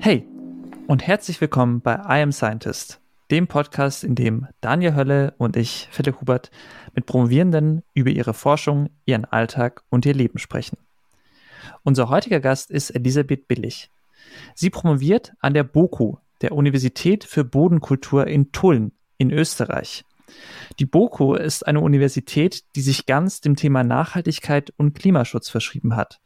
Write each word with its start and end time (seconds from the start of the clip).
Hey 0.00 0.26
und 0.86 1.06
herzlich 1.06 1.40
willkommen 1.40 1.80
bei 1.82 1.94
I 1.94 2.22
Am 2.22 2.32
Scientist, 2.32 3.00
dem 3.30 3.46
Podcast, 3.46 4.02
in 4.02 4.14
dem 4.14 4.46
Daniel 4.62 4.94
Hölle 4.94 5.34
und 5.36 5.56
ich, 5.56 5.88
Philipp 5.90 6.20
Hubert, 6.20 6.50
mit 6.94 7.04
Promovierenden 7.04 7.82
über 7.92 8.10
ihre 8.10 8.32
Forschung, 8.32 8.88
ihren 9.04 9.26
Alltag 9.26 9.82
und 9.90 10.06
ihr 10.06 10.14
Leben 10.14 10.38
sprechen. 10.38 10.78
Unser 11.82 12.08
heutiger 12.08 12.40
Gast 12.40 12.70
ist 12.70 12.90
Elisabeth 12.90 13.46
Billig. 13.46 13.90
Sie 14.54 14.70
promoviert 14.70 15.34
an 15.40 15.52
der 15.52 15.64
BOKU, 15.64 16.16
der 16.40 16.52
Universität 16.52 17.24
für 17.24 17.44
Bodenkultur 17.44 18.26
in 18.26 18.52
Tulln 18.52 18.92
in 19.18 19.30
Österreich. 19.30 20.04
Die 20.78 20.86
BOKU 20.86 21.34
ist 21.34 21.66
eine 21.66 21.80
Universität, 21.80 22.64
die 22.74 22.80
sich 22.80 23.04
ganz 23.04 23.42
dem 23.42 23.54
Thema 23.54 23.84
Nachhaltigkeit 23.84 24.72
und 24.78 24.94
Klimaschutz 24.94 25.50
verschrieben 25.50 25.94
hat. 25.94 26.21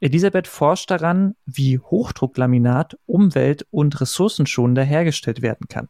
Elisabeth 0.00 0.46
forscht 0.46 0.90
daran, 0.90 1.34
wie 1.44 1.78
Hochdrucklaminat 1.78 2.98
umwelt- 3.06 3.66
und 3.70 4.00
ressourcenschonender 4.00 4.84
hergestellt 4.84 5.42
werden 5.42 5.68
kann. 5.68 5.88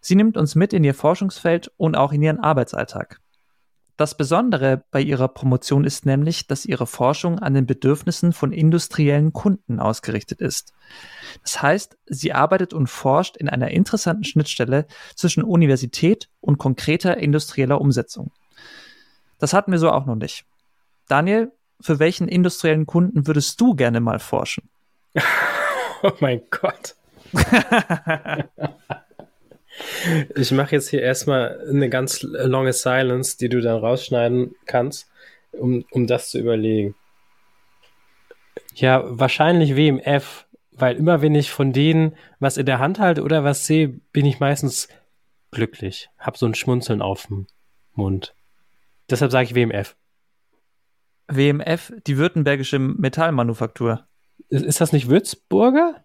Sie 0.00 0.16
nimmt 0.16 0.36
uns 0.36 0.54
mit 0.54 0.72
in 0.72 0.84
ihr 0.84 0.94
Forschungsfeld 0.94 1.72
und 1.76 1.96
auch 1.96 2.12
in 2.12 2.22
ihren 2.22 2.40
Arbeitsalltag. 2.40 3.20
Das 3.96 4.16
Besondere 4.16 4.84
bei 4.90 5.00
ihrer 5.00 5.28
Promotion 5.28 5.84
ist 5.84 6.04
nämlich, 6.04 6.48
dass 6.48 6.66
ihre 6.66 6.86
Forschung 6.86 7.38
an 7.38 7.54
den 7.54 7.64
Bedürfnissen 7.64 8.32
von 8.32 8.52
industriellen 8.52 9.32
Kunden 9.32 9.78
ausgerichtet 9.78 10.40
ist. 10.40 10.72
Das 11.42 11.62
heißt, 11.62 11.96
sie 12.06 12.32
arbeitet 12.32 12.74
und 12.74 12.88
forscht 12.88 13.36
in 13.36 13.48
einer 13.48 13.70
interessanten 13.70 14.24
Schnittstelle 14.24 14.86
zwischen 15.14 15.44
Universität 15.44 16.28
und 16.40 16.58
konkreter 16.58 17.18
industrieller 17.18 17.80
Umsetzung. 17.80 18.32
Das 19.38 19.52
hatten 19.52 19.70
wir 19.70 19.78
so 19.78 19.92
auch 19.92 20.06
noch 20.06 20.16
nicht. 20.16 20.44
Daniel, 21.06 21.52
für 21.80 21.98
welchen 21.98 22.28
industriellen 22.28 22.86
Kunden 22.86 23.26
würdest 23.26 23.60
du 23.60 23.74
gerne 23.74 24.00
mal 24.00 24.18
forschen? 24.18 24.68
oh 26.02 26.12
mein 26.20 26.42
Gott. 26.50 26.94
ich 30.34 30.52
mache 30.52 30.76
jetzt 30.76 30.88
hier 30.88 31.02
erstmal 31.02 31.60
eine 31.68 31.88
ganz 31.88 32.22
lange 32.22 32.72
Silence, 32.72 33.36
die 33.38 33.48
du 33.48 33.60
dann 33.60 33.78
rausschneiden 33.78 34.54
kannst, 34.66 35.10
um, 35.52 35.84
um 35.90 36.06
das 36.06 36.30
zu 36.30 36.38
überlegen. 36.38 36.94
Ja, 38.74 39.02
wahrscheinlich 39.04 39.76
WMF, 39.76 40.46
weil 40.72 40.96
immer 40.96 41.22
wenn 41.22 41.34
ich 41.34 41.50
von 41.50 41.72
denen 41.72 42.16
was 42.40 42.56
in 42.56 42.66
der 42.66 42.78
Hand 42.78 42.98
halte 42.98 43.22
oder 43.22 43.44
was 43.44 43.66
sehe, 43.66 43.88
bin 43.88 44.26
ich 44.26 44.40
meistens 44.40 44.88
glücklich. 45.50 46.10
Hab 46.18 46.36
so 46.36 46.46
ein 46.46 46.54
Schmunzeln 46.54 47.02
auf 47.02 47.26
dem 47.26 47.46
Mund. 47.94 48.34
Deshalb 49.10 49.30
sage 49.30 49.46
ich 49.46 49.54
WMF. 49.54 49.96
WMF, 51.28 51.92
die 52.06 52.18
Württembergische 52.18 52.78
Metallmanufaktur. 52.78 54.06
Ist, 54.48 54.80
das 54.80 54.92
nicht 54.92 55.08
Würzburger? 55.08 56.04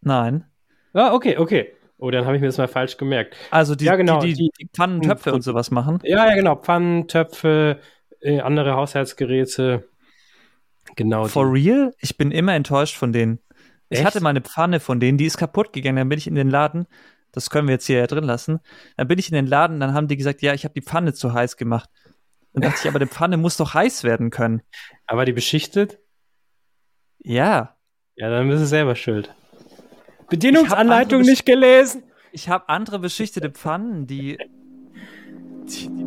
Nein. 0.00 0.44
Ah, 0.92 1.12
okay, 1.14 1.36
okay. 1.38 1.72
Oh, 1.98 2.10
dann 2.10 2.26
habe 2.26 2.36
ich 2.36 2.40
mir 2.40 2.48
das 2.48 2.58
mal 2.58 2.68
falsch 2.68 2.96
gemerkt. 2.96 3.36
Also 3.50 3.74
die, 3.74 3.86
ja, 3.86 3.96
genau, 3.96 4.20
die, 4.20 4.34
die, 4.34 4.50
die 4.60 4.68
Pfannen, 4.72 5.02
Töpfe 5.02 5.32
und 5.32 5.42
sowas 5.42 5.70
machen? 5.70 5.98
Ja, 6.04 6.28
ja, 6.28 6.34
genau. 6.34 6.54
Pfannen, 6.54 7.08
Töpfe, 7.08 7.80
äh, 8.20 8.40
andere 8.40 8.74
Haushaltsgeräte. 8.74 9.88
Genau. 10.96 11.24
For 11.24 11.52
die. 11.52 11.70
real? 11.70 11.94
Ich 11.98 12.16
bin 12.16 12.30
immer 12.30 12.54
enttäuscht 12.54 12.96
von 12.96 13.12
denen. 13.12 13.40
Echt? 13.88 14.00
Ich 14.00 14.06
hatte 14.06 14.20
mal 14.20 14.30
eine 14.30 14.42
Pfanne 14.42 14.80
von 14.80 15.00
denen, 15.00 15.18
die 15.18 15.26
ist 15.26 15.38
kaputt 15.38 15.72
gegangen. 15.72 15.96
Dann 15.96 16.08
bin 16.08 16.18
ich 16.18 16.26
in 16.26 16.34
den 16.34 16.50
Laden, 16.50 16.86
das 17.32 17.50
können 17.50 17.68
wir 17.68 17.72
jetzt 17.74 17.86
hier 17.86 17.98
ja 17.98 18.06
drin 18.06 18.24
lassen. 18.24 18.60
Dann 18.96 19.08
bin 19.08 19.18
ich 19.18 19.28
in 19.28 19.34
den 19.34 19.46
Laden, 19.46 19.80
dann 19.80 19.94
haben 19.94 20.08
die 20.08 20.16
gesagt, 20.16 20.42
ja, 20.42 20.54
ich 20.54 20.64
habe 20.64 20.74
die 20.74 20.82
Pfanne 20.82 21.14
zu 21.14 21.32
heiß 21.32 21.56
gemacht. 21.56 21.90
Dann 22.52 22.62
dachte 22.62 22.80
ich, 22.82 22.88
aber 22.88 22.98
die 22.98 23.06
Pfanne 23.06 23.36
muss 23.36 23.56
doch 23.56 23.74
heiß 23.74 24.04
werden 24.04 24.30
können. 24.30 24.62
Aber 25.06 25.24
die 25.24 25.32
beschichtet? 25.32 25.98
Ja. 27.18 27.76
Ja, 28.16 28.30
dann 28.30 28.48
bist 28.48 28.62
du 28.62 28.66
selber 28.66 28.96
schuld. 28.96 29.34
Bedienungsanleitung 30.28 31.22
nicht 31.22 31.46
gelesen. 31.46 32.02
Ich 32.32 32.48
habe 32.48 32.68
andere 32.68 32.98
beschichtete 32.98 33.50
Pfannen, 33.50 34.06
die, 34.06 34.36
die, 35.64 35.88
die 35.88 36.04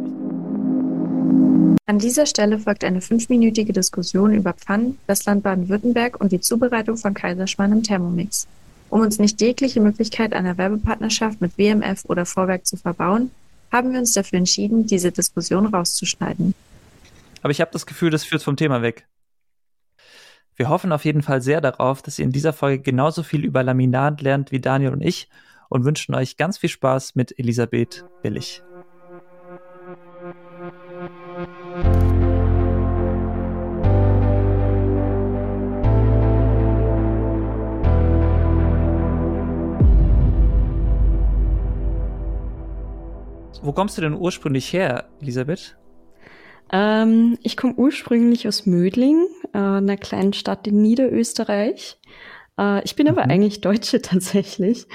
An 1.87 1.99
dieser 1.99 2.25
Stelle 2.25 2.59
folgt 2.59 2.83
eine 2.83 3.01
fünfminütige 3.01 3.73
Diskussion 3.73 4.33
über 4.33 4.53
Pfannen, 4.53 4.99
das 5.07 5.25
Land 5.25 5.43
Baden-Württemberg 5.43 6.19
und 6.21 6.31
die 6.31 6.39
Zubereitung 6.39 6.97
von 6.97 7.13
Kaiserschmarrn 7.13 7.71
im 7.71 7.83
Thermomix. 7.83 8.47
Um 8.89 9.01
uns 9.01 9.19
nicht 9.19 9.41
jegliche 9.41 9.79
Möglichkeit 9.79 10.33
einer 10.33 10.57
Werbepartnerschaft 10.57 11.41
mit 11.41 11.57
WMF 11.57 12.05
oder 12.05 12.25
Vorwerk 12.25 12.67
zu 12.67 12.77
verbauen, 12.77 13.31
haben 13.71 13.91
wir 13.91 13.99
uns 13.99 14.13
dafür 14.13 14.39
entschieden, 14.39 14.85
diese 14.85 15.11
Diskussion 15.11 15.67
rauszuschneiden. 15.67 16.53
Aber 17.41 17.51
ich 17.51 17.61
habe 17.61 17.71
das 17.71 17.85
Gefühl, 17.85 18.09
das 18.09 18.23
führt 18.23 18.43
vom 18.43 18.55
Thema 18.55 18.81
weg. 18.81 19.07
Wir 20.55 20.69
hoffen 20.69 20.91
auf 20.91 21.05
jeden 21.05 21.23
Fall 21.23 21.41
sehr 21.41 21.61
darauf, 21.61 22.01
dass 22.01 22.19
ihr 22.19 22.25
in 22.25 22.31
dieser 22.31 22.53
Folge 22.53 22.83
genauso 22.83 23.23
viel 23.23 23.43
über 23.45 23.63
Laminat 23.63 24.21
lernt 24.21 24.51
wie 24.51 24.59
Daniel 24.59 24.91
und 24.91 25.01
ich 25.01 25.29
und 25.69 25.85
wünschen 25.85 26.13
euch 26.13 26.37
ganz 26.37 26.57
viel 26.57 26.69
Spaß 26.69 27.15
mit 27.15 27.37
Elisabeth 27.39 28.05
Billig. 28.21 28.61
Wo 43.61 43.73
kommst 43.73 43.97
du 43.97 44.01
denn 44.01 44.13
ursprünglich 44.13 44.73
her, 44.73 45.09
Elisabeth? 45.21 45.77
Ähm, 46.71 47.37
ich 47.43 47.57
komme 47.57 47.75
ursprünglich 47.75 48.47
aus 48.47 48.65
Mödling, 48.65 49.27
äh, 49.53 49.57
einer 49.57 49.97
kleinen 49.97 50.33
Stadt 50.33 50.65
in 50.67 50.81
Niederösterreich. 50.81 51.99
Äh, 52.57 52.83
ich 52.83 52.95
bin 52.95 53.07
aber 53.07 53.25
mhm. 53.25 53.31
eigentlich 53.31 53.61
Deutsche 53.61 54.01
tatsächlich. 54.01 54.87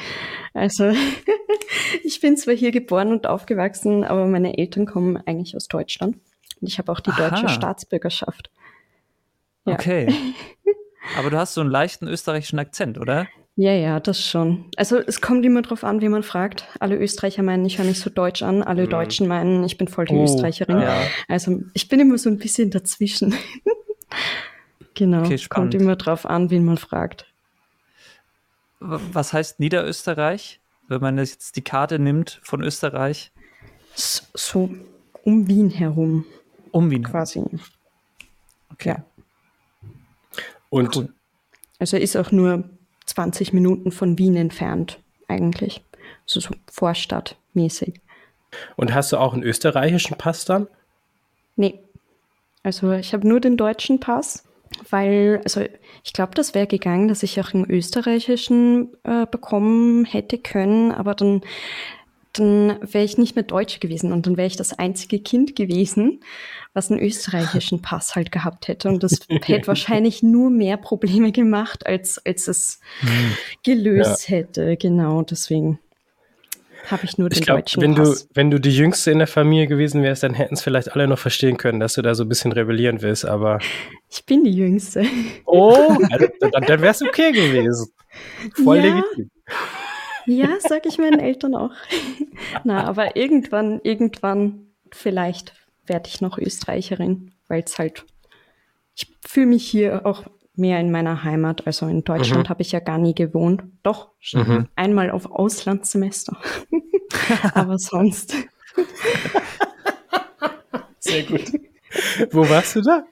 Also 0.54 0.92
ich 2.02 2.20
bin 2.20 2.36
zwar 2.36 2.54
hier 2.54 2.72
geboren 2.72 3.12
und 3.12 3.26
aufgewachsen, 3.26 4.04
aber 4.04 4.26
meine 4.26 4.58
Eltern 4.58 4.86
kommen 4.86 5.16
eigentlich 5.26 5.54
aus 5.54 5.68
Deutschland. 5.68 6.16
Und 6.60 6.68
ich 6.68 6.78
habe 6.78 6.90
auch 6.90 7.00
die 7.00 7.10
Aha. 7.10 7.30
deutsche 7.30 7.48
Staatsbürgerschaft. 7.48 8.50
Ja. 9.66 9.74
Okay. 9.74 10.08
Aber 11.16 11.30
du 11.30 11.38
hast 11.38 11.54
so 11.54 11.60
einen 11.60 11.70
leichten 11.70 12.08
österreichischen 12.08 12.58
Akzent, 12.58 12.98
oder? 12.98 13.28
Ja, 13.58 13.72
ja, 13.72 14.00
das 14.00 14.20
schon. 14.20 14.66
Also 14.76 14.98
es 14.98 15.22
kommt 15.22 15.42
immer 15.46 15.62
drauf 15.62 15.82
an, 15.82 16.02
wie 16.02 16.10
man 16.10 16.22
fragt. 16.22 16.66
Alle 16.78 16.96
Österreicher 16.96 17.42
meinen, 17.42 17.64
ich 17.64 17.78
höre 17.78 17.86
mich 17.86 18.00
so 18.00 18.10
deutsch 18.10 18.42
an. 18.42 18.62
Alle 18.62 18.84
mhm. 18.84 18.90
Deutschen 18.90 19.28
meinen, 19.28 19.64
ich 19.64 19.78
bin 19.78 19.88
voll 19.88 20.04
die 20.04 20.14
oh, 20.14 20.24
Österreicherin. 20.24 20.82
Ja. 20.82 21.00
Also 21.26 21.62
ich 21.72 21.88
bin 21.88 21.98
immer 21.98 22.18
so 22.18 22.28
ein 22.28 22.36
bisschen 22.36 22.70
dazwischen. 22.70 23.34
genau. 24.94 25.24
Okay, 25.24 25.40
kommt 25.48 25.74
immer 25.74 25.96
drauf 25.96 26.26
an, 26.26 26.50
wen 26.50 26.66
man 26.66 26.76
fragt. 26.76 27.32
Was 28.78 29.32
heißt 29.32 29.58
Niederösterreich, 29.58 30.60
wenn 30.88 31.00
man 31.00 31.16
jetzt 31.16 31.56
die 31.56 31.64
Karte 31.64 31.98
nimmt 31.98 32.40
von 32.42 32.62
Österreich? 32.62 33.32
So 33.94 34.68
um 35.24 35.48
Wien 35.48 35.70
herum. 35.70 36.26
Um 36.72 36.90
Wien. 36.90 37.04
Quasi. 37.04 37.42
Okay. 38.70 38.90
Ja. 38.90 39.04
Und 40.68 40.94
cool. 40.94 41.08
Also 41.78 41.96
er 41.96 42.02
ist 42.02 42.16
auch 42.16 42.32
nur 42.32 42.68
20 43.06 43.52
Minuten 43.52 43.92
von 43.92 44.18
Wien 44.18 44.36
entfernt, 44.36 44.98
eigentlich. 45.28 45.82
Also 46.24 46.40
so 46.40 46.50
vorstadtmäßig. 46.70 48.00
Und 48.76 48.94
hast 48.94 49.12
du 49.12 49.18
auch 49.18 49.34
einen 49.34 49.42
österreichischen 49.42 50.16
Pass 50.16 50.44
dann? 50.44 50.68
Nee. 51.56 51.80
Also 52.62 52.92
ich 52.92 53.12
habe 53.12 53.26
nur 53.26 53.40
den 53.40 53.56
deutschen 53.56 54.00
Pass, 54.00 54.44
weil, 54.90 55.40
also 55.44 55.62
ich 56.02 56.12
glaube, 56.12 56.34
das 56.34 56.54
wäre 56.54 56.66
gegangen, 56.66 57.08
dass 57.08 57.22
ich 57.22 57.40
auch 57.40 57.54
einen 57.54 57.70
österreichischen 57.70 58.92
äh, 59.04 59.26
bekommen 59.26 60.04
hätte 60.04 60.38
können, 60.38 60.90
aber 60.90 61.14
dann 61.14 61.42
dann 62.38 62.78
wäre 62.80 63.04
ich 63.04 63.18
nicht 63.18 63.36
mehr 63.36 63.42
Deutsche 63.42 63.80
gewesen 63.80 64.12
und 64.12 64.26
dann 64.26 64.36
wäre 64.36 64.46
ich 64.46 64.56
das 64.56 64.78
einzige 64.78 65.18
Kind 65.18 65.56
gewesen, 65.56 66.20
was 66.74 66.90
einen 66.90 67.00
österreichischen 67.00 67.82
Pass 67.82 68.16
halt 68.16 68.32
gehabt 68.32 68.68
hätte. 68.68 68.88
Und 68.88 69.02
das 69.02 69.20
hätte 69.28 69.66
wahrscheinlich 69.66 70.22
nur 70.22 70.50
mehr 70.50 70.76
Probleme 70.76 71.32
gemacht, 71.32 71.86
als, 71.86 72.20
als 72.24 72.48
es 72.48 72.80
hm. 73.00 73.08
gelöst 73.64 74.28
ja. 74.28 74.36
hätte. 74.36 74.76
Genau, 74.76 75.22
deswegen 75.22 75.78
habe 76.90 77.04
ich 77.04 77.18
nur 77.18 77.28
den 77.28 77.38
ich 77.38 77.44
glaub, 77.44 77.58
deutschen 77.58 77.82
wenn 77.82 77.94
Pass. 77.94 78.28
Du, 78.28 78.34
wenn 78.34 78.50
du 78.50 78.60
die 78.60 78.74
Jüngste 78.76 79.10
in 79.10 79.18
der 79.18 79.26
Familie 79.26 79.66
gewesen 79.66 80.02
wärst, 80.02 80.22
dann 80.22 80.34
hätten 80.34 80.54
es 80.54 80.62
vielleicht 80.62 80.92
alle 80.92 81.08
noch 81.08 81.18
verstehen 81.18 81.56
können, 81.56 81.80
dass 81.80 81.94
du 81.94 82.02
da 82.02 82.14
so 82.14 82.24
ein 82.24 82.28
bisschen 82.28 82.52
rebellieren 82.52 83.02
willst, 83.02 83.24
aber... 83.24 83.58
Ich 84.08 84.24
bin 84.24 84.44
die 84.44 84.52
Jüngste. 84.52 85.04
Oh, 85.44 85.96
dann, 86.40 86.62
dann 86.62 86.80
wäre 86.80 86.92
es 86.92 87.02
okay 87.02 87.32
gewesen. 87.32 87.88
Voll 88.62 88.78
ja. 88.78 88.82
legitim. 88.84 89.30
Ja, 90.26 90.48
sag 90.60 90.86
ich 90.86 90.98
meinen 90.98 91.20
Eltern 91.20 91.54
auch. 91.54 91.72
Na, 92.64 92.84
aber 92.84 93.16
irgendwann, 93.16 93.80
irgendwann, 93.82 94.66
vielleicht 94.90 95.54
werde 95.86 96.08
ich 96.08 96.20
noch 96.20 96.38
Österreicherin, 96.38 97.32
weil 97.48 97.62
es 97.64 97.78
halt, 97.78 98.04
ich 98.94 99.14
fühle 99.26 99.46
mich 99.46 99.66
hier 99.66 100.04
auch 100.04 100.24
mehr 100.56 100.80
in 100.80 100.90
meiner 100.90 101.22
Heimat. 101.22 101.66
Also 101.66 101.86
in 101.86 102.02
Deutschland 102.02 102.44
mhm. 102.44 102.48
habe 102.48 102.62
ich 102.62 102.72
ja 102.72 102.80
gar 102.80 102.98
nie 102.98 103.14
gewohnt. 103.14 103.62
Doch, 103.82 104.10
mhm. 104.32 104.68
einmal 104.74 105.10
auf 105.10 105.30
Auslandssemester. 105.30 106.36
aber 107.54 107.78
sonst. 107.78 108.34
Sehr 110.98 111.22
gut. 111.22 111.52
Wo 112.32 112.48
warst 112.48 112.76
du 112.76 112.82
da? 112.82 113.04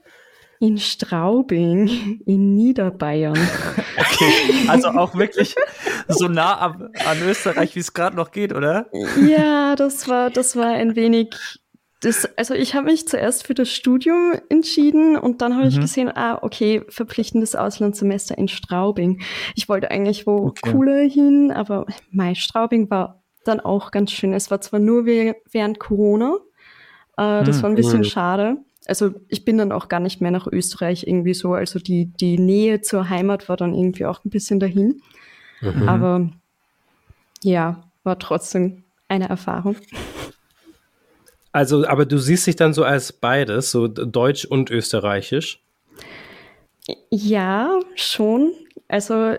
In 0.64 0.78
Straubing, 0.78 2.20
in 2.25 2.55
Niederbayern. 2.55 3.38
Okay, 3.96 4.69
also 4.69 4.88
auch 4.88 5.14
wirklich 5.14 5.55
so 6.08 6.26
nah 6.26 6.58
an, 6.58 6.90
an 7.06 7.22
Österreich, 7.22 7.76
wie 7.76 7.81
es 7.81 7.93
gerade 7.93 8.16
noch 8.16 8.32
geht, 8.32 8.52
oder? 8.52 8.87
Ja, 9.25 9.76
das 9.76 10.08
war, 10.08 10.31
das 10.31 10.56
war 10.56 10.66
ein 10.66 10.96
wenig. 10.96 11.37
Das, 12.00 12.28
also 12.37 12.55
ich 12.55 12.75
habe 12.75 12.87
mich 12.87 13.06
zuerst 13.06 13.46
für 13.46 13.55
das 13.55 13.70
Studium 13.70 14.32
entschieden 14.49 15.16
und 15.16 15.43
dann 15.43 15.55
habe 15.55 15.66
mhm. 15.66 15.70
ich 15.70 15.81
gesehen, 15.81 16.11
ah, 16.14 16.40
okay, 16.43 16.82
verpflichtendes 16.88 17.55
Auslandssemester 17.55 18.37
in 18.37 18.49
Straubing. 18.49 19.22
Ich 19.55 19.69
wollte 19.69 19.93
eigentlich 19.93 20.26
wo 20.26 20.49
okay. 20.49 20.72
cooler 20.72 21.08
hin, 21.08 21.52
aber 21.52 21.87
Mai 22.10 22.34
Straubing 22.34 22.90
war 22.90 23.22
dann 23.44 23.60
auch 23.60 23.93
ganz 23.93 24.10
schön. 24.10 24.32
Es 24.32 24.50
war 24.50 24.60
zwar 24.60 24.81
nur 24.81 25.06
während 25.06 25.78
Corona, 25.78 26.37
äh, 27.17 27.44
das 27.44 27.56
hm, 27.56 27.62
war 27.62 27.70
ein 27.70 27.76
bisschen 27.76 28.00
cool. 28.00 28.05
schade. 28.05 28.56
Also 28.86 29.12
ich 29.28 29.44
bin 29.44 29.58
dann 29.58 29.72
auch 29.72 29.88
gar 29.88 30.00
nicht 30.00 30.20
mehr 30.20 30.31
nach 30.31 30.46
Österreich 30.46 31.06
irgendwie 31.06 31.34
so. 31.34 31.54
Also 31.54 31.78
die, 31.78 32.06
die 32.06 32.38
Nähe 32.38 32.81
zur 32.82 33.08
Heimat 33.08 33.48
war 33.48 33.56
dann 33.56 33.75
irgendwie 33.75 34.06
auch 34.06 34.25
ein 34.25 34.31
bisschen 34.31 34.60
dahin. 34.60 35.00
Mhm. 35.60 35.88
Aber 35.88 36.31
ja, 37.42 37.84
war 38.02 38.19
trotzdem 38.19 38.84
eine 39.08 39.28
Erfahrung. 39.28 39.76
Also, 41.52 41.86
aber 41.86 42.04
du 42.04 42.19
siehst 42.19 42.46
dich 42.46 42.56
dann 42.56 42.75
so 42.75 42.82
als 42.82 43.12
beides, 43.12 43.70
so 43.70 43.86
deutsch 43.86 44.44
und 44.44 44.70
österreichisch? 44.70 45.60
Ja, 47.10 47.78
schon. 47.94 48.52
Also 48.88 49.36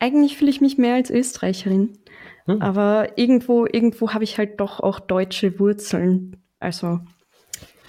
eigentlich 0.00 0.38
fühle 0.38 0.50
ich 0.50 0.60
mich 0.60 0.78
mehr 0.78 0.94
als 0.94 1.10
Österreicherin. 1.10 1.98
Hm. 2.46 2.62
Aber 2.62 3.18
irgendwo, 3.18 3.66
irgendwo 3.66 4.14
habe 4.14 4.24
ich 4.24 4.38
halt 4.38 4.60
doch 4.60 4.80
auch 4.80 4.98
deutsche 4.98 5.60
Wurzeln. 5.60 6.36
Also 6.58 7.00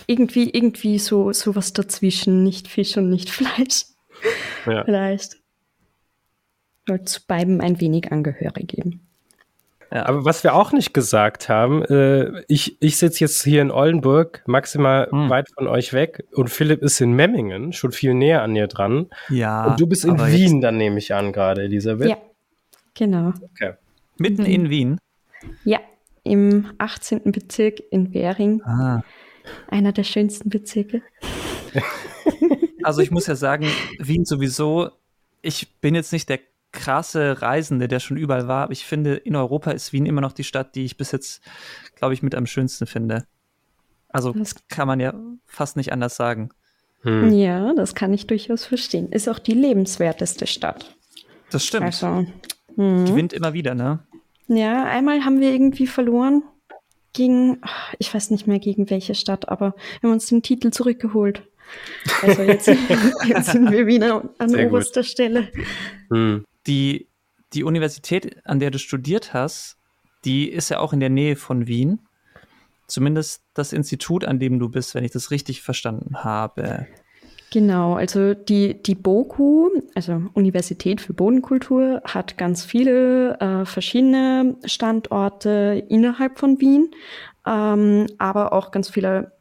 irgendwie, 0.09 0.49
irgendwie 0.49 0.97
so, 0.97 1.31
so 1.33 1.55
was 1.55 1.71
dazwischen, 1.71 2.43
nicht 2.43 2.67
Fisch 2.67 2.97
und 2.97 3.09
nicht 3.09 3.29
Fleisch. 3.29 3.85
Ja. 4.65 4.83
Vielleicht. 4.83 5.37
Soll 6.87 7.03
zu 7.03 7.21
beiden 7.27 7.61
ein 7.61 7.79
wenig 7.79 8.11
Angehörig 8.11 8.67
geben. 8.67 9.01
Ja. 9.91 10.07
Aber 10.07 10.25
was 10.25 10.43
wir 10.43 10.55
auch 10.55 10.71
nicht 10.71 10.93
gesagt 10.93 11.47
haben, 11.49 11.83
äh, 11.85 12.43
ich, 12.47 12.81
ich 12.81 12.97
sitze 12.97 13.21
jetzt 13.21 13.43
hier 13.43 13.61
in 13.61 13.71
Oldenburg, 13.71 14.43
maximal 14.45 15.07
hm. 15.09 15.29
weit 15.29 15.49
von 15.49 15.67
euch 15.67 15.93
weg, 15.93 16.25
und 16.33 16.49
Philipp 16.49 16.81
ist 16.81 16.99
in 17.01 17.13
Memmingen, 17.13 17.73
schon 17.73 17.91
viel 17.91 18.13
näher 18.13 18.41
an 18.43 18.53
dir 18.53 18.67
dran. 18.67 19.07
Ja. 19.29 19.65
Und 19.65 19.79
du 19.79 19.87
bist 19.87 20.05
in 20.05 20.19
Wien, 20.19 20.55
jetzt... 20.55 20.63
dann 20.63 20.77
nehme 20.77 20.97
ich 20.97 21.13
an, 21.13 21.31
gerade, 21.31 21.63
Elisabeth. 21.63 22.09
Ja, 22.09 22.17
genau. 22.95 23.33
Okay. 23.51 23.73
Mitten 24.17 24.45
in 24.45 24.69
Wien? 24.69 24.99
Ja, 25.63 25.79
im 26.23 26.71
18. 26.77 27.31
Bezirk 27.31 27.79
in 27.91 28.13
Währing. 28.13 28.61
Ah. 28.63 29.01
Einer 29.67 29.91
der 29.91 30.03
schönsten 30.03 30.49
Bezirke. 30.49 31.01
Also 32.83 33.01
ich 33.01 33.11
muss 33.11 33.27
ja 33.27 33.35
sagen, 33.35 33.67
Wien 33.99 34.25
sowieso, 34.25 34.89
ich 35.41 35.79
bin 35.81 35.95
jetzt 35.95 36.13
nicht 36.13 36.29
der 36.29 36.39
krasse 36.71 37.41
Reisende, 37.41 37.87
der 37.87 37.99
schon 37.99 38.17
überall 38.17 38.47
war, 38.47 38.63
aber 38.63 38.73
ich 38.73 38.85
finde, 38.85 39.15
in 39.15 39.35
Europa 39.35 39.71
ist 39.71 39.91
Wien 39.91 40.05
immer 40.05 40.21
noch 40.21 40.31
die 40.31 40.43
Stadt, 40.43 40.75
die 40.75 40.85
ich 40.85 40.97
bis 40.97 41.11
jetzt, 41.11 41.41
glaube 41.95 42.13
ich, 42.13 42.23
mit 42.23 42.35
am 42.35 42.45
schönsten 42.45 42.85
finde. 42.85 43.25
Also 44.07 44.31
das 44.31 44.55
kann 44.67 44.87
man 44.87 44.99
ja 44.99 45.13
fast 45.45 45.77
nicht 45.77 45.91
anders 45.91 46.15
sagen. 46.15 46.49
Hm. 47.01 47.31
Ja, 47.33 47.73
das 47.73 47.95
kann 47.95 48.13
ich 48.13 48.27
durchaus 48.27 48.65
verstehen. 48.65 49.11
Ist 49.11 49.29
auch 49.29 49.39
die 49.39 49.53
lebenswerteste 49.53 50.47
Stadt. 50.47 50.95
Das 51.51 51.65
stimmt. 51.65 51.85
Also, 51.85 52.25
hm. 52.75 53.05
Gewinnt 53.05 53.33
immer 53.33 53.53
wieder, 53.53 53.75
ne? 53.75 53.99
Ja, 54.47 54.85
einmal 54.85 55.23
haben 55.25 55.39
wir 55.39 55.51
irgendwie 55.51 55.87
verloren 55.87 56.43
gegen, 57.13 57.61
ich 57.97 58.13
weiß 58.13 58.31
nicht 58.31 58.47
mehr 58.47 58.59
gegen 58.59 58.89
welche 58.89 59.15
Stadt, 59.15 59.49
aber 59.49 59.75
wir 60.01 60.09
haben 60.09 60.13
uns 60.13 60.27
den 60.27 60.41
Titel 60.41 60.71
zurückgeholt. 60.71 61.43
Also 62.21 62.41
jetzt, 62.43 62.67
jetzt 63.25 63.51
sind 63.51 63.71
wir 63.71 63.87
wieder 63.87 64.29
an 64.37 64.49
Sehr 64.49 64.67
oberster 64.67 65.01
gut. 65.01 65.09
Stelle. 65.09 65.51
Hm. 66.09 66.45
Die, 66.67 67.07
die 67.53 67.63
Universität, 67.63 68.37
an 68.45 68.59
der 68.59 68.71
du 68.71 68.79
studiert 68.79 69.33
hast, 69.33 69.77
die 70.25 70.49
ist 70.49 70.69
ja 70.69 70.79
auch 70.79 70.93
in 70.93 70.99
der 70.99 71.09
Nähe 71.09 71.35
von 71.35 71.67
Wien. 71.67 71.99
Zumindest 72.87 73.43
das 73.53 73.71
Institut, 73.71 74.25
an 74.25 74.39
dem 74.39 74.59
du 74.59 74.69
bist, 74.69 74.95
wenn 74.95 75.03
ich 75.03 75.11
das 75.11 75.31
richtig 75.31 75.61
verstanden 75.61 76.23
habe. 76.23 76.87
Genau, 77.51 77.95
also 77.95 78.35
die, 78.35 78.75
die 78.83 78.93
BOKU, 78.93 79.69
also 79.95 80.21
Universität 80.33 81.01
für 81.01 81.13
Bodenkultur, 81.13 82.03
hat 82.05 82.37
ganz 82.37 82.63
viele 82.63 83.39
äh, 83.39 83.65
verschiedene 83.65 84.55
Standorte 84.65 85.83
innerhalb 85.89 86.37
von 86.37 86.61
Wien, 86.61 86.91
ähm, 87.47 88.05
aber 88.19 88.53
auch 88.53 88.69
ganz 88.69 88.89
viele 88.89 89.31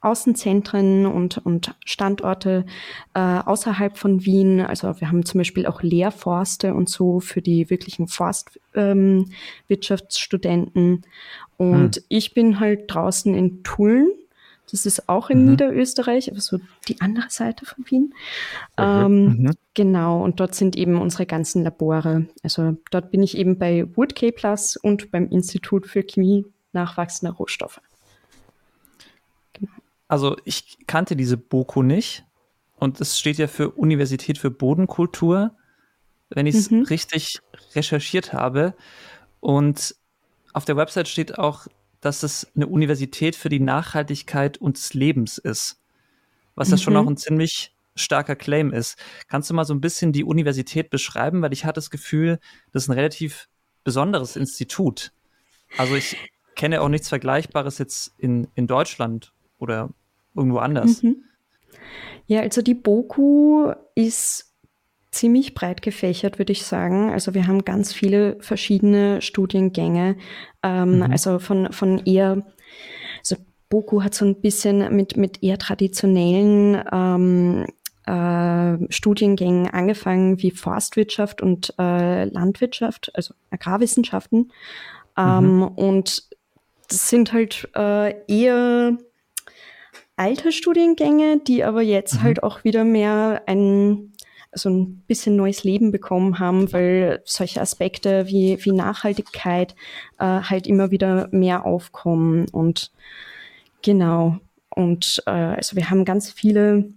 Außenzentren 0.00 1.06
und, 1.06 1.38
und 1.46 1.76
Standorte 1.84 2.66
äh, 3.14 3.20
außerhalb 3.20 3.96
von 3.96 4.24
Wien. 4.24 4.60
Also 4.60 5.00
wir 5.00 5.06
haben 5.06 5.24
zum 5.24 5.38
Beispiel 5.38 5.66
auch 5.66 5.82
Lehrforste 5.82 6.74
und 6.74 6.88
so 6.88 7.20
für 7.20 7.40
die 7.40 7.70
wirklichen 7.70 8.08
Forstwirtschaftsstudenten. 8.08 10.84
Ähm, 10.84 11.02
und 11.56 11.96
hm. 11.96 12.02
ich 12.08 12.34
bin 12.34 12.58
halt 12.58 12.92
draußen 12.92 13.32
in 13.32 13.62
Tulln 13.62 14.08
das 14.70 14.86
ist 14.86 15.08
auch 15.08 15.28
in 15.28 15.42
mhm. 15.42 15.50
Niederösterreich, 15.50 16.30
aber 16.30 16.40
so 16.40 16.58
die 16.88 17.00
andere 17.00 17.28
Seite 17.28 17.66
von 17.66 17.84
Wien. 17.88 18.14
Mhm. 18.78 18.84
Ähm, 18.84 19.24
mhm. 19.24 19.50
Genau, 19.74 20.22
und 20.22 20.40
dort 20.40 20.54
sind 20.54 20.76
eben 20.76 21.00
unsere 21.00 21.26
ganzen 21.26 21.62
Labore. 21.62 22.26
Also 22.42 22.76
dort 22.90 23.10
bin 23.10 23.22
ich 23.22 23.36
eben 23.36 23.58
bei 23.58 23.86
Woodk 23.96 24.34
Plus 24.34 24.76
und 24.76 25.10
beim 25.10 25.28
Institut 25.28 25.86
für 25.86 26.02
Chemie 26.02 26.46
nachwachsender 26.72 27.34
Rohstoffe. 27.34 27.80
Genau. 29.52 29.72
Also 30.08 30.36
ich 30.44 30.78
kannte 30.86 31.16
diese 31.16 31.36
BOKU 31.36 31.82
nicht 31.82 32.24
und 32.76 33.00
es 33.00 33.18
steht 33.18 33.38
ja 33.38 33.48
für 33.48 33.70
Universität 33.70 34.38
für 34.38 34.50
Bodenkultur, 34.50 35.54
wenn 36.30 36.46
ich 36.46 36.54
es 36.54 36.70
mhm. 36.70 36.82
richtig 36.82 37.40
recherchiert 37.74 38.32
habe. 38.32 38.74
Und 39.40 39.94
auf 40.52 40.64
der 40.64 40.76
Website 40.76 41.08
steht 41.08 41.38
auch 41.38 41.66
dass 42.02 42.22
es 42.22 42.46
eine 42.54 42.66
Universität 42.66 43.34
für 43.34 43.48
die 43.48 43.60
Nachhaltigkeit 43.60 44.58
uns 44.58 44.92
Lebens 44.92 45.38
ist. 45.38 45.80
Was 46.54 46.68
mhm. 46.68 46.72
ja 46.74 46.78
schon 46.78 46.96
auch 46.96 47.02
mhm. 47.04 47.10
ein 47.10 47.16
ziemlich 47.16 47.74
starker 47.94 48.36
Claim 48.36 48.72
ist. 48.72 48.98
Kannst 49.28 49.48
du 49.48 49.54
mal 49.54 49.64
so 49.64 49.72
ein 49.72 49.80
bisschen 49.80 50.12
die 50.12 50.24
Universität 50.24 50.90
beschreiben? 50.90 51.40
Weil 51.40 51.52
ich 51.52 51.64
hatte 51.64 51.76
das 51.76 51.90
Gefühl, 51.90 52.38
das 52.72 52.84
ist 52.84 52.88
ein 52.88 52.94
relativ 52.94 53.48
besonderes 53.84 54.36
Institut. 54.36 55.12
Also 55.78 55.94
ich 55.94 56.16
kenne 56.56 56.82
auch 56.82 56.88
nichts 56.88 57.08
Vergleichbares 57.08 57.78
jetzt 57.78 58.12
in, 58.18 58.48
in 58.54 58.66
Deutschland 58.66 59.32
oder 59.58 59.90
irgendwo 60.34 60.58
anders. 60.58 61.02
Mhm. 61.02 61.24
Ja, 62.26 62.40
also 62.40 62.62
die 62.62 62.74
BOKU 62.74 63.72
ist 63.94 64.51
ziemlich 65.12 65.54
breit 65.54 65.82
gefächert, 65.82 66.38
würde 66.38 66.52
ich 66.52 66.64
sagen. 66.64 67.10
Also 67.10 67.34
wir 67.34 67.46
haben 67.46 67.64
ganz 67.64 67.92
viele 67.92 68.36
verschiedene 68.40 69.20
Studiengänge. 69.22 70.16
Ähm, 70.62 70.96
mhm. 70.96 71.02
Also 71.02 71.38
von, 71.38 71.72
von 71.72 71.98
eher, 72.04 72.42
also 73.20 73.36
Boku 73.68 74.02
hat 74.02 74.14
so 74.14 74.24
ein 74.24 74.40
bisschen 74.40 74.94
mit, 74.96 75.16
mit 75.16 75.42
eher 75.42 75.58
traditionellen 75.58 76.82
ähm, 76.90 77.66
äh, 78.06 78.92
Studiengängen 78.92 79.68
angefangen 79.68 80.42
wie 80.42 80.50
Forstwirtschaft 80.50 81.42
und 81.42 81.74
äh, 81.78 82.24
Landwirtschaft, 82.24 83.12
also 83.14 83.34
Agrarwissenschaften. 83.50 84.50
Ähm, 85.16 85.56
mhm. 85.56 85.62
Und 85.62 86.28
das 86.88 87.08
sind 87.08 87.32
halt 87.32 87.68
äh, 87.76 88.14
eher 88.26 88.96
alte 90.16 90.52
Studiengänge, 90.52 91.40
die 91.40 91.64
aber 91.64 91.82
jetzt 91.82 92.14
mhm. 92.14 92.22
halt 92.22 92.42
auch 92.42 92.64
wieder 92.64 92.84
mehr 92.84 93.42
ein 93.46 94.11
so 94.54 94.68
ein 94.68 95.02
bisschen 95.06 95.36
neues 95.36 95.64
Leben 95.64 95.92
bekommen 95.92 96.38
haben, 96.38 96.72
weil 96.72 97.22
solche 97.24 97.60
Aspekte 97.60 98.26
wie, 98.26 98.58
wie 98.62 98.72
Nachhaltigkeit 98.72 99.74
äh, 100.18 100.24
halt 100.24 100.66
immer 100.66 100.90
wieder 100.90 101.28
mehr 101.32 101.64
aufkommen. 101.64 102.48
Und 102.50 102.90
genau, 103.82 104.38
und 104.70 105.22
äh, 105.26 105.30
also 105.30 105.76
wir 105.76 105.90
haben 105.90 106.04
ganz 106.04 106.30
viele 106.30 106.92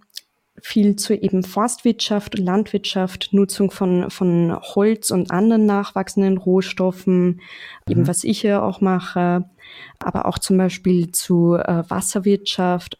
viel 0.61 0.95
zu 0.95 1.13
eben 1.13 1.43
Forstwirtschaft, 1.43 2.39
Landwirtschaft, 2.39 3.29
Nutzung 3.33 3.71
von, 3.71 4.09
von 4.09 4.57
Holz 4.61 5.11
und 5.11 5.29
anderen 5.31 5.65
nachwachsenden 5.65 6.37
Rohstoffen, 6.37 7.25
mhm. 7.25 7.41
eben 7.89 8.07
was 8.07 8.23
ich 8.23 8.41
hier 8.41 8.63
auch 8.63 8.81
mache, 8.81 9.49
aber 9.99 10.25
auch 10.25 10.39
zum 10.39 10.57
Beispiel 10.57 11.11
zu 11.11 11.55
äh, 11.55 11.83
Wasserwirtschaft, 11.89 12.97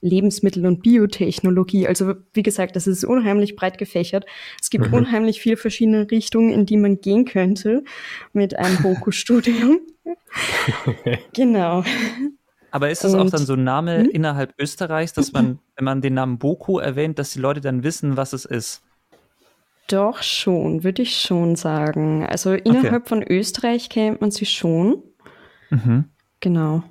Lebensmittel- 0.00 0.66
und 0.66 0.82
Biotechnologie. 0.82 1.88
Also 1.88 2.14
wie 2.32 2.42
gesagt, 2.42 2.76
das 2.76 2.86
ist 2.86 3.04
unheimlich 3.04 3.56
breit 3.56 3.78
gefächert. 3.78 4.26
Es 4.60 4.70
gibt 4.70 4.88
mhm. 4.88 4.94
unheimlich 4.94 5.40
viele 5.40 5.56
verschiedene 5.56 6.10
Richtungen, 6.10 6.50
in 6.50 6.66
die 6.66 6.76
man 6.76 7.00
gehen 7.00 7.24
könnte 7.24 7.84
mit 8.32 8.56
einem 8.56 8.78
Boku-Studium. 8.82 9.80
genau. 11.32 11.84
Aber 12.70 12.90
ist 12.90 13.02
das 13.02 13.14
und, 13.14 13.20
auch 13.20 13.30
dann 13.30 13.46
so 13.46 13.54
ein 13.54 13.64
Name 13.64 13.98
hm? 13.98 14.10
innerhalb 14.10 14.54
Österreichs, 14.58 15.14
dass 15.14 15.32
man, 15.32 15.58
wenn 15.76 15.84
man 15.84 16.00
den 16.00 16.14
Namen 16.14 16.38
Boku 16.38 16.78
erwähnt, 16.78 17.18
dass 17.18 17.32
die 17.32 17.40
Leute 17.40 17.60
dann 17.60 17.82
wissen, 17.82 18.16
was 18.16 18.32
es 18.32 18.44
ist? 18.44 18.82
Doch 19.88 20.22
schon, 20.22 20.84
würde 20.84 21.00
ich 21.02 21.18
schon 21.22 21.56
sagen. 21.56 22.26
Also 22.26 22.52
innerhalb 22.52 23.06
okay. 23.06 23.08
von 23.08 23.22
Österreich 23.22 23.88
kennt 23.88 24.20
man 24.20 24.30
sie 24.30 24.44
schon. 24.44 25.02
Mhm. 25.70 26.04
Genau. 26.40 26.82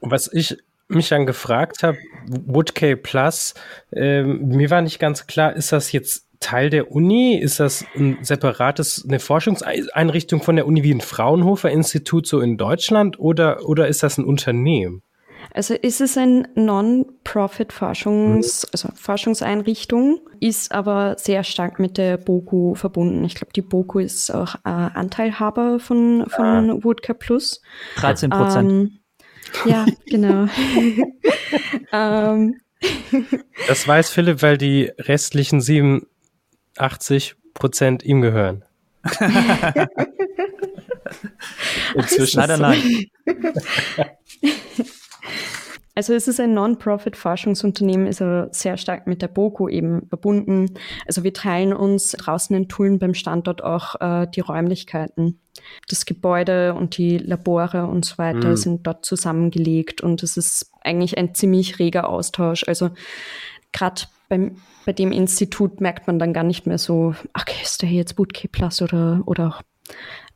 Was 0.00 0.32
ich 0.32 0.58
mich 0.88 1.08
dann 1.08 1.26
gefragt 1.26 1.82
habe, 1.82 1.98
Woodcase 2.28 2.96
Plus, 2.96 3.54
äh, 3.92 4.22
mir 4.22 4.70
war 4.70 4.82
nicht 4.82 4.98
ganz 4.98 5.26
klar, 5.26 5.54
ist 5.54 5.72
das 5.72 5.92
jetzt 5.92 6.26
Teil 6.40 6.70
der 6.70 6.90
Uni? 6.92 7.38
Ist 7.38 7.60
das 7.60 7.84
ein 7.94 8.18
separates, 8.22 9.04
eine 9.08 9.20
Forschungseinrichtung 9.20 10.42
von 10.42 10.56
der 10.56 10.66
Uni 10.66 10.82
wie 10.82 10.92
ein 10.92 11.00
Fraunhofer 11.00 11.70
Institut 11.70 12.26
so 12.26 12.40
in 12.40 12.56
Deutschland 12.56 13.18
oder, 13.18 13.66
oder 13.66 13.88
ist 13.88 14.02
das 14.02 14.18
ein 14.18 14.24
Unternehmen? 14.24 15.02
Also 15.54 15.74
ist 15.74 16.00
es 16.00 16.18
ein 16.18 16.48
Non-Profit-Forschungs, 16.54 18.66
also 18.72 18.88
Forschungseinrichtung, 18.94 20.18
ist 20.40 20.72
aber 20.72 21.14
sehr 21.18 21.44
stark 21.44 21.78
mit 21.78 21.98
der 21.98 22.16
BOKU 22.18 22.74
verbunden. 22.74 23.24
Ich 23.24 23.36
glaube, 23.36 23.52
die 23.54 23.62
BOKU 23.62 24.00
ist 24.00 24.30
auch 24.30 24.56
äh, 24.56 24.68
Anteilhaber 24.68 25.78
von, 25.78 26.26
von 26.28 26.70
ah. 26.70 26.78
Woodca 26.82 27.14
Plus. 27.14 27.62
13 27.96 28.30
Prozent. 28.30 28.70
Ähm, 28.70 28.98
ja, 29.64 29.86
genau. 30.06 30.46
ähm. 31.92 32.60
Das 33.68 33.88
weiß 33.88 34.10
Philipp, 34.10 34.42
weil 34.42 34.58
die 34.58 34.92
restlichen 34.98 35.60
87 35.60 37.36
Prozent 37.54 38.02
ihm 38.04 38.20
gehören. 38.20 38.64
Inzwischen. 41.94 42.40
Leider 42.40 42.58
nein. 42.58 43.06
Also 45.96 46.14
es 46.14 46.28
ist 46.28 46.38
ein 46.38 46.54
Non-Profit-Forschungsunternehmen, 46.54 48.06
ist 48.06 48.22
aber 48.22 48.48
sehr 48.52 48.76
stark 48.76 49.06
mit 49.06 49.22
der 49.22 49.28
BOKU 49.28 49.68
eben 49.68 50.06
verbunden. 50.08 50.74
Also 51.06 51.24
wir 51.24 51.32
teilen 51.32 51.72
uns 51.72 52.12
draußen 52.12 52.54
in 52.54 52.68
Tulln 52.68 52.98
beim 52.98 53.14
Standort 53.14 53.64
auch 53.64 54.00
äh, 54.00 54.26
die 54.28 54.40
Räumlichkeiten. 54.40 55.40
Das 55.88 56.04
Gebäude 56.04 56.74
und 56.74 56.98
die 56.98 57.16
Labore 57.16 57.86
und 57.86 58.04
so 58.04 58.18
weiter 58.18 58.50
mhm. 58.50 58.56
sind 58.56 58.86
dort 58.86 59.06
zusammengelegt 59.06 60.02
und 60.02 60.22
es 60.22 60.36
ist 60.36 60.70
eigentlich 60.82 61.16
ein 61.16 61.34
ziemlich 61.34 61.78
reger 61.78 62.08
Austausch. 62.08 62.64
Also 62.68 62.90
gerade 63.72 64.02
beim 64.28 64.56
bei 64.86 64.92
dem 64.92 65.10
Institut 65.10 65.80
merkt 65.80 66.06
man 66.06 66.20
dann 66.20 66.32
gar 66.32 66.44
nicht 66.44 66.66
mehr 66.66 66.78
so, 66.78 67.14
okay, 67.34 67.56
ist 67.62 67.82
der 67.82 67.90
jetzt 67.90 68.14
Bootcamp 68.14 68.52
Plus 68.52 68.80
oder, 68.80 69.20
oder 69.26 69.60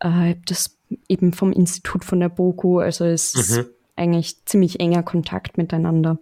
äh, 0.00 0.34
das 0.44 0.76
eben 1.08 1.32
vom 1.32 1.52
Institut 1.52 2.04
von 2.04 2.18
der 2.18 2.30
BOKU. 2.30 2.80
Also 2.80 3.04
es 3.04 3.56
mhm. 3.56 3.66
Eigentlich 4.00 4.44
ziemlich 4.46 4.80
enger 4.80 5.02
Kontakt 5.02 5.58
miteinander. 5.58 6.18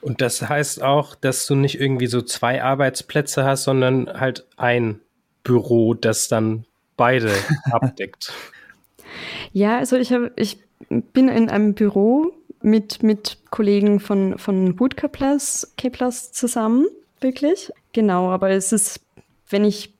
Und 0.00 0.20
das 0.20 0.48
heißt 0.48 0.82
auch, 0.82 1.14
dass 1.14 1.46
du 1.46 1.54
nicht 1.54 1.80
irgendwie 1.80 2.06
so 2.06 2.22
zwei 2.22 2.62
Arbeitsplätze 2.62 3.44
hast, 3.44 3.64
sondern 3.64 4.08
halt 4.08 4.46
ein 4.56 5.00
Büro, 5.42 5.94
das 5.94 6.28
dann 6.28 6.64
beide 6.96 7.32
abdeckt. 7.70 8.32
Ja, 9.52 9.78
also 9.78 9.96
ich, 9.96 10.12
hab, 10.12 10.30
ich 10.36 10.58
bin 10.88 11.28
in 11.28 11.48
einem 11.48 11.74
Büro 11.74 12.32
mit, 12.60 13.02
mit 13.02 13.38
Kollegen 13.50 14.00
von, 14.00 14.38
von 14.38 14.76
Plus, 14.76 15.74
Plus 15.92 16.32
zusammen, 16.32 16.86
wirklich. 17.20 17.72
Genau, 17.92 18.30
aber 18.30 18.50
es 18.50 18.72
ist, 18.72 19.00
wenn 19.48 19.64
ich 19.64 19.94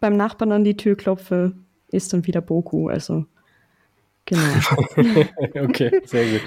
beim 0.00 0.16
Nachbarn 0.16 0.52
an 0.52 0.64
die 0.64 0.76
Tür 0.76 0.96
klopfe, 0.96 1.52
ist 1.88 2.12
dann 2.12 2.26
wieder 2.26 2.40
Boku, 2.40 2.88
also 2.88 3.26
Genau. 4.32 5.24
okay, 5.68 6.00
sehr 6.06 6.24
gut. 6.24 6.40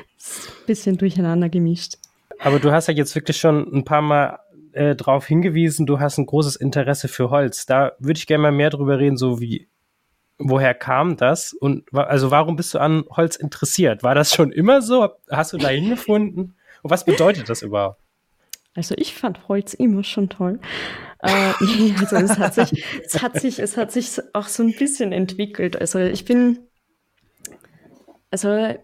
Bisschen 0.65 0.98
durcheinander 0.98 1.50
gemischt. 1.50 1.98
Aber 2.39 2.60
du 2.60 2.72
hast 2.72 2.88
ja 2.88 2.94
jetzt 2.96 3.13
wirklich 3.13 3.38
schon 3.38 3.72
ein 3.72 3.86
paar 3.86 4.01
Mal 4.01 4.39
äh, 4.74 4.96
darauf 4.96 5.27
hingewiesen, 5.27 5.86
du 5.86 6.00
hast 6.00 6.18
ein 6.18 6.25
großes 6.25 6.56
Interesse 6.56 7.08
für 7.08 7.30
Holz. 7.30 7.65
Da 7.65 7.92
würde 8.00 8.18
ich 8.18 8.25
gerne 8.25 8.42
mal 8.42 8.51
mehr 8.51 8.72
drüber 8.72 8.98
reden, 8.98 9.18
so 9.18 9.39
wie, 9.39 9.68
woher 10.39 10.74
kam 10.74 11.15
das? 11.15 11.54
Und 11.54 11.86
also 11.94 12.32
warum 12.32 12.56
bist 12.56 12.74
du 12.74 12.80
an 12.80 13.06
Holz 13.12 13.36
interessiert? 13.36 14.01
War 14.01 14.15
das 14.15 14.34
schon 14.34 14.51
immer 14.51 14.82
so? 14.82 15.10
Hast 15.30 15.54
du 15.54 15.58
da 15.58 15.70
hingefunden? 15.70 16.56
Und 16.82 16.89
was 16.89 17.06
bedeutet 17.06 17.50
das 17.50 17.62
überhaupt? 17.62 18.00
Also 18.74 18.96
ich 18.98 19.13
fand 19.13 19.48
Holz 19.48 19.75
immer 19.75 20.04
schon 20.04 20.27
toll. 20.27 20.60
Äh, 21.20 21.54
also 22.00 22.15
es 22.18 22.38
hat 22.38 22.56
sich, 22.56 22.84
es 23.06 23.22
hat 23.22 23.39
sich, 23.39 23.60
es 23.60 23.77
hat 23.77 23.92
sich 23.92 24.20
auch 24.34 24.48
so 24.48 24.63
ein 24.63 24.74
bisschen 24.74 25.12
entwickelt. 25.12 25.80
Also 25.80 26.00
ich 26.00 26.25
bin 26.25 26.60
also 28.36 28.77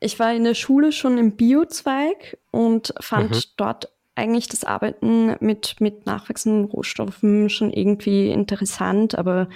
ich 0.00 0.18
war 0.18 0.34
in 0.34 0.42
der 0.42 0.54
Schule 0.54 0.90
schon 0.90 1.16
im 1.16 1.36
Biozweig 1.36 2.38
und 2.50 2.92
fand 2.98 3.30
mhm. 3.30 3.40
dort 3.56 3.88
eigentlich 4.16 4.48
das 4.48 4.64
Arbeiten 4.64 5.36
mit, 5.38 5.80
mit 5.80 6.06
nachwachsenden 6.06 6.64
Rohstoffen 6.64 7.50
schon 7.50 7.72
irgendwie 7.72 8.30
interessant, 8.30 9.16
aber 9.16 9.48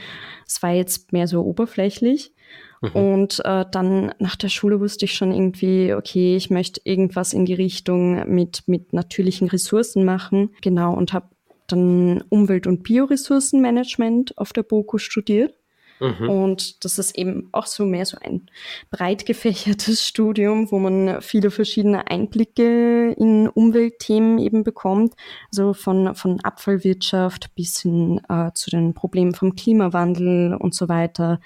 es 0.46 0.62
war 0.62 0.70
jetzt 0.70 1.12
mehr 1.12 1.26
so 1.26 1.42
oberflächlich. 1.42 2.32
Mhm. 2.80 2.90
Und 2.92 3.44
äh, 3.44 3.64
dann 3.72 4.14
nach 4.20 4.37
der 4.37 4.50
Schule 4.50 4.78
wusste 4.78 5.06
ich 5.06 5.14
schon 5.14 5.32
irgendwie, 5.32 5.94
okay, 5.94 6.37
ich 6.37 6.48
möchte 6.48 6.80
irgendwas 6.84 7.32
in 7.32 7.44
die 7.44 7.54
Richtung 7.54 8.32
mit, 8.32 8.68
mit 8.68 8.92
natürlichen 8.92 9.48
Ressourcen 9.48 10.04
machen. 10.04 10.50
Genau, 10.62 10.94
und 10.94 11.12
habe 11.12 11.26
dann 11.66 12.22
Umwelt- 12.28 12.68
und 12.68 12.84
Bioressourcenmanagement 12.84 14.38
auf 14.38 14.52
der 14.52 14.62
BOKU 14.62 14.98
studiert. 14.98 15.57
Mhm. 16.00 16.28
Und 16.28 16.85
das 16.85 16.99
ist 16.99 17.17
eben 17.17 17.49
auch 17.52 17.67
so 17.67 17.85
mehr 17.85 18.07
so 18.07 18.17
ein 18.21 18.49
breit 18.90 19.26
gefächertes 19.26 20.05
Studium, 20.07 20.71
wo 20.71 20.78
man 20.78 21.21
viele 21.21 21.50
verschiedene 21.50 22.09
Einblicke 22.09 23.12
in 23.12 23.49
Umweltthemen 23.49 24.38
eben 24.38 24.64
bekommt. 24.64 25.14
Also 25.50 25.75
von, 25.75 26.14
von 26.14 26.40
Abfallwirtschaft 26.40 27.55
bis 27.55 27.81
hin 27.81 28.21
äh, 28.28 28.50
zu 28.55 28.71
den 28.71 28.95
Problemen 28.95 29.35
vom 29.35 29.55
Klimawandel 29.55 30.55
und 30.55 30.75
so 30.75 30.88
weiter. 30.88 31.40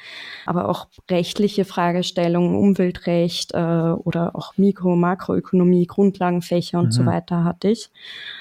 Aber 0.46 0.68
auch 0.68 0.88
rechtliche 1.10 1.64
Fragestellungen, 1.64 2.56
Umweltrecht 2.56 3.52
äh, 3.54 3.58
oder 3.58 4.34
auch 4.34 4.56
Mikro-, 4.56 4.96
Makroökonomie, 4.96 5.86
Grundlagenfächer 5.86 6.78
und 6.78 6.86
mhm. 6.86 6.92
so 6.92 7.06
weiter 7.06 7.44
hatte 7.44 7.68
ich. 7.68 7.90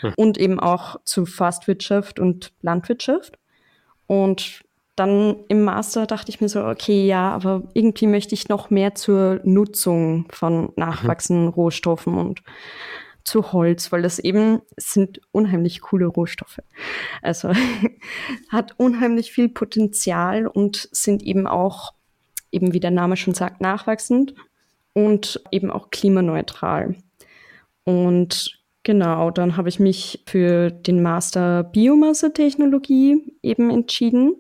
Mhm. 0.01 0.13
Und 0.18 0.38
eben 0.38 0.60
auch 0.60 1.00
zu 1.03 1.25
Forstwirtschaft 1.25 2.20
und 2.20 2.51
Landwirtschaft. 2.62 3.38
Und 4.08 4.63
dann 5.01 5.38
im 5.48 5.63
Master 5.63 6.05
dachte 6.05 6.29
ich 6.29 6.41
mir 6.41 6.48
so, 6.48 6.63
okay, 6.63 7.08
ja, 7.08 7.31
aber 7.31 7.63
irgendwie 7.74 8.05
möchte 8.05 8.36
ich 8.36 8.50
noch 8.50 8.70
mehr 8.70 8.93
zur 8.93 9.41
Nutzung 9.43 10.27
von 10.29 10.74
nachwachsenden 10.75 11.46
mhm. 11.46 11.53
Rohstoffen 11.53 12.20
und 12.20 12.43
zu 13.24 13.51
Holz, 13.51 13.91
weil 13.91 14.03
das 14.03 14.20
eben 14.20 14.62
sind 14.77 15.20
unheimlich 15.31 15.81
coole 15.81 16.05
Rohstoffe. 16.05 16.60
Also 17.24 17.51
hat 18.50 18.75
unheimlich 18.77 19.31
viel 19.31 19.50
Potenzial 19.50 20.46
und 20.46 20.88
sind 20.91 21.24
eben 21.24 21.48
auch, 21.48 21.96
eben 22.51 22.74
wie 22.74 22.79
der 22.79 22.91
Name 22.91 23.17
schon 23.17 23.34
sagt, 23.34 23.60
nachwachsend 23.60 24.36
und 24.93 25.41
eben 25.50 25.72
auch 25.72 25.89
klimaneutral. 25.89 26.96
Und 27.86 28.62
genau, 28.84 29.31
dann 29.31 29.58
habe 29.58 29.70
ich 29.70 29.79
mich 29.79 30.24
für 30.27 30.70
den 30.70 31.01
Master 31.01 31.63
Biomassetechnologie 31.63 33.34
eben 33.41 33.72
entschieden 33.72 34.36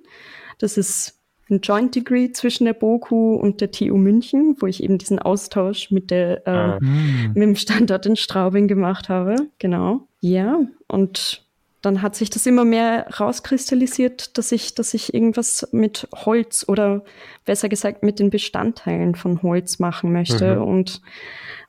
das 0.61 0.77
ist 0.77 1.19
ein 1.49 1.59
Joint 1.61 1.95
Degree 1.95 2.31
zwischen 2.31 2.65
der 2.65 2.73
BOKU 2.73 3.35
und 3.35 3.59
der 3.61 3.71
TU 3.71 3.97
München, 3.97 4.55
wo 4.59 4.67
ich 4.67 4.81
eben 4.83 4.97
diesen 4.97 5.19
Austausch 5.19 5.91
mit, 5.91 6.09
der, 6.09 6.47
äh, 6.47 6.49
ah. 6.49 6.79
mit 6.79 7.43
dem 7.43 7.55
Standort 7.55 8.05
in 8.05 8.15
Straubing 8.15 8.67
gemacht 8.67 9.09
habe. 9.09 9.35
Genau. 9.59 10.07
Ja, 10.21 10.61
und 10.87 11.43
dann 11.81 12.01
hat 12.01 12.15
sich 12.15 12.29
das 12.29 12.45
immer 12.45 12.63
mehr 12.63 13.07
rauskristallisiert, 13.19 14.37
dass 14.37 14.51
ich, 14.51 14.75
dass 14.75 14.93
ich 14.93 15.13
irgendwas 15.13 15.67
mit 15.71 16.07
Holz 16.13 16.63
oder 16.67 17.03
besser 17.43 17.69
gesagt 17.69 18.03
mit 18.03 18.19
den 18.19 18.29
Bestandteilen 18.29 19.15
von 19.15 19.41
Holz 19.41 19.79
machen 19.79 20.13
möchte 20.13 20.57
mhm. 20.57 20.61
und 20.61 21.01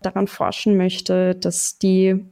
daran 0.03 0.27
forschen 0.27 0.77
möchte, 0.77 1.35
dass 1.35 1.79
die 1.79 2.25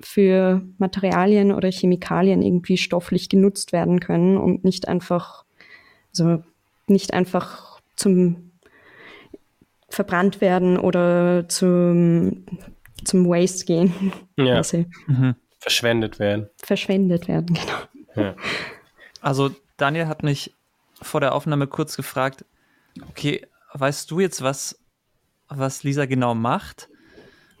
für 0.00 0.62
Materialien 0.78 1.52
oder 1.52 1.70
Chemikalien 1.70 2.42
irgendwie 2.42 2.76
stofflich 2.76 3.28
genutzt 3.28 3.72
werden 3.72 4.00
können 4.00 4.36
und 4.36 4.64
nicht 4.64 4.86
einfach 4.86 5.44
also 6.18 6.42
nicht 6.86 7.12
einfach 7.12 7.80
zum 7.96 8.52
verbrannt 9.88 10.40
werden 10.40 10.78
oder 10.78 11.48
zum, 11.48 12.44
zum 13.04 13.28
Waste 13.28 13.64
gehen. 13.64 14.12
Ja. 14.36 14.62
Mhm. 15.06 15.36
Verschwendet 15.60 16.18
werden. 16.18 16.50
Verschwendet 16.58 17.26
werden, 17.26 17.54
genau. 17.54 18.26
Ja. 18.26 18.36
Also 19.22 19.50
Daniel 19.78 20.08
hat 20.08 20.22
mich 20.22 20.52
vor 21.00 21.20
der 21.20 21.34
Aufnahme 21.34 21.66
kurz 21.66 21.96
gefragt, 21.96 22.44
okay, 23.08 23.46
weißt 23.72 24.10
du 24.10 24.20
jetzt, 24.20 24.42
was, 24.42 24.78
was 25.48 25.82
Lisa 25.84 26.04
genau 26.04 26.34
macht? 26.34 26.88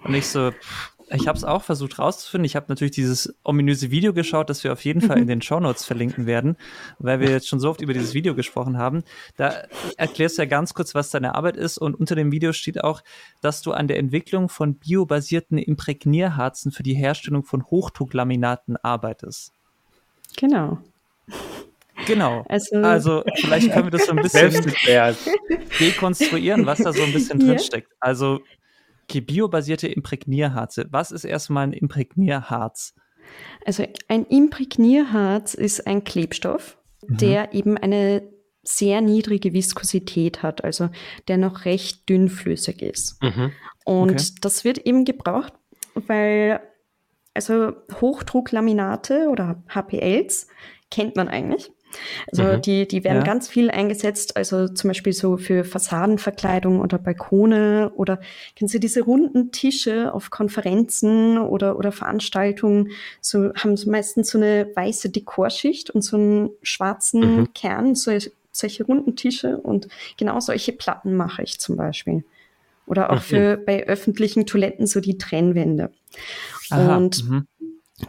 Und 0.02 0.14
ich 0.14 0.26
so, 0.26 0.50
pff, 0.50 0.93
ich 1.14 1.28
habe 1.28 1.36
es 1.36 1.44
auch 1.44 1.62
versucht 1.62 1.98
rauszufinden. 1.98 2.44
Ich 2.44 2.56
habe 2.56 2.66
natürlich 2.68 2.92
dieses 2.92 3.34
ominöse 3.44 3.90
Video 3.90 4.12
geschaut, 4.12 4.50
das 4.50 4.64
wir 4.64 4.72
auf 4.72 4.84
jeden 4.84 5.00
Fall 5.00 5.18
in 5.18 5.26
den 5.26 5.42
Show 5.42 5.60
Notes 5.60 5.84
verlinken 5.84 6.26
werden, 6.26 6.56
weil 6.98 7.20
wir 7.20 7.30
jetzt 7.30 7.48
schon 7.48 7.60
so 7.60 7.70
oft 7.70 7.80
über 7.80 7.92
dieses 7.92 8.14
Video 8.14 8.34
gesprochen 8.34 8.78
haben. 8.78 9.04
Da 9.36 9.64
erklärst 9.96 10.38
du 10.38 10.42
ja 10.42 10.46
ganz 10.46 10.74
kurz, 10.74 10.94
was 10.94 11.10
deine 11.10 11.34
Arbeit 11.34 11.56
ist 11.56 11.78
und 11.78 11.94
unter 11.94 12.14
dem 12.14 12.32
Video 12.32 12.52
steht 12.52 12.82
auch, 12.82 13.02
dass 13.40 13.62
du 13.62 13.72
an 13.72 13.88
der 13.88 13.98
Entwicklung 13.98 14.48
von 14.48 14.74
biobasierten 14.74 15.58
Imprägnierharzen 15.58 16.72
für 16.72 16.82
die 16.82 16.94
Herstellung 16.94 17.44
von 17.44 17.64
Hochdrucklaminaten 17.64 18.76
arbeitest. 18.76 19.52
Genau. 20.36 20.78
Genau. 22.06 22.44
Also, 22.48 22.76
also, 22.78 23.24
vielleicht 23.36 23.72
können 23.72 23.86
wir 23.86 23.90
das 23.90 24.06
so 24.06 24.12
ein 24.12 24.22
bisschen 24.22 24.72
dekonstruieren, 25.78 26.66
was 26.66 26.78
da 26.78 26.92
so 26.92 27.02
ein 27.02 27.12
bisschen 27.12 27.38
drinsteckt. 27.38 27.92
Also 28.00 28.40
Okay, 29.04 29.20
biobasierte 29.20 29.88
Imprägnierharze. 29.88 30.86
Was 30.90 31.10
ist 31.12 31.24
erstmal 31.24 31.64
ein 31.64 31.72
Imprägnierharz? 31.72 32.94
Also 33.64 33.86
ein 34.08 34.24
Imprägnierharz 34.26 35.54
ist 35.54 35.86
ein 35.86 36.04
Klebstoff, 36.04 36.78
mhm. 37.06 37.16
der 37.18 37.54
eben 37.54 37.76
eine 37.76 38.22
sehr 38.62 39.00
niedrige 39.02 39.52
Viskosität 39.52 40.42
hat, 40.42 40.64
also 40.64 40.88
der 41.28 41.36
noch 41.36 41.66
recht 41.66 42.08
dünnflüssig 42.08 42.80
ist. 42.82 43.22
Mhm. 43.22 43.52
Und 43.84 44.12
okay. 44.12 44.24
das 44.40 44.64
wird 44.64 44.78
eben 44.78 45.04
gebraucht, 45.04 45.52
weil 45.94 46.60
also 47.34 47.72
Hochdrucklaminate 48.00 49.28
oder 49.28 49.62
HPLs 49.68 50.48
kennt 50.90 51.16
man 51.16 51.28
eigentlich. 51.28 51.70
Also 52.30 52.42
mhm. 52.44 52.62
die, 52.62 52.88
die 52.88 53.04
werden 53.04 53.18
ja. 53.18 53.24
ganz 53.24 53.48
viel 53.48 53.70
eingesetzt, 53.70 54.36
also 54.36 54.68
zum 54.68 54.88
Beispiel 54.88 55.12
so 55.12 55.36
für 55.36 55.64
Fassadenverkleidung 55.64 56.80
oder 56.80 56.98
Balkone 56.98 57.92
oder 57.94 58.20
kennen 58.56 58.68
Sie 58.68 58.80
diese 58.80 59.02
runden 59.02 59.52
Tische 59.52 60.12
auf 60.12 60.30
Konferenzen 60.30 61.38
oder, 61.38 61.78
oder 61.78 61.92
Veranstaltungen, 61.92 62.90
so 63.20 63.52
haben 63.54 63.78
meistens 63.86 64.30
so 64.30 64.38
eine 64.38 64.68
weiße 64.74 65.10
Dekorschicht 65.10 65.90
und 65.90 66.02
so 66.02 66.16
einen 66.16 66.50
schwarzen 66.62 67.40
mhm. 67.40 67.54
Kern, 67.54 67.94
so, 67.94 68.16
solche 68.52 68.84
runden 68.84 69.16
Tische 69.16 69.58
und 69.58 69.88
genau 70.16 70.40
solche 70.40 70.72
Platten 70.72 71.16
mache 71.16 71.42
ich 71.42 71.60
zum 71.60 71.76
Beispiel. 71.76 72.24
Oder 72.86 73.10
auch 73.10 73.16
mhm. 73.16 73.20
für 73.20 73.56
bei 73.56 73.86
öffentlichen 73.86 74.46
Toiletten 74.46 74.86
so 74.86 75.00
die 75.00 75.16
Trennwände. 75.16 75.90
Aha, 76.70 76.96
und 76.96 77.28
mhm. 77.28 77.46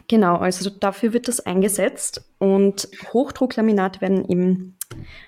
Genau, 0.08 0.36
also 0.36 0.68
dafür 0.68 1.12
wird 1.12 1.28
das 1.28 1.40
eingesetzt 1.40 2.24
und 2.38 2.88
Hochdrucklaminate 3.12 4.00
werden 4.00 4.28
eben 4.28 4.76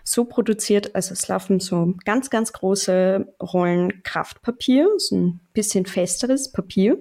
so 0.03 0.25
produziert, 0.25 0.97
also 0.97 1.13
es 1.13 1.29
laufen 1.29 1.61
so 1.61 1.95
ganz, 2.05 2.29
ganz 2.29 2.53
große 2.53 3.35
Rollen 3.41 4.03
Kraftpapier, 4.03 4.89
so 4.97 5.17
ein 5.17 5.41
bisschen 5.53 5.87
festeres 5.87 6.51
Papier 6.51 7.01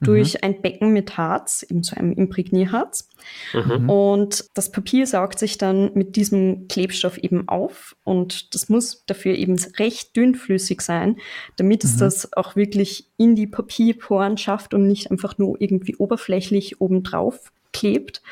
durch 0.00 0.34
mhm. 0.34 0.40
ein 0.42 0.62
Becken 0.62 0.92
mit 0.92 1.16
Harz, 1.16 1.64
eben 1.68 1.82
so 1.82 1.96
einem 1.96 2.12
Imprägnierharz. 2.12 3.08
Mhm. 3.52 3.88
Und 3.88 4.44
das 4.54 4.70
Papier 4.70 5.06
saugt 5.06 5.38
sich 5.38 5.58
dann 5.58 5.92
mit 5.94 6.16
diesem 6.16 6.68
Klebstoff 6.68 7.18
eben 7.18 7.48
auf 7.48 7.96
und 8.04 8.54
das 8.54 8.68
muss 8.68 9.04
dafür 9.06 9.34
eben 9.34 9.56
recht 9.78 10.16
dünnflüssig 10.16 10.80
sein, 10.80 11.16
damit 11.56 11.84
es 11.84 11.96
mhm. 11.96 12.00
das 12.00 12.32
auch 12.34 12.56
wirklich 12.56 13.10
in 13.16 13.34
die 13.34 13.46
Papierporen 13.46 14.38
schafft 14.38 14.74
und 14.74 14.86
nicht 14.86 15.10
einfach 15.10 15.38
nur 15.38 15.60
irgendwie 15.60 15.96
oberflächlich 15.96 16.80
obendrauf 16.80 17.52
klebt. 17.72 18.22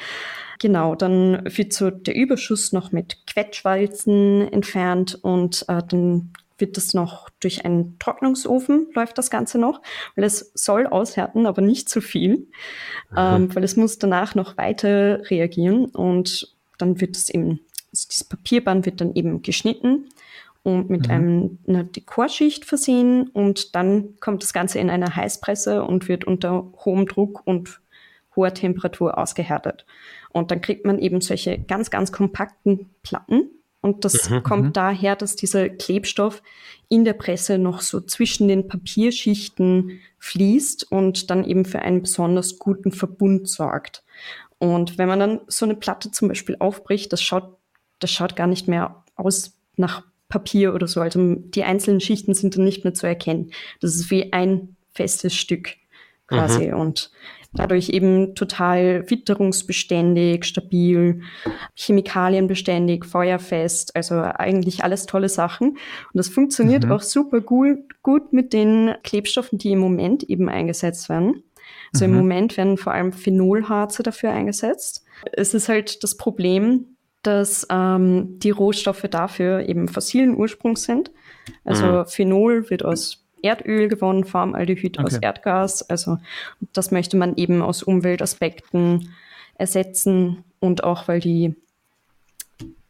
Genau, 0.61 0.97
dann 0.97 1.43
wird 1.45 1.73
so 1.73 1.91
der 1.91 2.17
Überschuss 2.17 2.73
noch 2.73 2.91
mit 2.91 3.27
Quetschwalzen 3.27 4.53
entfernt 4.53 5.17
und 5.23 5.65
äh, 5.69 5.83
dann 5.89 6.33
wird 6.59 6.77
das 6.77 6.95
noch 6.95 7.31
durch 7.41 7.65
einen 7.65 7.99
Trocknungsofen, 7.99 8.89
läuft 8.95 9.19
das 9.19 9.31
Ganze 9.31 9.59
noch, 9.59 9.81
weil 10.17 10.25
es 10.25 10.53
soll 10.55 10.87
aushärten, 10.87 11.47
aber 11.47 11.63
nicht 11.63 11.89
zu 11.89 12.01
viel, 12.01 12.49
mhm. 13.11 13.17
ähm, 13.17 13.55
weil 13.55 13.65
es 13.65 13.77
muss 13.77 13.99
danach 13.99 14.35
noch 14.35 14.57
weiter 14.57 15.31
reagieren 15.31 15.87
und 15.87 16.55
dann 16.79 17.01
wird 17.01 17.17
es 17.17 17.29
eben, 17.31 17.61
also 17.93 18.09
dieses 18.09 18.25
Papierband 18.25 18.87
wird 18.87 19.01
dann 19.01 19.15
eben 19.15 19.43
geschnitten 19.43 20.09
und 20.63 20.91
mit 20.91 21.07
mhm. 21.09 21.13
einem, 21.13 21.59
einer 21.67 21.85
Dekorschicht 21.85 22.65
versehen 22.65 23.29
und 23.29 23.75
dann 23.75 24.19
kommt 24.21 24.43
das 24.43 24.53
Ganze 24.53 24.79
in 24.79 24.91
eine 24.91 25.15
Heißpresse 25.15 25.83
und 25.85 26.09
wird 26.09 26.25
unter 26.25 26.73
hohem 26.85 27.07
Druck 27.07 27.47
und 27.47 27.81
hoher 28.37 28.55
Temperatur 28.55 29.19
ausgehärtet. 29.19 29.85
Und 30.31 30.51
dann 30.51 30.61
kriegt 30.61 30.85
man 30.85 30.99
eben 30.99 31.21
solche 31.21 31.59
ganz, 31.59 31.91
ganz 31.91 32.13
kompakten 32.13 32.91
Platten, 33.03 33.51
und 33.81 34.05
das 34.05 34.29
mhm, 34.29 34.43
kommt 34.43 34.65
mhm. 34.65 34.73
daher, 34.73 35.17
dass 35.17 35.37
dieser 35.37 35.69
Klebstoff 35.69 36.43
in 36.89 37.05
der 37.05 37.13
Presse 37.13 37.59
noch 37.59 37.81
so 37.81 38.01
zwischen 38.01 38.49
den 38.49 38.67
Papierschichten 38.67 40.01
fließt 40.19 40.91
und 40.91 41.31
dann 41.31 41.45
eben 41.45 41.65
für 41.65 41.81
einen 41.81 42.03
besonders 42.03 42.59
guten 42.59 42.93
Verbund 42.93 43.49
sorgt. 43.49 44.03
Und 44.59 44.99
wenn 44.99 45.09
man 45.09 45.21
dann 45.21 45.41
so 45.47 45.65
eine 45.65 45.77
Platte 45.77 46.11
zum 46.11 46.29
Beispiel 46.29 46.57
aufbricht, 46.59 47.13
das 47.13 47.23
schaut, 47.23 47.57
das 48.01 48.11
schaut 48.11 48.35
gar 48.35 48.49
nicht 48.49 48.67
mehr 48.67 49.05
aus 49.15 49.57
nach 49.77 50.03
Papier 50.29 50.75
oder 50.75 50.89
so. 50.89 51.01
Also 51.01 51.37
die 51.37 51.63
einzelnen 51.63 52.01
Schichten 52.01 52.35
sind 52.35 52.57
dann 52.57 52.65
nicht 52.65 52.85
mehr 52.85 52.95
zu 52.95 53.07
erkennen. 53.07 53.53
Das 53.81 53.95
ist 53.95 54.11
wie 54.11 54.33
ein 54.33 54.77
festes 54.93 55.35
Stück 55.35 55.77
quasi. 56.27 56.69
Mhm. 56.69 56.81
Und 56.81 57.11
dadurch 57.53 57.89
eben 57.89 58.35
total 58.35 59.09
witterungsbeständig, 59.11 60.45
stabil, 60.45 61.23
chemikalienbeständig, 61.75 63.05
feuerfest, 63.05 63.97
also 63.97 64.17
eigentlich 64.17 64.85
alles 64.85 65.07
tolle 65.07 65.29
Sachen. 65.29 65.71
Und 65.71 65.79
das 66.15 66.29
funktioniert 66.29 66.85
mhm. 66.85 66.93
auch 66.93 67.03
super 67.03 67.41
gut, 67.41 67.79
gut 68.03 68.33
mit 68.33 68.53
den 68.53 68.95
Klebstoffen, 69.03 69.59
die 69.59 69.73
im 69.73 69.79
Moment 69.79 70.23
eben 70.25 70.49
eingesetzt 70.49 71.09
werden. 71.09 71.43
Also 71.93 72.07
mhm. 72.07 72.13
im 72.13 72.19
Moment 72.19 72.57
werden 72.57 72.77
vor 72.77 72.93
allem 72.93 73.13
Phenolharze 73.13 74.03
dafür 74.03 74.31
eingesetzt. 74.31 75.05
Es 75.33 75.55
ist 75.55 75.69
halt 75.69 76.03
das 76.05 76.17
Problem, 76.17 76.97
dass 77.23 77.67
ähm, 77.71 78.39
die 78.39 78.51
Rohstoffe 78.51 79.07
dafür 79.11 79.69
eben 79.69 79.89
fossilen 79.89 80.37
Ursprungs 80.37 80.85
sind. 80.85 81.11
Also 81.65 81.87
mhm. 81.87 82.07
Phenol 82.07 82.71
wird 82.71 82.85
aus 82.85 83.28
Erdöl 83.43 83.89
gewonnen, 83.89 84.25
Formaldehyd 84.25 84.99
okay. 84.99 85.07
aus 85.07 85.19
Erdgas. 85.19 85.89
Also 85.89 86.19
das 86.73 86.91
möchte 86.91 87.17
man 87.17 87.37
eben 87.37 87.63
aus 87.63 87.83
Umweltaspekten 87.83 89.15
ersetzen 89.55 90.45
und 90.61 90.85
auch 90.85 91.09
weil 91.09 91.21
die 91.21 91.55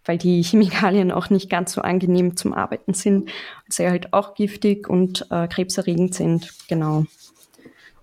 weil 0.04 0.18
die 0.18 0.42
Chemikalien 0.42 1.12
auch 1.12 1.30
nicht 1.30 1.50
ganz 1.50 1.72
so 1.72 1.82
angenehm 1.82 2.36
zum 2.36 2.54
Arbeiten 2.54 2.94
sind, 2.94 3.30
sie 3.68 3.88
halt 3.88 4.12
auch 4.12 4.34
giftig 4.34 4.88
und 4.88 5.26
äh, 5.30 5.46
krebserregend 5.46 6.14
sind. 6.14 6.54
Genau. 6.68 7.04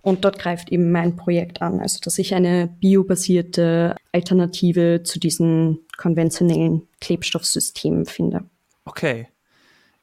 Und 0.02 0.24
dort 0.24 0.38
greift 0.38 0.72
eben 0.72 0.92
mein 0.92 1.16
Projekt 1.16 1.64
an, 1.64 1.80
also 1.80 2.00
dass 2.00 2.20
ich 2.20 2.36
eine 2.36 2.68
biobasierte 2.80 3.96
Alternative 4.12 5.02
zu 5.04 5.20
diesen 5.20 5.80
konventionellen 5.98 6.88
Klebstoffsystemen 7.02 8.06
finde. 8.06 8.44
Okay. 8.86 9.28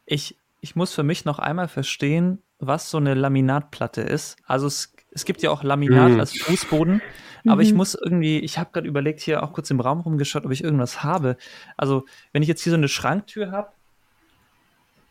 Ich 0.04 0.36
ich 0.62 0.76
muss 0.76 0.94
für 0.94 1.02
mich 1.02 1.24
noch 1.26 1.40
einmal 1.40 1.68
verstehen, 1.68 2.38
was 2.58 2.88
so 2.88 2.96
eine 2.96 3.14
Laminatplatte 3.14 4.00
ist. 4.00 4.36
Also 4.46 4.68
es, 4.68 4.94
es 5.10 5.24
gibt 5.24 5.42
ja 5.42 5.50
auch 5.50 5.64
Laminat 5.64 6.12
mhm. 6.12 6.20
als 6.20 6.38
Fußboden, 6.38 7.02
aber 7.44 7.56
mhm. 7.56 7.60
ich 7.62 7.74
muss 7.74 7.94
irgendwie, 7.94 8.38
ich 8.38 8.58
habe 8.58 8.70
gerade 8.72 8.86
überlegt, 8.86 9.20
hier 9.20 9.42
auch 9.42 9.52
kurz 9.52 9.70
im 9.70 9.80
Raum 9.80 10.00
rumgeschaut, 10.00 10.46
ob 10.46 10.52
ich 10.52 10.62
irgendwas 10.62 11.02
habe. 11.02 11.36
Also 11.76 12.04
wenn 12.32 12.42
ich 12.42 12.48
jetzt 12.48 12.62
hier 12.62 12.70
so 12.70 12.76
eine 12.78 12.88
Schranktür 12.88 13.50
habe, 13.50 13.72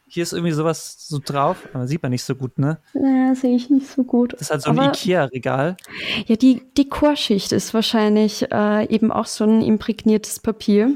hier 0.08 0.24
ist 0.24 0.34
irgendwie 0.34 0.54
sowas 0.54 1.08
so 1.08 1.20
drauf, 1.24 1.68
aber 1.74 1.86
sieht 1.86 2.02
man 2.02 2.12
nicht 2.12 2.24
so 2.24 2.36
gut, 2.36 2.58
ne? 2.58 2.80
Ja, 2.94 3.36
sehe 3.36 3.56
ich 3.56 3.70
nicht 3.70 3.88
so 3.88 4.04
gut. 4.04 4.34
Das 4.34 4.42
ist 4.42 4.52
halt 4.52 4.62
so 4.62 4.72
ein 4.72 4.78
Ikea-Regal. 4.78 5.78
Ja, 6.28 6.36
die 6.36 6.62
Dekorschicht 6.78 7.52
ist 7.52 7.74
wahrscheinlich 7.74 8.52
äh, 8.52 8.94
eben 8.94 9.12
auch 9.12 9.26
so 9.26 9.46
ein 9.46 9.62
imprägniertes 9.62 10.40
Papier. 10.40 10.94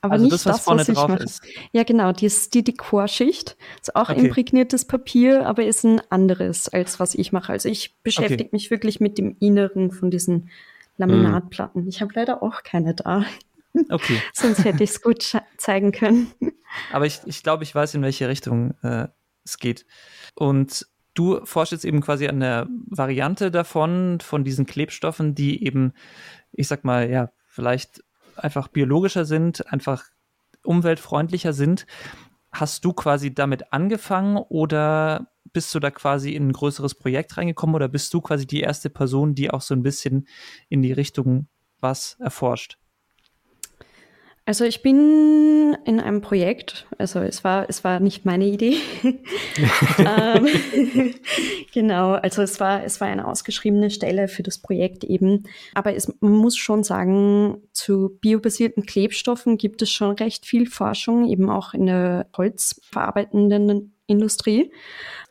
Aber 0.00 0.12
also 0.12 0.24
nicht 0.24 0.34
das, 0.34 0.46
was, 0.46 0.56
das, 0.56 0.64
vorne 0.64 0.80
was 0.80 0.86
drauf 0.86 1.08
mache. 1.08 1.24
ist. 1.24 1.42
Ja, 1.72 1.82
genau, 1.82 2.12
die 2.12 2.30
die 2.54 2.62
Dekorschicht. 2.62 3.56
Ist 3.80 3.96
auch 3.96 4.10
okay. 4.10 4.20
imprägniertes 4.20 4.84
Papier, 4.84 5.46
aber 5.46 5.64
ist 5.64 5.84
ein 5.84 6.00
anderes, 6.10 6.68
als 6.68 7.00
was 7.00 7.14
ich 7.14 7.32
mache. 7.32 7.52
Also 7.52 7.68
ich 7.68 8.00
beschäftige 8.02 8.44
okay. 8.44 8.50
mich 8.52 8.70
wirklich 8.70 9.00
mit 9.00 9.18
dem 9.18 9.36
Inneren 9.40 9.90
von 9.90 10.10
diesen 10.10 10.50
Laminatplatten. 10.98 11.84
Mm. 11.84 11.88
Ich 11.88 12.00
habe 12.00 12.12
leider 12.14 12.42
auch 12.42 12.62
keine 12.62 12.94
da. 12.94 13.24
Okay. 13.88 14.20
Sonst 14.32 14.64
hätte 14.64 14.84
ich 14.84 14.90
es 14.90 15.02
gut 15.02 15.36
zeigen 15.56 15.92
können. 15.92 16.32
Aber 16.92 17.06
ich, 17.06 17.20
ich 17.26 17.42
glaube, 17.42 17.64
ich 17.64 17.74
weiß, 17.74 17.94
in 17.94 18.02
welche 18.02 18.28
Richtung 18.28 18.74
äh, 18.82 19.08
es 19.44 19.58
geht. 19.58 19.84
Und 20.34 20.86
du 21.14 21.44
forschst 21.44 21.72
jetzt 21.72 21.84
eben 21.84 22.00
quasi 22.00 22.28
an 22.28 22.40
der 22.40 22.68
Variante 22.86 23.50
davon, 23.50 24.18
von 24.20 24.44
diesen 24.44 24.66
Klebstoffen, 24.66 25.34
die 25.34 25.64
eben, 25.64 25.92
ich 26.52 26.68
sag 26.68 26.84
mal, 26.84 27.10
ja, 27.10 27.30
vielleicht 27.46 28.04
einfach 28.38 28.68
biologischer 28.68 29.24
sind, 29.24 29.70
einfach 29.72 30.04
umweltfreundlicher 30.64 31.52
sind. 31.52 31.86
Hast 32.52 32.84
du 32.84 32.92
quasi 32.92 33.34
damit 33.34 33.72
angefangen 33.72 34.36
oder 34.36 35.28
bist 35.52 35.74
du 35.74 35.80
da 35.80 35.90
quasi 35.90 36.34
in 36.34 36.48
ein 36.48 36.52
größeres 36.52 36.94
Projekt 36.94 37.36
reingekommen 37.36 37.74
oder 37.74 37.88
bist 37.88 38.12
du 38.14 38.20
quasi 38.20 38.46
die 38.46 38.60
erste 38.60 38.90
Person, 38.90 39.34
die 39.34 39.50
auch 39.50 39.60
so 39.60 39.74
ein 39.74 39.82
bisschen 39.82 40.26
in 40.68 40.82
die 40.82 40.92
Richtung 40.92 41.48
was 41.80 42.16
erforscht? 42.20 42.78
Also 44.48 44.64
ich 44.64 44.80
bin 44.80 45.76
in 45.84 46.00
einem 46.00 46.22
Projekt, 46.22 46.86
also 46.96 47.20
es 47.20 47.44
war, 47.44 47.68
es 47.68 47.84
war 47.84 48.00
nicht 48.00 48.24
meine 48.24 48.46
Idee. 48.46 48.76
ähm, 49.98 50.46
genau, 51.74 52.12
also 52.12 52.40
es 52.40 52.58
war, 52.58 52.82
es 52.82 52.98
war 52.98 53.08
eine 53.08 53.26
ausgeschriebene 53.26 53.90
Stelle 53.90 54.26
für 54.26 54.42
das 54.42 54.56
Projekt 54.56 55.04
eben. 55.04 55.42
Aber 55.74 55.94
es, 55.94 56.10
man 56.20 56.32
muss 56.32 56.56
schon 56.56 56.82
sagen, 56.82 57.58
zu 57.74 58.16
biobasierten 58.22 58.86
Klebstoffen 58.86 59.58
gibt 59.58 59.82
es 59.82 59.90
schon 59.90 60.12
recht 60.12 60.46
viel 60.46 60.64
Forschung, 60.64 61.28
eben 61.28 61.50
auch 61.50 61.74
in 61.74 61.84
der 61.84 62.30
holzverarbeitenden 62.34 63.94
Industrie. 64.06 64.72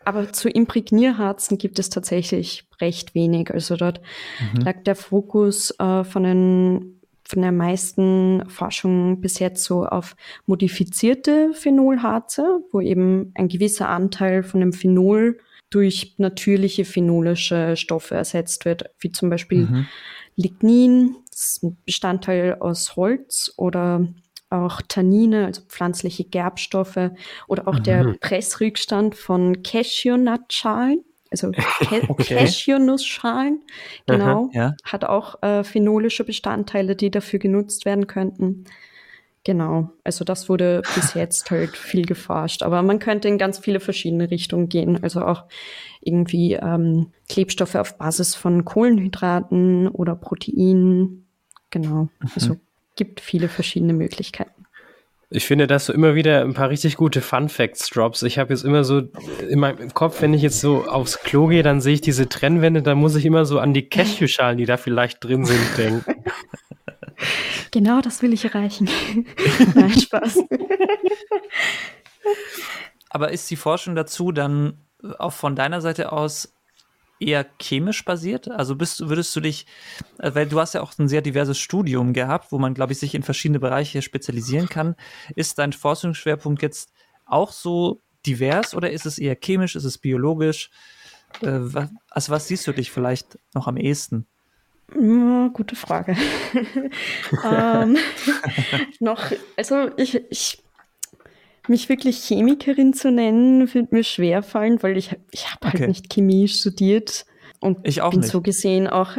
Aber 0.06 0.32
zu 0.32 0.48
Imprägnierharzen 0.48 1.58
gibt 1.58 1.80
es 1.80 1.90
tatsächlich 1.90 2.68
recht 2.80 3.16
wenig. 3.16 3.52
Also 3.52 3.78
dort 3.78 4.00
mhm. 4.54 4.62
lag 4.62 4.84
der 4.84 4.96
Fokus 4.96 5.72
äh, 5.80 6.04
von 6.04 6.22
den 6.22 6.97
von 7.28 7.42
der 7.42 7.52
meisten 7.52 8.44
Forschung 8.50 9.20
bis 9.20 9.40
jetzt 9.40 9.64
so 9.64 9.86
auf 9.86 10.16
modifizierte 10.46 11.52
Phenolharze, 11.54 12.62
wo 12.72 12.80
eben 12.80 13.32
ein 13.36 13.50
gewisser 13.50 13.90
Anteil 13.90 14.44
von 14.44 14.62
dem 14.62 14.72
Phenol 14.72 15.38
durch 15.70 16.16
natürliche 16.18 16.86
phenolische 16.86 17.76
Stoffe 17.76 18.16
ersetzt 18.16 18.64
wird, 18.64 18.90
wie 19.00 19.12
zum 19.12 19.30
Beispiel 19.30 19.66
mhm. 19.66 19.88
Lignin, 20.38 21.16
Bestandteil 21.86 22.56
aus 22.60 22.96
Holz 22.96 23.54
oder 23.58 24.08
auch 24.50 24.82
Tannine, 24.88 25.46
also 25.46 25.62
pflanzliche 25.68 26.24
Gerbstoffe 26.24 27.12
oder 27.48 27.68
auch 27.68 27.80
mhm. 27.80 27.84
der 27.84 28.16
Pressrückstand 28.22 29.16
von 29.16 29.62
Cashewnutschalen, 29.64 31.04
also 31.32 31.50
okay. 32.08 32.36
Cashewnussschalen, 32.36 33.62
genau, 34.06 34.50
Aha, 34.50 34.50
ja. 34.54 34.76
hat 34.84 35.06
auch 35.06 35.42
äh, 35.42 35.64
phenolische 35.64 36.24
Bestandteile, 36.24 36.96
die 36.96 37.12
dafür 37.12 37.40
genutzt 37.40 37.86
werden 37.86 38.08
könnten. 38.08 38.66
Genau, 39.44 39.92
also 40.04 40.26
das 40.26 40.50
wurde 40.50 40.82
bis 40.96 41.14
jetzt 41.14 41.52
halt 41.52 41.78
viel 41.78 42.06
geforscht, 42.06 42.64
aber 42.64 42.82
man 42.82 43.00
könnte 43.00 43.28
in 43.28 43.38
ganz 43.38 43.60
viele 43.60 43.80
verschiedene 43.80 44.30
Richtungen 44.30 44.68
gehen, 44.68 45.04
also 45.04 45.22
auch 45.22 45.46
irgendwie 46.02 46.54
ähm, 46.54 47.12
Klebstoffe 47.30 47.76
auf 47.76 47.98
Basis 47.98 48.36
von 48.36 48.66
Kohlenhydraten 48.66 49.88
oder 49.88 50.16
Proteinen, 50.16 51.28
genau, 51.70 52.10
mhm. 52.20 52.32
also 52.36 52.58
gibt 52.96 53.22
viele 53.22 53.48
verschiedene 53.48 53.94
Möglichkeiten. 53.94 54.57
Ich 55.30 55.46
finde, 55.46 55.68
dass 55.68 55.88
du 55.88 55.94
immer 55.94 56.16
wieder 56.16 56.42
ein 56.42 56.54
paar 56.54 56.70
richtig 56.70 56.96
gute 56.96 57.22
Fun 57.22 57.50
Facts 57.50 57.90
drops. 57.90 58.24
Ich 58.24 58.40
habe 58.40 58.54
jetzt 58.54 58.64
immer 58.64 58.86
so 58.86 59.02
in 59.50 59.60
meinem 59.60 59.94
Kopf, 59.94 60.22
wenn 60.22 60.34
ich 60.34 60.42
jetzt 60.42 60.62
so 60.62 60.86
aufs 60.86 61.20
Klo 61.20 61.48
gehe, 61.48 61.64
dann 61.64 61.82
sehe 61.82 61.96
ich 61.96 62.02
diese 62.02 62.30
Trennwände, 62.30 62.82
da 62.82 62.96
muss 62.96 63.16
ich 63.16 63.26
immer 63.26 63.44
so 63.44 63.60
an 63.60 63.74
die 63.74 63.90
Cashewschalen, 63.90 64.58
die 64.58 64.66
da 64.66 64.78
vielleicht 64.78 65.22
drin 65.24 65.44
sind, 65.44 65.60
denken. 65.78 66.24
Genau 67.72 68.00
das 68.00 68.22
will 68.22 68.32
ich 68.32 68.46
erreichen. 68.46 68.90
Nein, 69.76 70.00
Spaß. 70.00 70.40
Aber 73.10 73.32
ist 73.32 73.50
die 73.52 73.56
Forschung 73.58 73.96
dazu 73.96 74.32
dann 74.32 74.78
auch 75.20 75.34
von 75.34 75.56
deiner 75.56 75.82
Seite 75.82 76.12
aus 76.14 76.54
eher 77.20 77.46
chemisch 77.62 78.04
basiert? 78.06 78.50
Also 78.50 78.76
bist, 78.76 79.08
würdest 79.08 79.36
du 79.36 79.40
dich, 79.40 79.66
äh, 80.20 80.34
weil 80.34 80.48
du 80.48 80.60
hast 80.60 80.74
ja 80.74 80.82
auch 80.82 80.98
ein 80.98 81.08
sehr 81.08 81.22
diverses 81.22 81.58
Studium 81.58 82.14
gehabt, 82.14 82.52
wo 82.52 82.60
man, 82.60 82.74
glaube 82.74 82.94
ich, 82.94 83.00
sich 83.00 83.16
in 83.16 83.24
verschiedene 83.24 83.60
Bereiche 83.60 84.02
spezialisieren 84.02 84.70
kann. 84.70 84.96
Ist 85.36 85.58
dein 85.60 85.74
Forschungsschwerpunkt 85.74 86.62
jetzt 86.62 86.92
auch 87.26 87.52
so 87.52 88.02
divers 88.26 88.76
oder 88.76 88.92
ist 88.92 89.06
es 89.06 89.18
eher 89.18 89.36
chemisch, 89.36 89.76
ist 89.76 89.84
es 89.84 89.98
biologisch? 89.98 90.70
Äh, 91.42 91.60
also 92.10 92.32
was 92.32 92.48
siehst 92.48 92.68
du 92.68 92.72
dich 92.72 92.92
vielleicht 92.92 93.38
noch 93.54 93.68
am 93.68 93.78
ehesten? 93.78 94.28
Ja, 94.96 95.50
gute 95.50 95.76
Frage. 95.76 96.16
ähm, 97.44 97.98
noch, 99.00 99.32
also 99.58 99.92
ich, 99.98 100.16
ich, 100.30 100.64
mich 101.70 101.90
wirklich 101.90 102.18
Chemikerin 102.18 102.94
zu 102.94 103.12
nennen, 103.12 103.74
wird 103.74 103.92
mir 103.92 104.04
schwer 104.04 104.44
fallen, 104.44 104.82
weil 104.84 104.98
ich, 104.98 105.16
ich 105.32 105.52
habe 105.52 105.68
halt 105.68 105.76
okay. 105.76 105.88
nicht 105.88 106.10
Chemie 106.10 106.48
studiert 106.48 107.26
und 107.60 107.88
ich 107.88 108.02
auch 108.02 108.12
bin 108.12 108.20
nicht. 108.20 108.32
so 108.32 108.42
gesehen 108.42 108.88
auch 108.88 109.18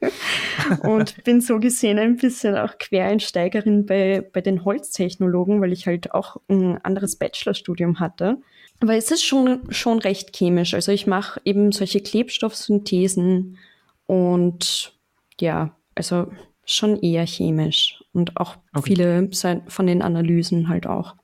und 0.82 1.24
bin 1.24 1.40
so 1.40 1.58
gesehen 1.58 1.98
ein 1.98 2.16
bisschen 2.16 2.56
auch 2.56 2.78
Quereinsteigerin 2.78 3.86
bei, 3.86 4.28
bei 4.32 4.40
den 4.40 4.64
Holztechnologen, 4.64 5.60
weil 5.60 5.72
ich 5.72 5.86
halt 5.86 6.12
auch 6.12 6.36
ein 6.48 6.78
anderes 6.84 7.16
Bachelorstudium 7.16 7.98
hatte. 7.98 8.38
Aber 8.80 8.94
es 8.94 9.10
ist 9.10 9.24
schon, 9.24 9.62
schon 9.70 9.98
recht 9.98 10.36
chemisch. 10.36 10.74
Also 10.74 10.92
ich 10.92 11.06
mache 11.06 11.40
eben 11.44 11.72
solche 11.72 12.00
Klebstoffsynthesen 12.00 13.58
und 14.06 14.92
ja, 15.40 15.76
also 15.94 16.28
schon 16.64 17.00
eher 17.00 17.26
chemisch 17.26 18.02
und 18.12 18.36
auch 18.36 18.56
okay. 18.74 18.88
viele 18.88 19.30
von 19.68 19.86
den 19.86 20.02
Analysen 20.02 20.68
halt 20.68 20.86
auch. 20.86 21.14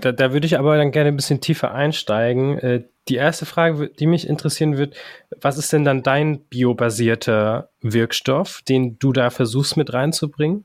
Da, 0.00 0.12
da, 0.12 0.32
würde 0.32 0.46
ich 0.46 0.58
aber 0.58 0.76
dann 0.76 0.90
gerne 0.90 1.08
ein 1.08 1.16
bisschen 1.16 1.40
tiefer 1.40 1.72
einsteigen. 1.72 2.58
Äh, 2.58 2.84
die 3.08 3.16
erste 3.16 3.46
Frage, 3.46 3.88
die 3.88 4.06
mich 4.06 4.28
interessieren 4.28 4.76
wird, 4.76 4.96
was 5.40 5.58
ist 5.58 5.72
denn 5.72 5.84
dann 5.84 6.02
dein 6.02 6.40
biobasierter 6.40 7.70
Wirkstoff, 7.80 8.62
den 8.62 8.98
du 8.98 9.12
da 9.12 9.30
versuchst 9.30 9.76
mit 9.76 9.92
reinzubringen? 9.92 10.64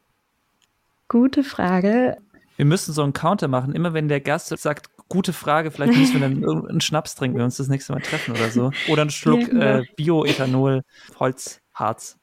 Gute 1.07 1.43
Frage. 1.43 2.17
Wir 2.57 2.65
müssen 2.65 2.93
so 2.93 3.03
einen 3.03 3.13
Counter 3.13 3.47
machen. 3.47 3.73
Immer 3.73 3.93
wenn 3.93 4.07
der 4.07 4.19
Gast 4.19 4.57
sagt, 4.57 4.87
gute 5.09 5.33
Frage, 5.33 5.71
vielleicht 5.71 5.97
müssen 5.97 6.19
wir 6.19 6.21
dann 6.21 6.67
einen 6.69 6.81
Schnaps 6.81 7.15
trinken, 7.15 7.35
wenn 7.35 7.41
wir 7.41 7.45
uns 7.45 7.57
das 7.57 7.67
nächste 7.67 7.93
Mal 7.93 8.01
treffen 8.01 8.35
oder 8.35 8.49
so. 8.49 8.71
Oder 8.89 9.03
einen 9.03 9.11
Schluck 9.11 9.41
ja, 9.41 9.47
genau. 9.47 9.65
äh, 9.79 9.85
Bioethanol, 9.95 10.81
Holzharz. 11.19 12.17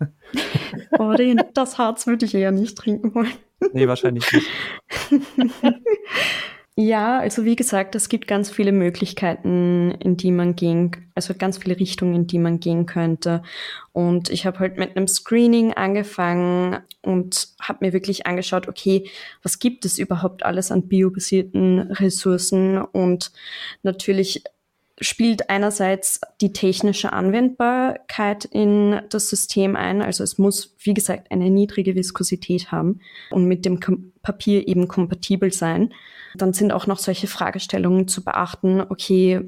oh, 0.98 1.12
den, 1.12 1.40
das 1.54 1.78
Harz 1.78 2.06
würde 2.06 2.26
ich 2.26 2.34
eher 2.34 2.50
nicht 2.50 2.76
trinken 2.76 3.14
wollen. 3.14 3.32
Nee, 3.72 3.88
wahrscheinlich 3.88 4.30
nicht. 4.32 4.48
Ja, 6.74 7.18
also 7.18 7.44
wie 7.44 7.54
gesagt, 7.54 7.94
es 7.94 8.08
gibt 8.08 8.26
ganz 8.26 8.50
viele 8.50 8.72
Möglichkeiten, 8.72 9.90
in 9.90 10.16
die 10.16 10.30
man 10.30 10.56
gehen, 10.56 10.90
also 11.14 11.34
ganz 11.34 11.58
viele 11.58 11.78
Richtungen, 11.78 12.14
in 12.14 12.26
die 12.26 12.38
man 12.38 12.60
gehen 12.60 12.86
könnte. 12.86 13.42
Und 13.92 14.30
ich 14.30 14.46
habe 14.46 14.58
halt 14.58 14.78
mit 14.78 14.96
einem 14.96 15.06
Screening 15.06 15.74
angefangen 15.74 16.78
und 17.02 17.48
habe 17.60 17.84
mir 17.84 17.92
wirklich 17.92 18.26
angeschaut, 18.26 18.68
okay, 18.68 19.10
was 19.42 19.58
gibt 19.58 19.84
es 19.84 19.98
überhaupt 19.98 20.46
alles 20.46 20.72
an 20.72 20.88
biobasierten 20.88 21.78
Ressourcen? 21.92 22.78
Und 22.78 23.32
natürlich 23.82 24.42
spielt 25.00 25.50
einerseits 25.50 26.20
die 26.40 26.52
technische 26.52 27.12
Anwendbarkeit 27.12 28.44
in 28.44 29.00
das 29.08 29.28
System 29.28 29.74
ein. 29.76 30.02
Also 30.02 30.22
es 30.22 30.38
muss, 30.38 30.74
wie 30.80 30.94
gesagt, 30.94 31.30
eine 31.30 31.50
niedrige 31.50 31.94
Viskosität 31.94 32.70
haben 32.70 33.00
und 33.30 33.46
mit 33.46 33.64
dem 33.64 33.80
Papier 34.22 34.68
eben 34.68 34.88
kompatibel 34.88 35.52
sein. 35.52 35.92
Dann 36.34 36.52
sind 36.52 36.72
auch 36.72 36.86
noch 36.86 36.98
solche 36.98 37.26
Fragestellungen 37.26 38.08
zu 38.08 38.22
beachten. 38.24 38.80
Okay, 38.80 39.40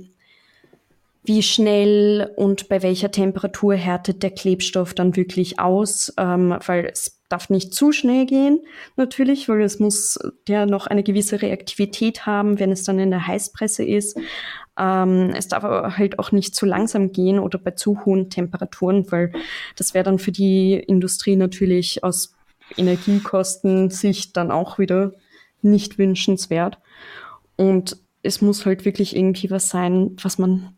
wie 1.24 1.42
schnell 1.42 2.30
und 2.36 2.68
bei 2.68 2.82
welcher 2.82 3.10
Temperatur 3.10 3.74
härtet 3.74 4.22
der 4.22 4.30
Klebstoff 4.30 4.92
dann 4.92 5.16
wirklich 5.16 5.58
aus, 5.58 6.12
ähm, 6.18 6.56
weil 6.66 6.84
es 6.84 7.18
darf 7.30 7.48
nicht 7.48 7.72
zu 7.72 7.92
schnell 7.92 8.26
gehen, 8.26 8.60
natürlich, 8.96 9.48
weil 9.48 9.62
es 9.62 9.78
muss 9.78 10.18
ja 10.46 10.66
noch 10.66 10.86
eine 10.86 11.02
gewisse 11.02 11.40
Reaktivität 11.40 12.26
haben, 12.26 12.60
wenn 12.60 12.70
es 12.70 12.84
dann 12.84 12.98
in 12.98 13.10
der 13.10 13.26
Heißpresse 13.26 13.84
ist. 13.84 14.18
Ähm, 14.78 15.30
es 15.36 15.48
darf 15.48 15.64
aber 15.64 15.96
halt 15.96 16.18
auch 16.18 16.32
nicht 16.32 16.54
zu 16.54 16.66
langsam 16.66 17.12
gehen 17.12 17.38
oder 17.38 17.58
bei 17.58 17.72
zu 17.72 18.04
hohen 18.04 18.30
Temperaturen, 18.30 19.10
weil 19.10 19.32
das 19.76 19.94
wäre 19.94 20.04
dann 20.04 20.18
für 20.18 20.32
die 20.32 20.74
Industrie 20.74 21.36
natürlich 21.36 22.02
aus 22.02 22.34
Energiekosten-Sicht 22.76 24.36
dann 24.36 24.50
auch 24.50 24.78
wieder 24.78 25.12
nicht 25.62 25.98
wünschenswert. 25.98 26.78
Und 27.56 27.98
es 28.22 28.40
muss 28.40 28.66
halt 28.66 28.84
wirklich 28.84 29.14
irgendwie 29.14 29.50
was 29.50 29.68
sein, 29.68 30.16
was 30.22 30.38
man 30.38 30.74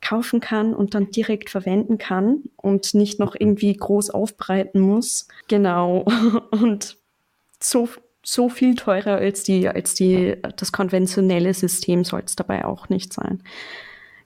kaufen 0.00 0.40
kann 0.40 0.74
und 0.74 0.94
dann 0.94 1.10
direkt 1.10 1.50
verwenden 1.50 1.98
kann 1.98 2.44
und 2.56 2.94
nicht 2.94 3.18
noch 3.18 3.34
irgendwie 3.38 3.74
groß 3.74 4.10
aufbreiten 4.10 4.80
muss. 4.80 5.26
Genau. 5.48 6.06
Und 6.50 6.96
so 7.60 7.88
so 8.30 8.50
viel 8.50 8.74
teurer 8.74 9.16
als 9.16 9.42
die, 9.42 9.66
als 9.66 9.94
die, 9.94 10.36
das 10.56 10.70
konventionelle 10.70 11.54
System 11.54 12.04
soll 12.04 12.22
es 12.26 12.36
dabei 12.36 12.66
auch 12.66 12.90
nicht 12.90 13.14
sein. 13.14 13.42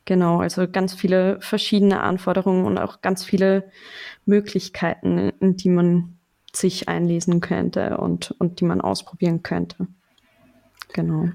Genau, 0.07 0.41
also 0.41 0.67
ganz 0.67 0.93
viele 0.93 1.41
verschiedene 1.41 2.01
Anforderungen 2.01 2.65
und 2.65 2.79
auch 2.79 3.01
ganz 3.01 3.25
viele 3.25 3.71
Möglichkeiten, 4.27 5.31
in 5.39 5.57
die 5.57 5.69
man 5.69 6.19
sich 6.53 6.89
einlesen 6.89 7.41
könnte 7.41 7.99
und, 7.99 8.35
und 8.41 8.59
die 8.59 8.65
man 8.65 8.81
ausprobieren 8.81 9.45
könnte. 9.45 9.87
Genau. 10.93 11.29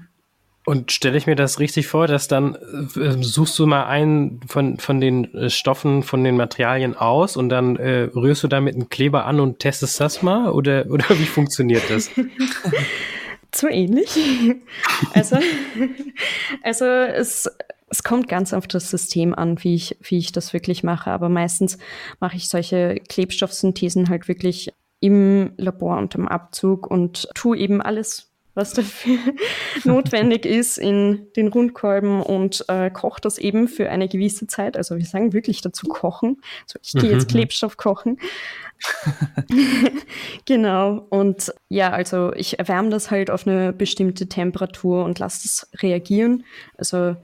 Und 0.68 0.92
stelle 0.92 1.16
ich 1.16 1.26
mir 1.26 1.34
das 1.34 1.60
richtig 1.60 1.86
vor, 1.86 2.06
dass 2.06 2.28
dann 2.28 2.54
äh, 2.54 3.22
suchst 3.22 3.58
du 3.58 3.64
mal 3.64 3.86
einen 3.86 4.42
von, 4.46 4.76
von 4.76 5.00
den 5.00 5.32
äh, 5.32 5.48
Stoffen, 5.48 6.02
von 6.02 6.22
den 6.22 6.36
Materialien 6.36 6.94
aus 6.94 7.38
und 7.38 7.48
dann 7.48 7.76
äh, 7.76 8.10
rührst 8.14 8.42
du 8.42 8.48
damit 8.48 8.74
einen 8.74 8.90
Kleber 8.90 9.24
an 9.24 9.40
und 9.40 9.60
testest 9.60 9.98
das 9.98 10.20
mal? 10.20 10.50
Oder, 10.50 10.84
oder 10.90 11.08
wie 11.08 11.24
funktioniert 11.24 11.84
das? 11.88 12.10
so 13.54 13.66
ähnlich. 13.66 14.10
Also, 15.14 15.38
also 16.62 16.84
es, 16.84 17.50
es 17.88 18.02
kommt 18.02 18.28
ganz 18.28 18.52
auf 18.52 18.68
das 18.68 18.90
System 18.90 19.34
an, 19.34 19.64
wie 19.64 19.74
ich, 19.74 19.96
wie 20.02 20.18
ich 20.18 20.32
das 20.32 20.52
wirklich 20.52 20.84
mache. 20.84 21.10
Aber 21.10 21.30
meistens 21.30 21.78
mache 22.20 22.36
ich 22.36 22.50
solche 22.50 22.96
Klebstoffsynthesen 23.08 24.10
halt 24.10 24.28
wirklich 24.28 24.70
im 25.00 25.54
Labor 25.56 25.96
und 25.96 26.14
im 26.14 26.28
Abzug 26.28 26.86
und 26.90 27.26
tue 27.34 27.56
eben 27.56 27.80
alles 27.80 28.27
was 28.58 28.74
dafür 28.74 29.16
notwendig 29.84 30.44
ist 30.44 30.76
in 30.76 31.28
den 31.36 31.48
Rundkolben 31.48 32.20
und 32.20 32.64
äh, 32.68 32.90
kocht 32.90 33.24
das 33.24 33.38
eben 33.38 33.68
für 33.68 33.88
eine 33.88 34.08
gewisse 34.08 34.46
Zeit. 34.46 34.76
Also 34.76 34.98
wir 34.98 35.06
sagen 35.06 35.32
wirklich 35.32 35.62
dazu 35.62 35.86
kochen. 35.86 36.42
So, 36.66 36.78
ich 36.82 36.92
gehe 36.92 37.10
jetzt 37.10 37.28
mhm. 37.28 37.32
Klebstoff 37.32 37.76
kochen. 37.78 38.18
genau. 40.44 41.06
Und 41.08 41.54
ja, 41.68 41.90
also 41.90 42.32
ich 42.34 42.58
erwärme 42.58 42.90
das 42.90 43.10
halt 43.10 43.30
auf 43.30 43.46
eine 43.46 43.72
bestimmte 43.72 44.28
Temperatur 44.28 45.04
und 45.04 45.18
lasse 45.18 45.44
das 45.44 45.70
reagieren. 45.80 46.44
Also 46.76 47.16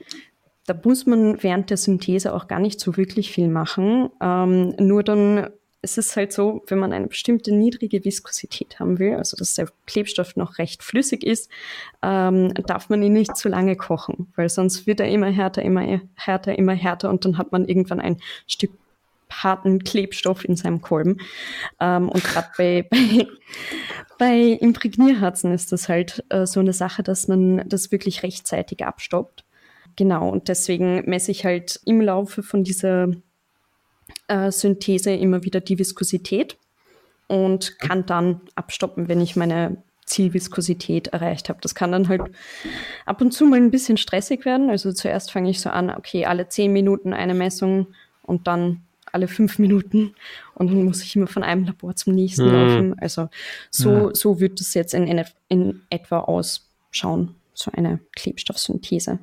da 0.66 0.74
muss 0.82 1.04
man 1.04 1.42
während 1.42 1.68
der 1.68 1.76
Synthese 1.76 2.32
auch 2.32 2.46
gar 2.46 2.60
nicht 2.60 2.80
so 2.80 2.96
wirklich 2.96 3.32
viel 3.32 3.48
machen. 3.48 4.08
Ähm, 4.22 4.74
nur 4.78 5.02
dann 5.02 5.50
es 5.84 5.98
ist 5.98 6.16
halt 6.16 6.32
so, 6.32 6.64
wenn 6.66 6.78
man 6.78 6.92
eine 6.92 7.06
bestimmte 7.06 7.54
niedrige 7.54 8.04
Viskosität 8.04 8.80
haben 8.80 8.98
will, 8.98 9.14
also 9.14 9.36
dass 9.36 9.54
der 9.54 9.68
Klebstoff 9.86 10.34
noch 10.34 10.58
recht 10.58 10.82
flüssig 10.82 11.22
ist, 11.22 11.50
ähm, 12.02 12.52
darf 12.66 12.88
man 12.88 13.02
ihn 13.02 13.12
nicht 13.12 13.36
zu 13.36 13.48
lange 13.48 13.76
kochen, 13.76 14.32
weil 14.34 14.48
sonst 14.48 14.86
wird 14.86 15.00
er 15.00 15.08
immer 15.08 15.30
härter, 15.30 15.62
immer 15.62 16.00
härter, 16.14 16.58
immer 16.58 16.72
härter 16.72 17.10
und 17.10 17.24
dann 17.24 17.38
hat 17.38 17.52
man 17.52 17.66
irgendwann 17.66 18.00
ein 18.00 18.16
Stück 18.46 18.72
harten 19.30 19.84
Klebstoff 19.84 20.44
in 20.44 20.56
seinem 20.56 20.80
Kolben. 20.80 21.18
Ähm, 21.80 22.08
und 22.08 22.24
gerade 22.24 22.48
bei, 22.56 22.88
bei, 22.90 23.26
bei 24.18 24.38
Imprägnierharzen 24.60 25.52
ist 25.52 25.72
das 25.72 25.88
halt 25.88 26.24
äh, 26.30 26.46
so 26.46 26.60
eine 26.60 26.72
Sache, 26.72 27.02
dass 27.02 27.28
man 27.28 27.68
das 27.68 27.92
wirklich 27.92 28.22
rechtzeitig 28.22 28.84
abstoppt. 28.84 29.44
Genau, 29.96 30.28
und 30.28 30.48
deswegen 30.48 31.08
messe 31.08 31.30
ich 31.30 31.44
halt 31.44 31.80
im 31.84 32.00
Laufe 32.00 32.42
von 32.42 32.64
dieser 32.64 33.08
äh, 34.28 34.50
Synthese 34.50 35.12
immer 35.12 35.44
wieder 35.44 35.60
die 35.60 35.78
Viskosität 35.78 36.56
und 37.26 37.78
kann 37.78 38.06
dann 38.06 38.40
abstoppen, 38.54 39.08
wenn 39.08 39.20
ich 39.20 39.36
meine 39.36 39.82
Zielviskosität 40.06 41.08
erreicht 41.08 41.48
habe. 41.48 41.60
Das 41.62 41.74
kann 41.74 41.92
dann 41.92 42.08
halt 42.08 42.22
ab 43.06 43.20
und 43.20 43.32
zu 43.32 43.46
mal 43.46 43.56
ein 43.56 43.70
bisschen 43.70 43.96
stressig 43.96 44.44
werden. 44.44 44.70
Also 44.70 44.92
zuerst 44.92 45.32
fange 45.32 45.50
ich 45.50 45.60
so 45.60 45.70
an, 45.70 45.90
okay, 45.90 46.26
alle 46.26 46.48
zehn 46.48 46.72
Minuten 46.72 47.14
eine 47.14 47.34
Messung 47.34 47.86
und 48.22 48.46
dann 48.46 48.82
alle 49.12 49.28
fünf 49.28 49.58
Minuten 49.58 50.14
und 50.54 50.70
dann 50.70 50.84
muss 50.84 51.02
ich 51.02 51.14
immer 51.14 51.28
von 51.28 51.44
einem 51.44 51.64
Labor 51.64 51.94
zum 51.94 52.14
nächsten 52.14 52.46
mhm. 52.46 52.52
laufen. 52.52 52.98
Also 52.98 53.28
so, 53.70 54.08
ja. 54.08 54.14
so 54.14 54.40
wird 54.40 54.60
das 54.60 54.74
jetzt 54.74 54.92
in, 54.92 55.24
in 55.48 55.82
etwa 55.88 56.18
ausschauen, 56.18 57.36
so 57.54 57.70
eine 57.72 58.00
Klebstoffsynthese. 58.16 59.20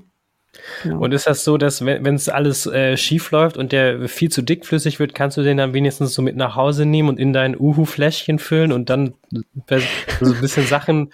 Genau. 0.84 1.00
Und 1.00 1.14
ist 1.14 1.28
das 1.28 1.44
so, 1.44 1.58
dass 1.58 1.86
wenn 1.86 2.16
es 2.16 2.28
alles 2.28 2.66
äh, 2.66 2.98
schief 2.98 3.32
läuft 3.32 3.58
und 3.58 3.72
der 3.72 4.08
viel 4.10 4.30
zu 4.30 4.42
dickflüssig 4.42 5.00
wird, 5.00 5.16
kannst 5.16 5.38
du 5.38 5.44
den 5.44 5.58
dann 5.58 5.74
wenigstens 5.74 6.14
so 6.14 6.22
mit 6.22 6.36
nach 6.36 6.56
Hause 6.56 6.86
nehmen 6.86 7.10
und 7.10 7.20
in 7.20 7.34
dein 7.34 7.58
Uhu-Fläschchen 7.58 8.38
füllen 8.40 8.72
und 8.72 8.90
dann 8.90 9.14
so 9.32 10.34
ein 10.34 10.42
bisschen 10.42 10.68
Sachen 10.68 11.14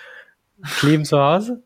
kleben 0.80 1.06
zu 1.06 1.20
Hause? 1.20 1.62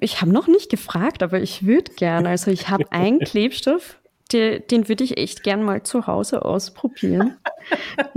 Ich 0.00 0.20
habe 0.20 0.32
noch 0.32 0.48
nicht 0.48 0.70
gefragt, 0.70 1.22
aber 1.22 1.40
ich 1.40 1.64
würde 1.64 1.92
gerne. 1.92 2.28
Also 2.28 2.50
ich 2.50 2.68
habe 2.68 2.90
einen 2.90 3.18
Klebstoff, 3.24 3.98
den, 4.32 4.62
den 4.70 4.88
würde 4.88 5.04
ich 5.04 5.16
echt 5.16 5.42
gern 5.42 5.62
mal 5.62 5.82
zu 5.82 6.06
Hause 6.06 6.44
ausprobieren. 6.44 7.36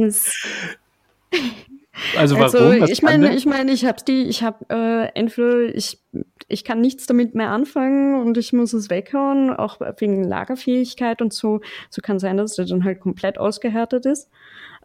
Also, 2.17 2.35
also 2.37 2.59
warum? 2.59 2.81
Also, 2.81 2.91
ich 2.91 3.01
meine, 3.01 3.35
ich 3.35 3.45
meine, 3.45 3.71
ich 3.71 3.85
habe 3.85 4.03
die, 4.07 4.23
ich 4.23 4.43
habe 4.43 4.65
äh, 4.69 5.19
entweder 5.19 5.73
ich 5.75 5.99
ich 6.47 6.63
kann 6.63 6.79
nichts 6.79 7.05
damit 7.05 7.35
mehr 7.35 7.49
anfangen 7.49 8.21
und 8.21 8.37
ich 8.37 8.53
muss 8.53 8.73
es 8.73 8.89
weghauen, 8.89 9.51
auch 9.51 9.79
wegen 9.97 10.23
Lagerfähigkeit 10.23 11.21
und 11.21 11.33
so. 11.33 11.61
So 11.89 12.01
kann 12.01 12.19
sein, 12.19 12.37
dass 12.37 12.55
der 12.55 12.65
dann 12.65 12.83
halt 12.83 13.01
komplett 13.01 13.37
ausgehärtet 13.37 14.05
ist. 14.05 14.29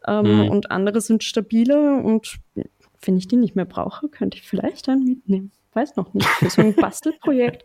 Ähm, 0.06 0.44
mhm. 0.44 0.50
Und 0.50 0.70
andere 0.70 1.00
sind 1.00 1.22
stabiler 1.22 2.02
und 2.04 2.38
wenn 3.02 3.16
ich 3.16 3.28
die 3.28 3.36
nicht 3.36 3.56
mehr 3.56 3.64
brauche, 3.64 4.08
könnte 4.08 4.38
ich 4.38 4.42
vielleicht 4.42 4.88
einen 4.88 5.04
mitnehmen. 5.04 5.52
Weiß 5.72 5.96
noch 5.96 6.12
nicht. 6.14 6.26
Für 6.26 6.50
so 6.50 6.62
ein 6.62 6.74
Bastelprojekt. 6.76 7.64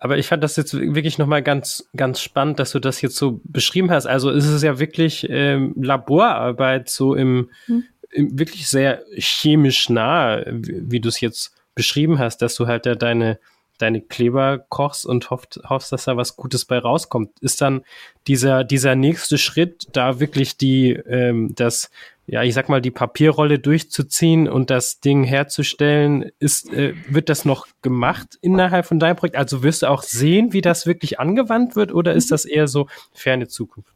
Aber 0.00 0.18
ich 0.18 0.26
fand 0.26 0.44
das 0.44 0.56
jetzt 0.56 0.74
wirklich 0.74 1.16
nochmal 1.18 1.42
ganz, 1.42 1.88
ganz 1.96 2.20
spannend, 2.20 2.58
dass 2.58 2.72
du 2.72 2.80
das 2.80 3.00
jetzt 3.00 3.16
so 3.16 3.40
beschrieben 3.44 3.90
hast. 3.90 4.06
Also 4.06 4.30
ist 4.30 4.46
es 4.46 4.62
ja 4.62 4.78
wirklich 4.78 5.26
ähm, 5.30 5.74
Laborarbeit, 5.80 6.90
so 6.90 7.14
im, 7.14 7.50
hm. 7.66 7.84
Wirklich 8.16 8.68
sehr 8.68 9.02
chemisch 9.16 9.88
nah, 9.88 10.42
wie, 10.46 10.90
wie 10.90 11.00
du 11.00 11.08
es 11.08 11.20
jetzt 11.20 11.52
beschrieben 11.74 12.18
hast, 12.18 12.38
dass 12.38 12.54
du 12.56 12.66
halt 12.66 12.86
ja 12.86 12.94
deine, 12.94 13.38
deine 13.78 14.00
Kleber 14.00 14.58
kochst 14.58 15.06
und 15.06 15.30
hofft, 15.30 15.60
hoffst, 15.68 15.92
dass 15.92 16.04
da 16.04 16.16
was 16.16 16.36
Gutes 16.36 16.64
bei 16.64 16.78
rauskommt. 16.78 17.38
Ist 17.40 17.60
dann 17.60 17.82
dieser, 18.26 18.64
dieser 18.64 18.94
nächste 18.94 19.38
Schritt, 19.38 19.86
da 19.92 20.18
wirklich 20.18 20.56
die, 20.56 20.92
ähm, 20.92 21.54
das 21.54 21.90
ja, 22.28 22.42
ich 22.42 22.54
sag 22.54 22.68
mal, 22.68 22.80
die 22.80 22.90
Papierrolle 22.90 23.60
durchzuziehen 23.60 24.48
und 24.48 24.70
das 24.70 24.98
Ding 25.00 25.22
herzustellen, 25.22 26.30
ist, 26.40 26.72
äh, 26.72 26.94
wird 27.08 27.28
das 27.28 27.44
noch 27.44 27.68
gemacht 27.82 28.36
innerhalb 28.40 28.84
von 28.84 28.98
deinem 28.98 29.16
Projekt? 29.16 29.36
Also 29.36 29.62
wirst 29.62 29.82
du 29.82 29.90
auch 29.90 30.02
sehen, 30.02 30.52
wie 30.52 30.60
das 30.60 30.86
wirklich 30.86 31.20
angewandt 31.20 31.76
wird 31.76 31.92
oder 31.92 32.14
ist 32.14 32.32
das 32.32 32.44
eher 32.44 32.66
so 32.66 32.88
ferne 33.12 33.46
Zukunft? 33.46 33.95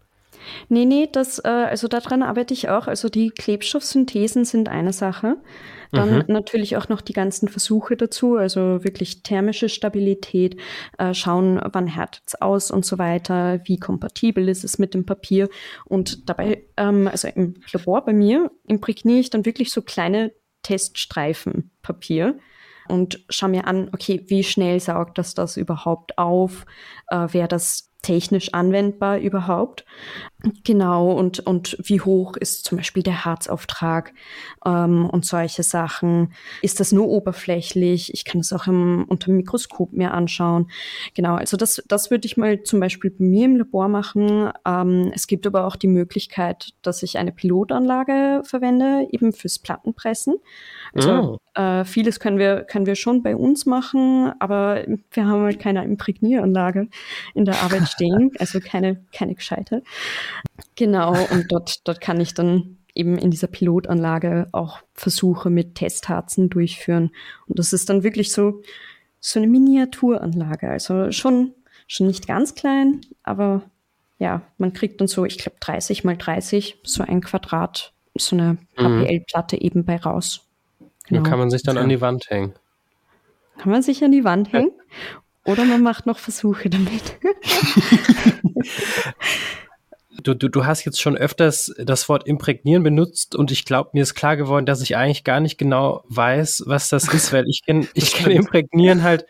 Nee, 0.68 0.84
nee, 0.84 1.08
das, 1.10 1.38
äh, 1.38 1.48
also 1.48 1.88
daran 1.88 2.22
arbeite 2.22 2.54
ich 2.54 2.68
auch. 2.68 2.86
Also 2.86 3.08
die 3.08 3.30
Klebstoffsynthesen 3.30 4.44
sind 4.44 4.68
eine 4.68 4.92
Sache. 4.92 5.36
Dann 5.92 6.18
mhm. 6.18 6.24
natürlich 6.28 6.76
auch 6.76 6.88
noch 6.88 7.00
die 7.00 7.12
ganzen 7.12 7.48
Versuche 7.48 7.96
dazu, 7.96 8.36
also 8.36 8.84
wirklich 8.84 9.22
thermische 9.22 9.68
Stabilität, 9.68 10.56
äh, 10.98 11.14
schauen, 11.14 11.60
wann 11.72 11.88
härtet 11.88 12.22
es 12.26 12.40
aus 12.40 12.70
und 12.70 12.84
so 12.84 12.98
weiter, 12.98 13.60
wie 13.64 13.78
kompatibel 13.78 14.48
ist 14.48 14.62
es 14.62 14.78
mit 14.78 14.94
dem 14.94 15.04
Papier. 15.04 15.48
Und 15.86 16.28
dabei, 16.28 16.64
ähm, 16.76 17.08
also 17.08 17.28
im 17.28 17.54
Labor 17.72 18.04
bei 18.04 18.12
mir, 18.12 18.50
imprägniere 18.68 19.18
ich 19.18 19.30
dann 19.30 19.44
wirklich 19.44 19.72
so 19.72 19.82
kleine 19.82 20.32
Teststreifen 20.62 21.72
Papier 21.82 22.38
und 22.88 23.24
schaue 23.28 23.50
mir 23.50 23.66
an, 23.66 23.90
okay, 23.92 24.24
wie 24.28 24.44
schnell 24.44 24.80
saugt 24.80 25.18
das 25.18 25.34
das 25.34 25.56
überhaupt 25.56 26.18
auf? 26.18 26.66
Äh, 27.08 27.28
Wäre 27.32 27.48
das 27.48 27.90
technisch 28.02 28.52
anwendbar 28.54 29.18
überhaupt. 29.18 29.84
Genau, 30.64 31.12
und, 31.12 31.40
und 31.40 31.76
wie 31.82 32.00
hoch 32.00 32.36
ist 32.36 32.64
zum 32.64 32.78
Beispiel 32.78 33.02
der 33.02 33.24
Harzauftrag 33.24 34.14
ähm, 34.64 35.08
und 35.10 35.26
solche 35.26 35.62
Sachen. 35.62 36.32
Ist 36.62 36.80
das 36.80 36.92
nur 36.92 37.08
oberflächlich? 37.08 38.14
Ich 38.14 38.24
kann 38.24 38.40
es 38.40 38.52
auch 38.52 38.66
im, 38.66 39.04
unter 39.08 39.26
dem 39.26 39.36
Mikroskop 39.36 39.92
mir 39.92 40.14
anschauen. 40.14 40.70
Genau, 41.14 41.34
also 41.34 41.56
das, 41.56 41.82
das 41.88 42.10
würde 42.10 42.26
ich 42.26 42.38
mal 42.38 42.62
zum 42.62 42.80
Beispiel 42.80 43.10
bei 43.10 43.24
mir 43.24 43.44
im 43.44 43.56
Labor 43.56 43.88
machen. 43.88 44.50
Ähm, 44.66 45.12
es 45.14 45.26
gibt 45.26 45.46
aber 45.46 45.66
auch 45.66 45.76
die 45.76 45.88
Möglichkeit, 45.88 46.70
dass 46.80 47.02
ich 47.02 47.18
eine 47.18 47.32
Pilotanlage 47.32 48.40
verwende, 48.44 49.06
eben 49.10 49.32
fürs 49.32 49.58
Plattenpressen. 49.58 50.36
Also 50.94 51.38
oh. 51.56 51.60
äh, 51.60 51.84
vieles 51.84 52.18
können 52.18 52.38
wir, 52.38 52.62
können 52.62 52.86
wir 52.86 52.94
schon 52.94 53.22
bei 53.22 53.36
uns 53.36 53.66
machen, 53.66 54.32
aber 54.38 54.84
wir 55.10 55.26
haben 55.26 55.42
halt 55.42 55.60
keine 55.60 55.84
Imprägnieranlage 55.84 56.88
in 57.34 57.44
der 57.44 57.60
Arbeit 57.62 57.88
stehen, 57.90 58.30
also 58.38 58.58
keine, 58.60 59.04
keine 59.12 59.34
gescheite. 59.34 59.82
Genau, 60.76 61.12
und 61.30 61.46
dort, 61.50 61.86
dort 61.86 62.00
kann 62.00 62.20
ich 62.20 62.34
dann 62.34 62.78
eben 62.94 63.18
in 63.18 63.30
dieser 63.30 63.46
Pilotanlage 63.46 64.48
auch 64.52 64.80
Versuche 64.94 65.50
mit 65.50 65.74
Testharzen 65.74 66.50
durchführen. 66.50 67.10
Und 67.46 67.58
das 67.58 67.72
ist 67.72 67.88
dann 67.88 68.02
wirklich 68.02 68.32
so, 68.32 68.62
so 69.20 69.38
eine 69.38 69.46
Miniaturanlage. 69.46 70.68
Also 70.68 71.12
schon, 71.12 71.54
schon 71.86 72.06
nicht 72.06 72.26
ganz 72.26 72.54
klein, 72.54 73.02
aber 73.22 73.62
ja, 74.18 74.42
man 74.58 74.72
kriegt 74.72 75.00
dann 75.00 75.08
so, 75.08 75.24
ich 75.24 75.38
glaube, 75.38 75.56
30 75.60 76.04
mal 76.04 76.16
30, 76.16 76.78
so 76.82 77.02
ein 77.02 77.22
Quadrat, 77.22 77.92
so 78.16 78.36
eine 78.36 78.58
HPL-Platte 78.76 79.56
mhm. 79.56 79.62
eben 79.62 79.84
bei 79.84 79.96
raus. 79.96 80.46
Genau. 81.08 81.28
kann 81.28 81.38
man 81.38 81.50
sich 81.50 81.62
dann 81.62 81.78
an 81.78 81.88
die 81.88 82.00
Wand 82.00 82.30
hängen. 82.30 82.54
Kann 83.58 83.72
man 83.72 83.82
sich 83.82 84.04
an 84.04 84.12
die 84.12 84.24
Wand 84.24 84.52
hängen? 84.52 84.72
Oder 85.44 85.64
man 85.64 85.82
macht 85.82 86.06
noch 86.06 86.18
Versuche 86.18 86.70
damit. 86.70 87.18
Du, 90.22 90.34
du, 90.34 90.48
du 90.48 90.66
hast 90.66 90.84
jetzt 90.84 91.00
schon 91.00 91.16
öfters 91.16 91.74
das 91.78 92.08
Wort 92.08 92.26
imprägnieren 92.26 92.82
benutzt 92.82 93.34
und 93.34 93.50
ich 93.50 93.64
glaube, 93.64 93.90
mir 93.92 94.02
ist 94.02 94.14
klar 94.14 94.36
geworden, 94.36 94.66
dass 94.66 94.80
ich 94.82 94.96
eigentlich 94.96 95.24
gar 95.24 95.40
nicht 95.40 95.58
genau 95.58 96.04
weiß, 96.08 96.64
was 96.66 96.88
das 96.88 97.12
ist, 97.12 97.32
weil 97.32 97.44
ich 97.48 97.62
kenne 97.64 97.88
ich 97.94 98.12
kenn 98.12 98.30
imprägnieren 98.30 99.02
halt 99.02 99.26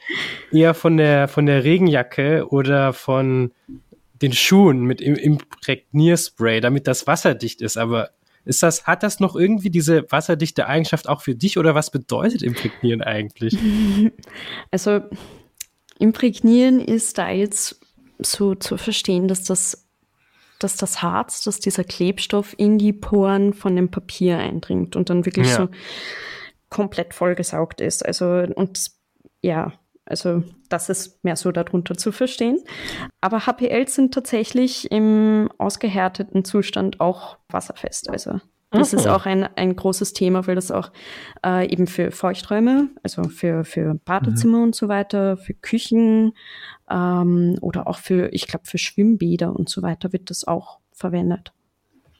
eher 0.53 0.75
von 0.75 0.97
der, 0.97 1.29
von 1.29 1.47
der 1.47 1.65
Regenjacke 1.65 2.47
oder 2.49 2.93
von 2.93 3.53
den 4.23 4.33
Schuhen 4.33 4.85
mit 4.85 5.01
Imprägnierspray, 5.01 6.61
damit 6.61 6.87
das 6.87 7.07
wasserdicht 7.07 7.63
ist. 7.63 7.79
Aber 7.79 8.11
ist 8.45 8.63
das, 8.63 8.87
hat 8.87 9.03
das 9.03 9.21
noch 9.21 9.37
irgendwie 9.37 9.71
diese 9.71 10.11
wasserdichte 10.11 10.67
Eigenschaft 10.67 11.09
auch 11.09 11.23
für 11.23 11.35
dich 11.35 11.59
oder 11.59 11.75
was 11.75 11.91
bedeutet 11.91 12.43
Imprägnieren 12.43 13.03
eigentlich? 13.03 13.57
Also, 14.71 15.01
Imprägnieren 15.99 16.81
ist 16.81 17.19
da 17.19 17.31
jetzt 17.31 17.81
so 18.19 18.55
zu 18.55 18.77
verstehen, 18.77 19.29
dass 19.29 19.45
das 19.45 19.87
dass 20.63 20.77
das 20.77 21.03
Harz, 21.03 21.43
dass 21.43 21.61
dieser 21.61 21.85
Klebstoff 21.85 22.55
in 22.57 22.79
die 22.79 22.93
Poren 22.93 23.53
von 23.53 23.75
dem 23.75 23.91
Papier 23.91 24.39
eindringt 24.39 24.95
und 24.95 25.11
dann 25.11 25.27
wirklich 25.27 25.49
ja. 25.49 25.57
so 25.57 25.69
komplett 26.69 27.15
vollgesaugt 27.15 27.81
ist. 27.81 28.07
Also, 28.07 28.27
und 28.55 28.91
ja, 29.43 29.73
also 30.05 30.43
das 30.69 30.89
ist 30.89 31.23
mehr 31.25 31.37
so 31.37 31.53
darunter 31.53 31.97
zu 31.97 32.13
verstehen. 32.13 32.63
Aber 33.21 33.47
HPLs 33.47 33.95
sind 33.95 34.15
tatsächlich 34.15 34.91
im 34.91 35.49
ausgehärteten 35.59 36.45
Zustand 36.45 37.01
auch 37.01 37.39
wasserfest. 37.49 38.11
Also 38.11 38.41
das 38.71 38.93
ist 38.93 39.09
auch 39.09 39.27
ein, 39.27 39.45
ein 39.57 39.75
großes 39.75 40.13
Thema, 40.13 40.47
weil 40.47 40.55
das 40.55 40.71
auch 40.71 40.93
äh, 41.45 41.69
eben 41.71 41.87
für 41.87 42.13
Feuchträume, 42.13 42.89
also 43.03 43.25
für, 43.25 43.65
für 43.65 43.95
Badezimmer 44.05 44.59
mhm. 44.59 44.65
und 44.65 44.75
so 44.77 44.89
weiter, 44.89 45.37
für 45.37 45.55
Küchen 45.55 46.33
ähm, 46.89 47.57
oder 47.61 47.89
auch 47.89 47.99
für, 47.99 48.33
ich 48.33 48.47
glaube, 48.47 48.67
für 48.67 48.79
Schwimmbäder 48.79 49.55
und 49.55 49.69
so 49.69 49.83
weiter 49.83 50.13
wird 50.13 50.31
das 50.31 50.47
auch 50.47 50.79
verwendet. 50.93 51.53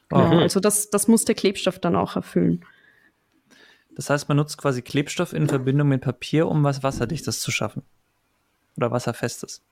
Genau. 0.09 0.39
Also 0.39 0.59
das, 0.59 0.89
das 0.89 1.07
muss 1.07 1.23
der 1.23 1.35
Klebstoff 1.35 1.79
dann 1.79 1.95
auch 1.95 2.17
erfüllen. 2.17 2.65
Das 3.95 4.09
heißt, 4.09 4.27
man 4.27 4.37
nutzt 4.37 4.57
quasi 4.57 4.81
Klebstoff 4.81 5.33
in 5.33 5.47
Verbindung 5.47 5.87
mit 5.87 6.01
Papier, 6.01 6.47
um 6.47 6.63
was 6.63 6.83
Wasserdichtes 6.83 7.39
zu 7.39 7.51
schaffen. 7.51 7.83
Oder 8.77 8.91
Wasserfestes. 8.91 9.63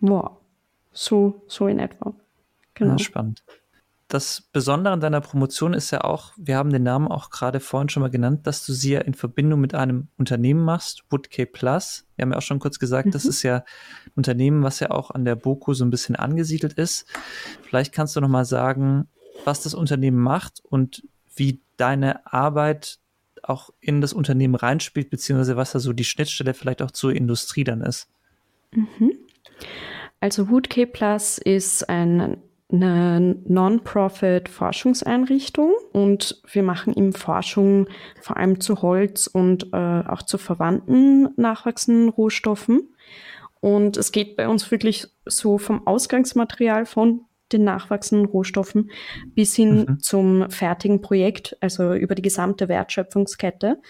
Boah, 0.00 0.38
so, 0.92 1.42
so 1.48 1.66
in 1.66 1.78
etwa. 1.78 2.14
Genau. 2.74 2.92
Ja, 2.92 2.98
spannend. 2.98 3.42
Das 4.08 4.42
Besondere 4.52 4.92
an 4.92 5.00
deiner 5.00 5.20
Promotion 5.20 5.72
ist 5.72 5.90
ja 5.90 6.02
auch, 6.02 6.32
wir 6.36 6.56
haben 6.56 6.70
den 6.70 6.82
Namen 6.82 7.08
auch 7.08 7.30
gerade 7.30 7.58
vorhin 7.58 7.88
schon 7.88 8.02
mal 8.02 8.10
genannt, 8.10 8.46
dass 8.46 8.64
du 8.64 8.72
sie 8.72 8.92
ja 8.92 9.00
in 9.00 9.14
Verbindung 9.14 9.60
mit 9.60 9.74
einem 9.74 10.08
Unternehmen 10.18 10.64
machst, 10.64 11.04
Woodk 11.10 11.52
Plus. 11.52 12.06
Wir 12.16 12.22
haben 12.22 12.32
ja 12.32 12.38
auch 12.38 12.42
schon 12.42 12.58
kurz 12.58 12.78
gesagt, 12.78 13.06
mhm. 13.06 13.10
das 13.12 13.24
ist 13.24 13.42
ja 13.42 13.56
ein 13.56 14.12
Unternehmen, 14.14 14.62
was 14.62 14.80
ja 14.80 14.90
auch 14.90 15.10
an 15.10 15.24
der 15.24 15.36
BOKU 15.36 15.74
so 15.74 15.84
ein 15.84 15.90
bisschen 15.90 16.16
angesiedelt 16.16 16.74
ist. 16.74 17.06
Vielleicht 17.62 17.92
kannst 17.92 18.14
du 18.14 18.20
noch 18.20 18.28
mal 18.28 18.44
sagen, 18.44 19.08
was 19.44 19.62
das 19.62 19.74
Unternehmen 19.74 20.18
macht 20.18 20.60
und 20.62 21.02
wie 21.34 21.60
deine 21.76 22.30
Arbeit 22.32 22.98
auch 23.42 23.70
in 23.80 24.00
das 24.00 24.12
Unternehmen 24.12 24.54
reinspielt, 24.54 25.10
beziehungsweise 25.10 25.56
was 25.56 25.72
da 25.72 25.78
so 25.80 25.92
die 25.92 26.04
Schnittstelle 26.04 26.54
vielleicht 26.54 26.82
auch 26.82 26.90
zur 26.90 27.14
Industrie 27.14 27.64
dann 27.64 27.80
ist. 27.80 28.08
Mhm. 28.72 29.12
Also 30.20 30.48
Woodk 30.48 30.92
Plus 30.92 31.38
ist 31.38 31.88
ein 31.88 32.38
eine 32.72 33.36
Non-Profit-Forschungseinrichtung 33.46 35.72
und 35.92 36.40
wir 36.50 36.62
machen 36.62 36.94
eben 36.96 37.12
Forschung 37.12 37.88
vor 38.20 38.36
allem 38.36 38.60
zu 38.60 38.82
Holz 38.82 39.26
und 39.26 39.72
äh, 39.72 39.76
auch 39.76 40.22
zu 40.22 40.38
verwandten 40.38 41.28
nachwachsenden 41.36 42.08
Rohstoffen. 42.08 42.94
Und 43.60 43.96
es 43.96 44.12
geht 44.12 44.36
bei 44.36 44.48
uns 44.48 44.70
wirklich 44.70 45.08
so 45.24 45.58
vom 45.58 45.86
Ausgangsmaterial 45.86 46.86
von 46.86 47.22
den 47.52 47.64
nachwachsenden 47.64 48.26
Rohstoffen 48.26 48.90
bis 49.34 49.54
hin 49.54 49.86
mhm. 49.88 50.00
zum 50.00 50.50
fertigen 50.50 51.00
Projekt, 51.00 51.56
also 51.60 51.94
über 51.94 52.14
die 52.14 52.22
gesamte 52.22 52.68
Wertschöpfungskette. 52.68 53.80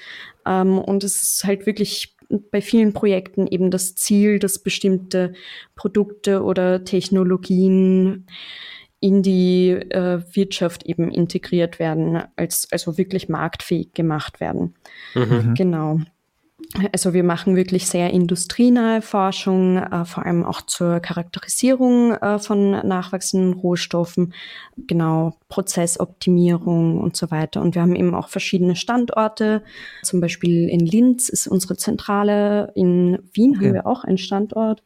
Ähm, 0.47 0.79
und 0.79 1.03
es 1.03 1.23
ist 1.23 1.45
halt 1.45 1.67
wirklich 1.67 2.14
bei 2.51 2.61
vielen 2.61 2.93
Projekten 2.93 3.47
eben 3.47 3.71
das 3.71 3.95
Ziel, 3.95 4.39
dass 4.39 4.63
bestimmte 4.63 5.33
Produkte 5.75 6.43
oder 6.43 6.85
Technologien 6.85 8.27
in 9.01 9.23
die 9.23 9.71
äh, 9.71 10.23
Wirtschaft 10.33 10.85
eben 10.87 11.11
integriert 11.11 11.79
werden, 11.79 12.23
als 12.37 12.69
also 12.73 12.97
wirklich 12.97 13.29
marktfähig 13.29 13.93
gemacht 13.93 14.41
werden. 14.41 14.75
Mhm. 15.15 15.55
Genau. 15.55 16.01
Also 16.93 17.15
wir 17.15 17.23
machen 17.23 17.55
wirklich 17.55 17.87
sehr 17.87 18.11
industrienahe 18.11 19.01
Forschung, 19.01 19.77
äh, 19.77 20.05
vor 20.05 20.27
allem 20.27 20.45
auch 20.45 20.61
zur 20.63 20.99
Charakterisierung 20.99 22.15
äh, 22.15 22.39
von 22.41 22.73
nachwachsenden 22.73 23.53
Rohstoffen, 23.53 24.35
genau 24.77 25.37
Prozessoptimierung 25.49 26.99
und 26.99 27.17
so 27.17 27.31
weiter. 27.31 27.63
Und 27.63 27.77
wir 27.77 27.83
haben 27.83 27.95
eben 27.95 28.15
auch 28.15 28.29
verschiedene 28.29 28.75
Standorte. 28.75 29.63
Zum 30.03 30.21
Beispiel 30.21 30.69
in 30.69 30.81
Linz 30.81 31.29
ist 31.29 31.47
unsere 31.47 31.77
Zentrale, 31.77 32.73
in 32.75 33.21
Wien 33.33 33.57
okay. 33.57 33.67
haben 33.67 33.75
wir 33.75 33.87
auch 33.87 34.03
einen 34.03 34.19
Standort, 34.19 34.83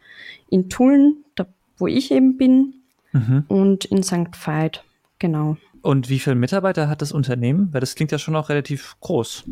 in 0.50 0.68
Tulln, 0.68 1.24
da 1.36 1.46
wo 1.78 1.86
ich 1.86 2.10
eben 2.10 2.36
bin, 2.36 2.74
mhm. 3.12 3.44
und 3.48 3.86
in 3.86 4.02
St. 4.02 4.34
Veit, 4.44 4.84
genau. 5.18 5.56
Und 5.80 6.10
wie 6.10 6.18
viele 6.18 6.36
Mitarbeiter 6.36 6.88
hat 6.88 7.00
das 7.00 7.12
Unternehmen? 7.12 7.68
Weil 7.72 7.80
das 7.80 7.94
klingt 7.94 8.12
ja 8.12 8.18
schon 8.18 8.36
auch 8.36 8.50
relativ 8.50 8.96
groß. 9.00 9.44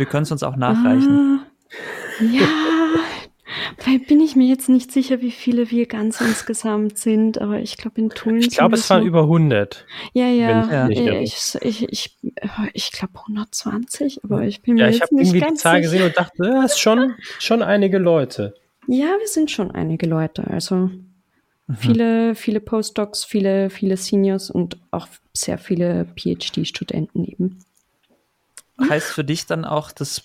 Wir 0.00 0.06
können 0.06 0.24
es 0.24 0.32
uns 0.32 0.42
auch 0.42 0.56
nachreichen. 0.56 1.40
Ah, 1.40 2.24
ja, 2.24 2.48
weil 3.84 4.00
bin 4.00 4.20
ich 4.20 4.34
mir 4.34 4.48
jetzt 4.48 4.68
nicht 4.68 4.90
sicher, 4.90 5.20
wie 5.20 5.30
viele 5.30 5.70
wir 5.70 5.86
ganz 5.86 6.20
insgesamt 6.20 6.98
sind, 6.98 7.40
aber 7.40 7.60
ich 7.60 7.76
glaube 7.76 8.00
in 8.00 8.10
Tulln. 8.10 8.40
Ich 8.40 8.50
glaube, 8.50 8.74
es 8.74 8.90
waren 8.90 9.04
über 9.04 9.22
100. 9.22 9.86
Ja, 10.12 10.26
ja. 10.26 10.88
Ich, 10.88 11.54
ich, 11.60 11.88
ich, 11.88 12.18
ich 12.72 12.92
glaube 12.92 13.20
120, 13.20 14.24
aber 14.24 14.42
ich 14.42 14.62
bin 14.62 14.74
mir 14.74 14.86
ja, 14.86 14.88
jetzt 14.88 15.12
nicht 15.12 15.32
ganz 15.32 15.32
sicher. 15.32 15.32
Ich 15.32 15.32
habe 15.32 15.38
irgendwie 15.38 15.48
die 15.48 15.54
Zahl 15.54 15.80
gesehen 15.80 16.02
und 16.02 16.16
dachte, 16.16 16.60
das 16.62 16.72
ist 16.72 16.80
schon, 16.80 17.14
schon 17.38 17.62
einige 17.62 17.98
Leute. 17.98 18.54
Ja, 18.88 19.06
wir 19.18 19.28
sind 19.28 19.50
schon 19.50 19.70
einige 19.70 20.06
Leute. 20.06 20.46
Also 20.48 20.90
Mhm. 21.70 21.76
Viele, 21.76 22.34
viele 22.34 22.60
Postdocs, 22.60 23.24
viele, 23.24 23.70
viele 23.70 23.96
Seniors 23.96 24.50
und 24.50 24.78
auch 24.90 25.06
sehr 25.32 25.56
viele 25.56 26.06
PhD-Studenten 26.16 27.24
eben. 27.24 27.58
Heißt 28.88 29.08
für 29.08 29.24
dich 29.24 29.46
dann 29.46 29.64
auch, 29.64 29.92
dass 29.92 30.22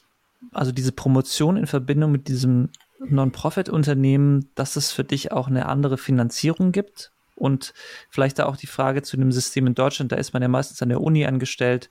also 0.51 0.71
diese 0.71 0.91
Promotion 0.91 1.57
in 1.57 1.67
Verbindung 1.67 2.11
mit 2.11 2.27
diesem 2.27 2.69
Non-Profit-Unternehmen, 2.99 4.49
dass 4.55 4.75
es 4.75 4.91
für 4.91 5.03
dich 5.03 5.31
auch 5.31 5.47
eine 5.47 5.67
andere 5.67 5.97
Finanzierung 5.97 6.71
gibt? 6.71 7.11
Und 7.35 7.73
vielleicht 8.09 8.39
da 8.39 8.45
auch 8.45 8.55
die 8.55 8.67
Frage 8.67 9.01
zu 9.01 9.17
dem 9.17 9.31
System 9.33 9.67
in 9.67 9.75
Deutschland, 9.75 10.11
da 10.11 10.15
ist 10.15 10.31
man 10.31 10.41
ja 10.41 10.47
meistens 10.47 10.81
an 10.81 10.87
der 10.87 11.01
Uni 11.01 11.25
angestellt, 11.25 11.89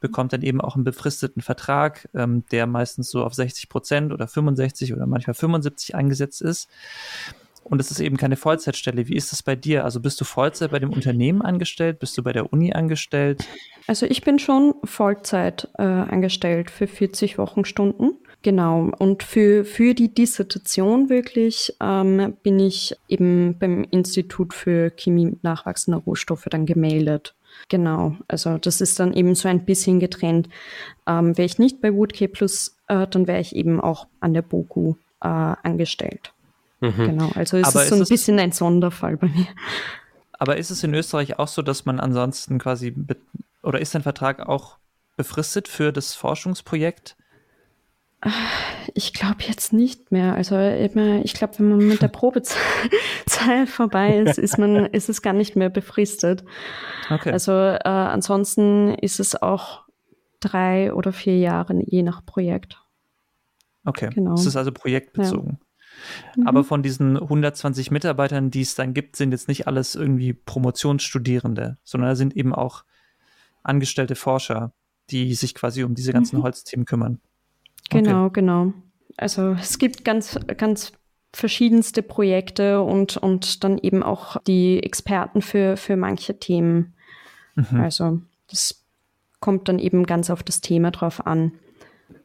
bekommt 0.00 0.32
dann 0.32 0.42
eben 0.42 0.60
auch 0.60 0.74
einen 0.74 0.82
befristeten 0.82 1.42
Vertrag, 1.42 2.08
ähm, 2.12 2.44
der 2.50 2.66
meistens 2.66 3.08
so 3.08 3.24
auf 3.24 3.34
60 3.34 3.68
Prozent 3.68 4.12
oder 4.12 4.26
65 4.26 4.92
oder 4.92 5.06
manchmal 5.06 5.34
75 5.34 5.94
eingesetzt 5.94 6.42
ist. 6.42 6.68
Und 7.64 7.80
es 7.80 7.90
ist 7.90 8.00
eben 8.00 8.16
keine 8.16 8.36
Vollzeitstelle. 8.36 9.06
Wie 9.08 9.16
ist 9.16 9.32
das 9.32 9.42
bei 9.42 9.54
dir? 9.54 9.84
Also 9.84 10.00
bist 10.00 10.20
du 10.20 10.24
Vollzeit 10.24 10.70
bei 10.70 10.78
dem 10.78 10.92
Unternehmen 10.92 11.42
angestellt? 11.42 11.98
Bist 11.98 12.18
du 12.18 12.22
bei 12.22 12.32
der 12.32 12.52
Uni 12.52 12.72
angestellt? 12.72 13.44
Also 13.86 14.06
ich 14.06 14.22
bin 14.22 14.38
schon 14.38 14.74
Vollzeit 14.84 15.68
äh, 15.78 15.82
angestellt 15.82 16.70
für 16.70 16.86
40 16.86 17.38
Wochenstunden. 17.38 18.18
Genau. 18.42 18.90
Und 18.98 19.22
für, 19.22 19.64
für 19.64 19.94
die 19.94 20.12
Dissertation 20.12 21.10
wirklich 21.10 21.74
ähm, 21.80 22.34
bin 22.42 22.58
ich 22.58 22.96
eben 23.08 23.56
beim 23.58 23.84
Institut 23.90 24.54
für 24.54 24.90
Chemie 24.90 25.36
nachwachsender 25.42 25.98
Rohstoffe 25.98 26.46
dann 26.50 26.66
gemeldet. 26.66 27.34
Genau, 27.68 28.16
also 28.28 28.58
das 28.58 28.80
ist 28.80 28.98
dann 29.00 29.12
eben 29.12 29.34
so 29.34 29.48
ein 29.48 29.64
bisschen 29.64 30.00
getrennt. 30.00 30.48
Ähm, 31.06 31.36
wäre 31.36 31.46
ich 31.46 31.58
nicht 31.58 31.80
bei 31.80 31.92
Woodkey 31.92 32.28
Plus, 32.28 32.76
äh, 32.88 33.06
dann 33.06 33.26
wäre 33.26 33.40
ich 33.40 33.54
eben 33.54 33.80
auch 33.80 34.06
an 34.20 34.34
der 34.34 34.42
BOKU 34.42 34.94
äh, 35.20 35.26
angestellt. 35.28 36.32
Mhm. 36.80 36.92
Genau, 36.96 37.30
also 37.34 37.56
es 37.58 37.68
Aber 37.68 37.82
ist 37.82 37.90
so 37.90 37.96
ein 37.96 38.04
bisschen 38.04 38.38
ein 38.38 38.52
Sonderfall 38.52 39.16
bei 39.16 39.28
mir. 39.28 39.46
Aber 40.32 40.56
ist 40.56 40.70
es 40.70 40.82
in 40.82 40.94
Österreich 40.94 41.38
auch 41.38 41.48
so, 41.48 41.60
dass 41.60 41.84
man 41.84 42.00
ansonsten 42.00 42.58
quasi, 42.58 42.94
oder 43.62 43.80
ist 43.80 43.94
dein 43.94 44.02
Vertrag 44.02 44.48
auch 44.48 44.78
befristet 45.16 45.68
für 45.68 45.92
das 45.92 46.14
Forschungsprojekt? 46.14 47.16
Ich 48.94 49.12
glaube 49.12 49.42
jetzt 49.46 49.72
nicht 49.72 50.12
mehr. 50.12 50.34
Also 50.34 50.58
ich 50.58 51.34
glaube, 51.34 51.58
wenn 51.58 51.68
man 51.68 51.86
mit 51.86 52.02
der 52.02 52.08
Probezeit 52.08 52.58
vorbei 53.66 54.18
ist, 54.18 54.38
ist 54.38 54.58
man, 54.58 54.86
ist 54.92 55.08
es 55.08 55.22
gar 55.22 55.32
nicht 55.32 55.56
mehr 55.56 55.70
befristet. 55.70 56.44
Okay. 57.10 57.32
Also 57.32 57.52
äh, 57.52 57.80
ansonsten 57.84 58.94
ist 58.94 59.20
es 59.20 59.40
auch 59.40 59.84
drei 60.40 60.92
oder 60.92 61.12
vier 61.12 61.38
Jahre, 61.38 61.74
je 61.84 62.02
nach 62.02 62.24
Projekt. 62.24 62.82
Okay. 63.84 64.10
Genau. 64.14 64.34
Es 64.34 64.46
ist 64.46 64.56
also 64.56 64.72
projektbezogen. 64.72 65.58
Ja. 65.60 65.66
Mhm. 66.36 66.46
Aber 66.46 66.64
von 66.64 66.82
diesen 66.82 67.16
120 67.16 67.90
Mitarbeitern, 67.90 68.50
die 68.50 68.62
es 68.62 68.74
dann 68.74 68.94
gibt, 68.94 69.16
sind 69.16 69.32
jetzt 69.32 69.48
nicht 69.48 69.66
alles 69.66 69.94
irgendwie 69.94 70.32
Promotionsstudierende, 70.32 71.76
sondern 71.84 72.10
da 72.10 72.16
sind 72.16 72.36
eben 72.36 72.54
auch 72.54 72.84
angestellte 73.62 74.14
Forscher, 74.14 74.72
die 75.10 75.34
sich 75.34 75.54
quasi 75.54 75.84
um 75.84 75.94
diese 75.94 76.12
ganzen 76.12 76.38
mhm. 76.38 76.44
Holzthemen 76.44 76.86
kümmern. 76.86 77.20
Genau, 77.90 78.26
okay. 78.26 78.40
genau. 78.40 78.72
Also 79.16 79.52
es 79.52 79.78
gibt 79.78 80.04
ganz, 80.04 80.38
ganz 80.56 80.92
verschiedenste 81.32 82.02
Projekte 82.02 82.82
und, 82.82 83.16
und 83.16 83.62
dann 83.64 83.78
eben 83.78 84.02
auch 84.02 84.36
die 84.46 84.82
Experten 84.82 85.42
für, 85.42 85.76
für 85.76 85.96
manche 85.96 86.38
Themen. 86.38 86.94
Mhm. 87.54 87.80
Also 87.80 88.20
das 88.48 88.84
kommt 89.40 89.68
dann 89.68 89.78
eben 89.78 90.06
ganz 90.06 90.30
auf 90.30 90.42
das 90.42 90.60
Thema 90.60 90.90
drauf 90.90 91.26
an. 91.26 91.52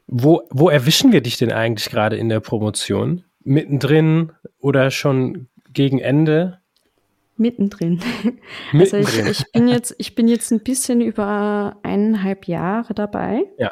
Wo, 0.07 0.43
wo 0.51 0.69
erwischen 0.69 1.11
wir 1.11 1.21
dich 1.21 1.37
denn 1.37 1.51
eigentlich 1.51 1.89
gerade 1.89 2.15
in 2.15 2.29
der 2.29 2.39
Promotion? 2.39 3.23
Mittendrin 3.45 4.33
oder 4.59 4.91
schon 4.91 5.47
gegen 5.71 5.99
Ende? 5.99 6.59
Mittendrin. 7.37 8.01
Also 8.73 8.97
ich, 8.97 9.19
ich, 9.19 9.51
bin 9.51 9.67
jetzt, 9.67 9.95
ich 9.97 10.15
bin 10.15 10.27
jetzt 10.27 10.51
ein 10.51 10.61
bisschen 10.61 11.01
über 11.01 11.77
eineinhalb 11.83 12.47
Jahre 12.47 12.93
dabei. 12.93 13.43
Ja. 13.57 13.71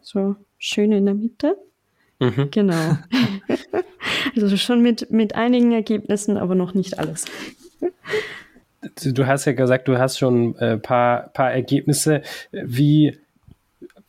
So 0.00 0.36
schön 0.58 0.92
in 0.92 1.04
der 1.04 1.14
Mitte. 1.14 1.56
Mhm. 2.18 2.48
Genau. 2.50 2.98
also 4.36 4.56
schon 4.56 4.82
mit, 4.82 5.10
mit 5.10 5.34
einigen 5.34 5.72
Ergebnissen, 5.72 6.36
aber 6.36 6.54
noch 6.54 6.74
nicht 6.74 6.98
alles. 6.98 7.24
Du 9.04 9.26
hast 9.26 9.44
ja 9.44 9.52
gesagt, 9.52 9.88
du 9.88 9.98
hast 9.98 10.18
schon 10.18 10.56
ein 10.56 10.76
äh, 10.76 10.78
paar, 10.78 11.28
paar 11.28 11.52
Ergebnisse. 11.52 12.22
Wie, 12.50 13.18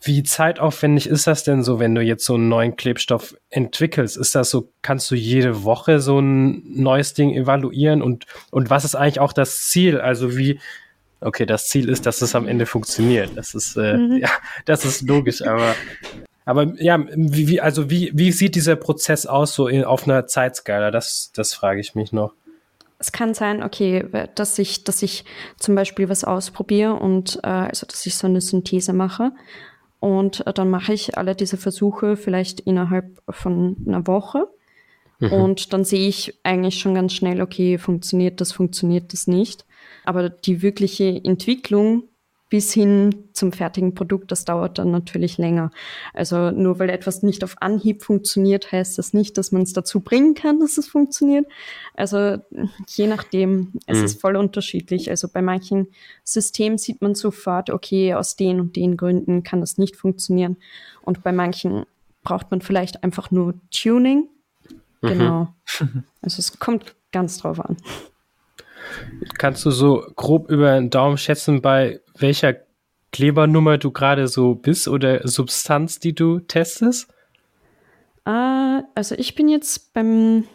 wie 0.06 0.24
zeitaufwendig 0.24 1.08
ist 1.08 1.28
das 1.28 1.44
denn 1.44 1.64
so, 1.64 1.80
wenn 1.80 1.96
du 1.96 2.02
jetzt 2.02 2.26
so 2.26 2.36
einen 2.36 2.50
neuen 2.50 2.76
Klebstoff 2.76 3.36
entwickelst? 3.50 4.18
Ist 4.18 4.36
das 4.36 4.50
so, 4.50 4.70
kannst 4.82 5.10
du 5.10 5.16
jede 5.16 5.64
Woche 5.64 6.00
so 6.00 6.20
ein 6.20 6.64
neues 6.66 7.14
Ding 7.14 7.34
evaluieren? 7.34 8.02
Und, 8.02 8.26
und 8.52 8.70
was 8.70 8.84
ist 8.84 8.96
eigentlich 8.96 9.20
auch 9.20 9.34
das 9.34 9.70
Ziel? 9.70 10.02
Also 10.02 10.38
wie, 10.38 10.60
okay, 11.22 11.46
das 11.46 11.70
Ziel 11.70 11.88
ist, 11.88 12.06
dass 12.06 12.22
es 12.22 12.36
am 12.36 12.48
Ende 12.48 12.66
funktioniert. 12.66 13.32
Das 13.36 13.54
ist, 13.54 13.78
äh, 13.78 13.98
mhm. 13.98 14.18
ja, 14.18 14.30
das 14.66 14.84
ist 14.84 15.02
logisch, 15.04 15.42
aber, 15.42 15.74
aber 16.46 16.74
ja, 16.82 17.00
wie, 17.16 17.62
also 17.62 17.90
wie, 17.90 18.12
wie 18.14 18.32
sieht 18.32 18.56
dieser 18.56 18.76
Prozess 18.76 19.26
aus, 19.26 19.56
so 19.56 19.68
in, 19.68 19.86
auf 19.86 20.04
einer 20.06 20.28
Zeitskala? 20.28 20.92
Das, 20.92 21.32
das 21.34 21.54
frage 21.54 21.80
ich 21.80 21.96
mich 21.96 22.12
noch. 22.12 22.34
Es 23.00 23.12
kann 23.12 23.34
sein, 23.34 23.64
okay, 23.64 24.06
dass 24.36 24.60
ich, 24.60 24.84
dass 24.86 25.02
ich 25.02 25.26
zum 25.60 25.76
Beispiel 25.76 26.08
was 26.08 26.24
ausprobiere 26.24 26.94
und 26.94 27.40
äh, 27.44 27.48
also 27.48 27.86
dass 27.86 28.06
ich 28.06 28.16
so 28.16 28.28
eine 28.28 28.40
Synthese 28.40 28.94
mache 28.94 29.32
und 30.04 30.46
äh, 30.46 30.52
dann 30.52 30.70
mache 30.70 30.92
ich 30.92 31.18
alle 31.18 31.34
diese 31.34 31.56
Versuche 31.56 32.18
vielleicht 32.18 32.60
innerhalb 32.60 33.22
von 33.30 33.78
einer 33.88 34.06
Woche. 34.06 34.50
Mhm. 35.20 35.32
Und 35.32 35.72
dann 35.72 35.86
sehe 35.86 36.10
ich 36.10 36.38
eigentlich 36.44 36.80
schon 36.80 36.94
ganz 36.94 37.14
schnell, 37.14 37.42
okay, 37.42 37.78
funktioniert 37.78 38.42
das, 38.42 38.52
funktioniert 38.52 39.14
das 39.14 39.28
nicht. 39.28 39.66
Aber 40.04 40.28
die 40.30 40.62
wirkliche 40.62 41.22
Entwicklung 41.24 42.04
bis 42.54 42.72
hin 42.72 43.30
zum 43.34 43.52
fertigen 43.52 43.96
Produkt, 43.96 44.32
das 44.32 44.46
dauert 44.46 44.78
dann 44.78 44.92
natürlich 44.92 45.40
länger. 45.40 45.72
Also 46.14 46.52
nur 46.52 46.78
weil 46.78 46.92
etwas 46.92 47.24
nicht 47.24 47.44
auf 47.44 47.56
Anhieb 47.64 48.04
funktioniert, 48.04 48.72
heißt 48.72 49.00
das 49.00 49.12
nicht, 49.12 49.40
dass 49.40 49.52
man 49.52 49.64
es 49.64 49.74
dazu 49.74 50.02
bringen 50.02 50.36
kann, 50.36 50.60
dass 50.60 50.78
es 50.78 50.88
funktioniert. 50.88 51.48
Also 51.96 52.38
je 52.90 53.08
nachdem, 53.08 53.74
es 53.88 53.98
mhm. 53.98 54.06
ist 54.06 54.22
voll 54.22 54.36
unterschiedlich. 54.36 55.10
Also 55.10 55.30
bei 55.30 55.42
manchen 55.42 55.88
Systemen 56.24 56.78
sieht 56.78 57.02
man 57.02 57.16
sofort, 57.16 57.72
okay, 57.72 58.14
aus 58.14 58.36
den 58.36 58.60
und 58.60 58.76
den 58.76 58.98
Gründen 58.98 59.42
kann 59.42 59.60
das 59.60 59.80
nicht 59.80 59.96
funktionieren. 59.96 60.58
Und 61.02 61.24
bei 61.24 61.32
manchen 61.32 61.88
braucht 62.22 62.52
man 62.52 62.62
vielleicht 62.62 63.04
einfach 63.04 63.32
nur 63.32 63.56
Tuning. 63.72 64.30
Mhm. 65.02 65.08
Genau. 65.08 65.48
Also 66.22 66.38
es 66.38 66.60
kommt 66.60 66.96
ganz 67.12 67.40
drauf 67.40 67.60
an. 67.60 67.78
Kannst 69.38 69.66
du 69.66 69.72
so 69.72 70.06
grob 70.16 70.50
über 70.50 70.76
den 70.76 70.90
Daumen 70.90 71.18
schätzen, 71.18 71.62
bei 71.62 72.02
welcher 72.18 72.56
Klebernummer 73.12 73.78
du 73.78 73.92
gerade 73.92 74.28
so 74.28 74.56
bist 74.56 74.88
oder 74.88 75.28
Substanz, 75.28 76.00
die 76.00 76.14
du 76.14 76.40
testest? 76.40 77.10
Uh, 78.28 78.82
also 78.96 79.16
ich 79.16 79.36
bin 79.36 79.50
jetzt 79.50 79.94
beim, 79.94 80.46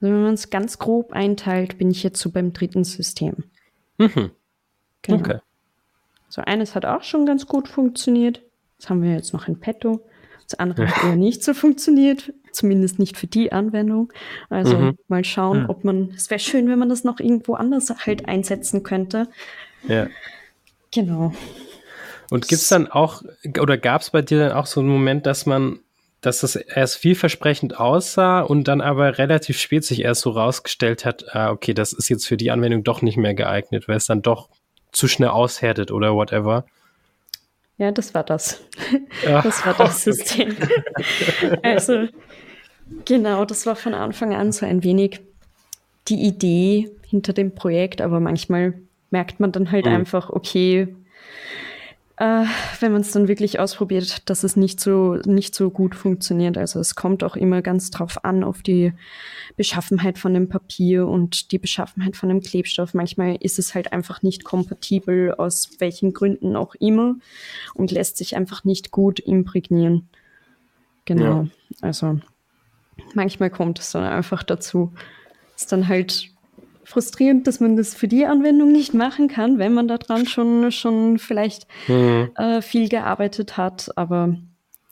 also 0.00 0.14
wenn 0.14 0.22
man 0.22 0.34
es 0.34 0.50
ganz 0.50 0.78
grob 0.78 1.12
einteilt, 1.12 1.78
bin 1.78 1.90
ich 1.90 2.02
jetzt 2.02 2.20
so 2.20 2.30
beim 2.30 2.52
dritten 2.52 2.84
System. 2.84 3.44
Mhm. 3.98 4.30
Genau. 5.02 5.18
Okay. 5.18 5.38
So 6.28 6.42
eines 6.42 6.74
hat 6.74 6.86
auch 6.86 7.02
schon 7.02 7.26
ganz 7.26 7.46
gut 7.46 7.68
funktioniert. 7.68 8.42
Das 8.78 8.88
haben 8.88 9.02
wir 9.02 9.12
jetzt 9.12 9.32
noch 9.32 9.46
in 9.46 9.60
petto. 9.60 10.00
Das 10.50 10.58
andere 10.58 10.88
hat 10.88 11.04
eher 11.04 11.14
nicht 11.14 11.44
so 11.44 11.54
funktioniert, 11.54 12.32
zumindest 12.50 12.98
nicht 12.98 13.16
für 13.16 13.28
die 13.28 13.52
Anwendung. 13.52 14.12
Also 14.48 14.76
mhm. 14.76 14.98
mal 15.06 15.24
schauen, 15.24 15.66
ob 15.66 15.84
man, 15.84 16.12
es 16.16 16.28
wäre 16.28 16.40
schön, 16.40 16.68
wenn 16.68 16.78
man 16.78 16.88
das 16.88 17.04
noch 17.04 17.20
irgendwo 17.20 17.54
anders 17.54 17.92
halt 18.04 18.26
einsetzen 18.26 18.82
könnte. 18.82 19.28
Ja. 19.86 20.08
Genau. 20.92 21.32
Und 22.30 22.48
gibt 22.48 22.62
es 22.62 22.68
dann 22.68 22.88
auch, 22.88 23.22
oder 23.60 23.78
gab 23.78 24.00
es 24.00 24.10
bei 24.10 24.22
dir 24.22 24.40
dann 24.40 24.52
auch 24.52 24.66
so 24.66 24.80
einen 24.80 24.88
Moment, 24.88 25.24
dass 25.24 25.46
man, 25.46 25.78
dass 26.20 26.40
das 26.40 26.56
erst 26.56 26.96
vielversprechend 26.96 27.78
aussah 27.78 28.40
und 28.40 28.66
dann 28.66 28.80
aber 28.80 29.18
relativ 29.18 29.56
spät 29.56 29.84
sich 29.84 30.02
erst 30.02 30.22
so 30.22 30.30
rausgestellt 30.30 31.04
hat, 31.04 31.36
ah, 31.36 31.52
okay, 31.52 31.74
das 31.74 31.92
ist 31.92 32.08
jetzt 32.08 32.26
für 32.26 32.36
die 32.36 32.50
Anwendung 32.50 32.82
doch 32.82 33.02
nicht 33.02 33.16
mehr 33.18 33.34
geeignet, 33.34 33.86
weil 33.86 33.98
es 33.98 34.06
dann 34.06 34.22
doch 34.22 34.48
zu 34.90 35.06
schnell 35.06 35.28
aushärtet 35.28 35.92
oder 35.92 36.14
whatever? 36.16 36.64
Ja, 37.80 37.90
das 37.92 38.14
war 38.14 38.24
das. 38.24 38.62
Ja. 39.24 39.40
Das 39.40 39.64
war 39.64 39.72
das 39.72 40.04
System. 40.04 40.54
also, 41.62 42.08
genau, 43.06 43.46
das 43.46 43.64
war 43.64 43.74
von 43.74 43.94
Anfang 43.94 44.34
an 44.34 44.52
so 44.52 44.66
ein 44.66 44.84
wenig 44.84 45.20
die 46.08 46.20
Idee 46.26 46.90
hinter 47.06 47.32
dem 47.32 47.54
Projekt, 47.54 48.02
aber 48.02 48.20
manchmal 48.20 48.74
merkt 49.10 49.40
man 49.40 49.50
dann 49.50 49.72
halt 49.72 49.86
mhm. 49.86 49.92
einfach, 49.92 50.28
okay, 50.28 50.94
äh, 52.20 52.44
wenn 52.80 52.92
man 52.92 53.00
es 53.00 53.12
dann 53.12 53.28
wirklich 53.28 53.60
ausprobiert, 53.60 54.28
dass 54.28 54.44
es 54.44 54.54
nicht 54.54 54.78
so, 54.78 55.14
nicht 55.24 55.54
so 55.54 55.70
gut 55.70 55.94
funktioniert. 55.94 56.58
Also 56.58 56.78
es 56.78 56.94
kommt 56.94 57.24
auch 57.24 57.34
immer 57.34 57.62
ganz 57.62 57.90
drauf 57.90 58.26
an, 58.26 58.44
auf 58.44 58.60
die 58.60 58.92
Beschaffenheit 59.56 60.18
von 60.18 60.34
dem 60.34 60.50
Papier 60.50 61.08
und 61.08 61.50
die 61.50 61.58
Beschaffenheit 61.58 62.18
von 62.18 62.28
dem 62.28 62.42
Klebstoff. 62.42 62.92
Manchmal 62.92 63.36
ist 63.36 63.58
es 63.58 63.74
halt 63.74 63.94
einfach 63.94 64.20
nicht 64.20 64.44
kompatibel, 64.44 65.32
aus 65.32 65.70
welchen 65.78 66.12
Gründen 66.12 66.56
auch 66.56 66.74
immer, 66.74 67.16
und 67.72 67.90
lässt 67.90 68.18
sich 68.18 68.36
einfach 68.36 68.64
nicht 68.64 68.90
gut 68.90 69.18
imprägnieren. 69.18 70.06
Genau. 71.06 71.24
Ja. 71.24 71.46
Also 71.80 72.20
manchmal 73.14 73.48
kommt 73.48 73.78
es 73.78 73.92
dann 73.92 74.04
einfach 74.04 74.42
dazu. 74.42 74.92
Ist 75.56 75.72
dann 75.72 75.88
halt 75.88 76.28
frustrierend, 76.90 77.46
dass 77.46 77.60
man 77.60 77.76
das 77.76 77.94
für 77.94 78.08
die 78.08 78.26
Anwendung 78.26 78.72
nicht 78.72 78.94
machen 78.94 79.28
kann, 79.28 79.58
wenn 79.58 79.72
man 79.72 79.88
daran 79.88 80.26
schon, 80.26 80.70
schon 80.72 81.18
vielleicht 81.18 81.66
mhm. 81.88 82.30
äh, 82.36 82.60
viel 82.60 82.88
gearbeitet 82.88 83.56
hat. 83.56 83.90
Aber 83.96 84.36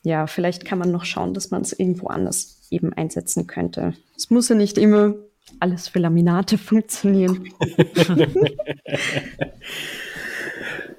ja, 0.03 0.27
vielleicht 0.27 0.65
kann 0.65 0.79
man 0.79 0.91
noch 0.91 1.05
schauen, 1.05 1.33
dass 1.33 1.51
man 1.51 1.61
es 1.61 1.73
irgendwo 1.73 2.07
anders 2.07 2.67
eben 2.71 2.93
einsetzen 2.93 3.47
könnte. 3.47 3.93
Es 4.15 4.29
muss 4.29 4.49
ja 4.49 4.55
nicht 4.55 4.77
immer 4.77 5.15
alles 5.59 5.89
für 5.89 5.99
Laminate 5.99 6.57
funktionieren. 6.57 7.49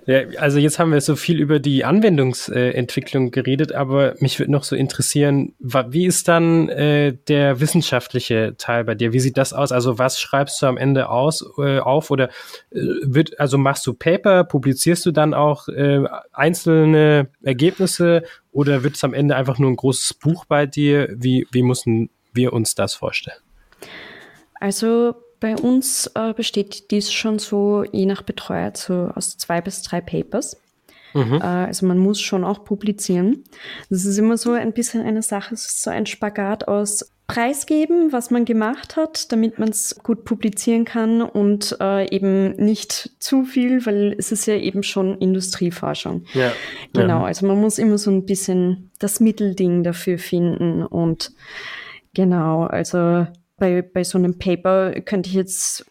Ja, 0.07 0.21
also 0.39 0.59
jetzt 0.59 0.79
haben 0.79 0.93
wir 0.93 1.01
so 1.01 1.15
viel 1.15 1.39
über 1.41 1.59
die 1.59 1.85
Anwendungsentwicklung 1.85 3.31
geredet, 3.31 3.73
aber 3.73 4.15
mich 4.21 4.39
würde 4.39 4.51
noch 4.53 4.65
so 4.65 4.75
interessieren, 4.75 5.55
wie 5.59 6.07
ist 6.07 6.27
dann 6.27 6.69
äh, 6.69 7.17
der 7.29 7.61
wissenschaftliche 7.61 8.55
Teil 8.57 8.85
bei 8.85 8.95
dir? 8.95 9.13
Wie 9.13 9.21
sieht 9.21 9.37
das 9.37 9.53
aus? 9.53 9.73
Also 9.73 9.99
was 9.99 10.19
schreibst 10.19 10.63
du 10.63 10.67
am 10.67 10.79
Ende 10.79 11.11
aus 11.11 11.45
äh, 11.59 11.79
auf 11.79 12.11
oder 12.11 12.29
äh, 12.71 12.81
wird 13.03 13.39
also 13.39 13.59
machst 13.59 13.87
du 13.87 13.93
Paper, 13.93 14.45
publizierst 14.45 15.05
du 15.05 15.11
dann 15.11 15.35
auch 15.35 15.69
äh, 15.69 16.05
einzelne 16.33 17.29
Ergebnisse 17.43 18.23
oder 18.53 18.83
wird 18.83 18.97
es 18.97 19.05
am 19.05 19.15
Ende 19.15 19.37
einfach 19.37 19.59
nur 19.59 19.71
ein 19.71 19.77
großes 19.77 20.15
Buch 20.15 20.47
bei 20.47 20.67
dir? 20.67 21.09
Wie 21.15 21.47
wie 21.53 21.63
müssen 21.63 22.11
wir 22.33 22.53
uns 22.53 22.75
das 22.75 22.95
vorstellen? 22.95 23.39
Also 24.55 25.15
bei 25.41 25.57
uns 25.57 26.11
äh, 26.15 26.33
besteht 26.35 26.91
dies 26.91 27.13
schon 27.13 27.39
so 27.39 27.85
je 27.91 28.07
nach 28.07 28.23
Betreuer 28.23 28.73
so 28.75 29.11
aus 29.15 29.37
zwei 29.39 29.61
bis 29.61 29.83
drei 29.83 30.01
Papers. 30.01 30.61
Mhm. 31.15 31.41
Äh, 31.41 31.45
also 31.45 31.87
man 31.87 31.99
muss 31.99 32.21
schon 32.21 32.45
auch 32.45 32.65
publizieren. 32.65 33.45
Das 33.89 34.05
ist 34.05 34.19
immer 34.19 34.37
so 34.37 34.53
ein 34.53 34.73
bisschen 34.73 35.03
eine 35.03 35.23
Sache, 35.23 35.55
es 35.55 35.67
ist 35.67 35.83
so 35.83 35.91
ein 35.91 36.07
Spagat 36.07 36.69
aus 36.69 37.11
preisgeben, 37.27 38.13
was 38.13 38.33
man 38.33 38.45
gemacht 38.45 38.97
hat, 38.97 39.31
damit 39.31 39.59
man 39.61 39.69
es 39.69 40.01
gut 40.03 40.25
publizieren 40.25 40.85
kann 40.85 41.23
und 41.23 41.77
äh, 41.81 42.13
eben 42.13 42.57
nicht 42.57 43.13
zu 43.21 43.45
viel, 43.45 43.87
weil 43.87 44.17
es 44.19 44.33
ist 44.33 44.47
ja 44.47 44.57
eben 44.57 44.83
schon 44.83 45.17
Industrieforschung. 45.19 46.25
Ja. 46.35 46.51
Genau, 46.93 47.21
ja. 47.21 47.25
also 47.27 47.47
man 47.47 47.61
muss 47.61 47.79
immer 47.79 47.99
so 47.99 48.11
ein 48.11 48.27
bisschen 48.27 48.91
das 48.99 49.21
Mittelding 49.21 49.85
dafür 49.85 50.19
finden 50.19 50.85
und 50.85 51.31
genau, 52.15 52.65
also 52.65 53.29
bei, 53.61 53.83
bei 53.83 54.03
so 54.03 54.19
einem 54.19 54.39
Paper 54.39 55.01
könnte 55.03 55.29
ich 55.29 55.37
jetzt 55.37 55.87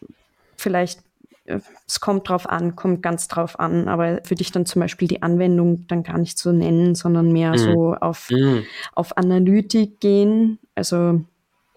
vielleicht, 0.56 1.00
äh, 1.46 1.60
es 1.86 2.00
kommt 2.00 2.28
drauf 2.28 2.46
an, 2.46 2.76
kommt 2.76 3.02
ganz 3.02 3.28
drauf 3.28 3.58
an, 3.58 3.88
aber 3.88 4.20
würde 4.28 4.42
ich 4.42 4.52
dann 4.52 4.66
zum 4.66 4.80
Beispiel 4.80 5.08
die 5.08 5.22
Anwendung 5.22 5.86
dann 5.86 6.02
gar 6.02 6.18
nicht 6.18 6.38
so 6.38 6.52
nennen, 6.52 6.94
sondern 6.94 7.32
mehr 7.32 7.52
mhm. 7.52 7.58
so 7.58 7.94
auf, 7.94 8.28
mhm. 8.30 8.64
auf 8.94 9.16
Analytik 9.16 10.00
gehen. 10.00 10.58
Also 10.74 11.22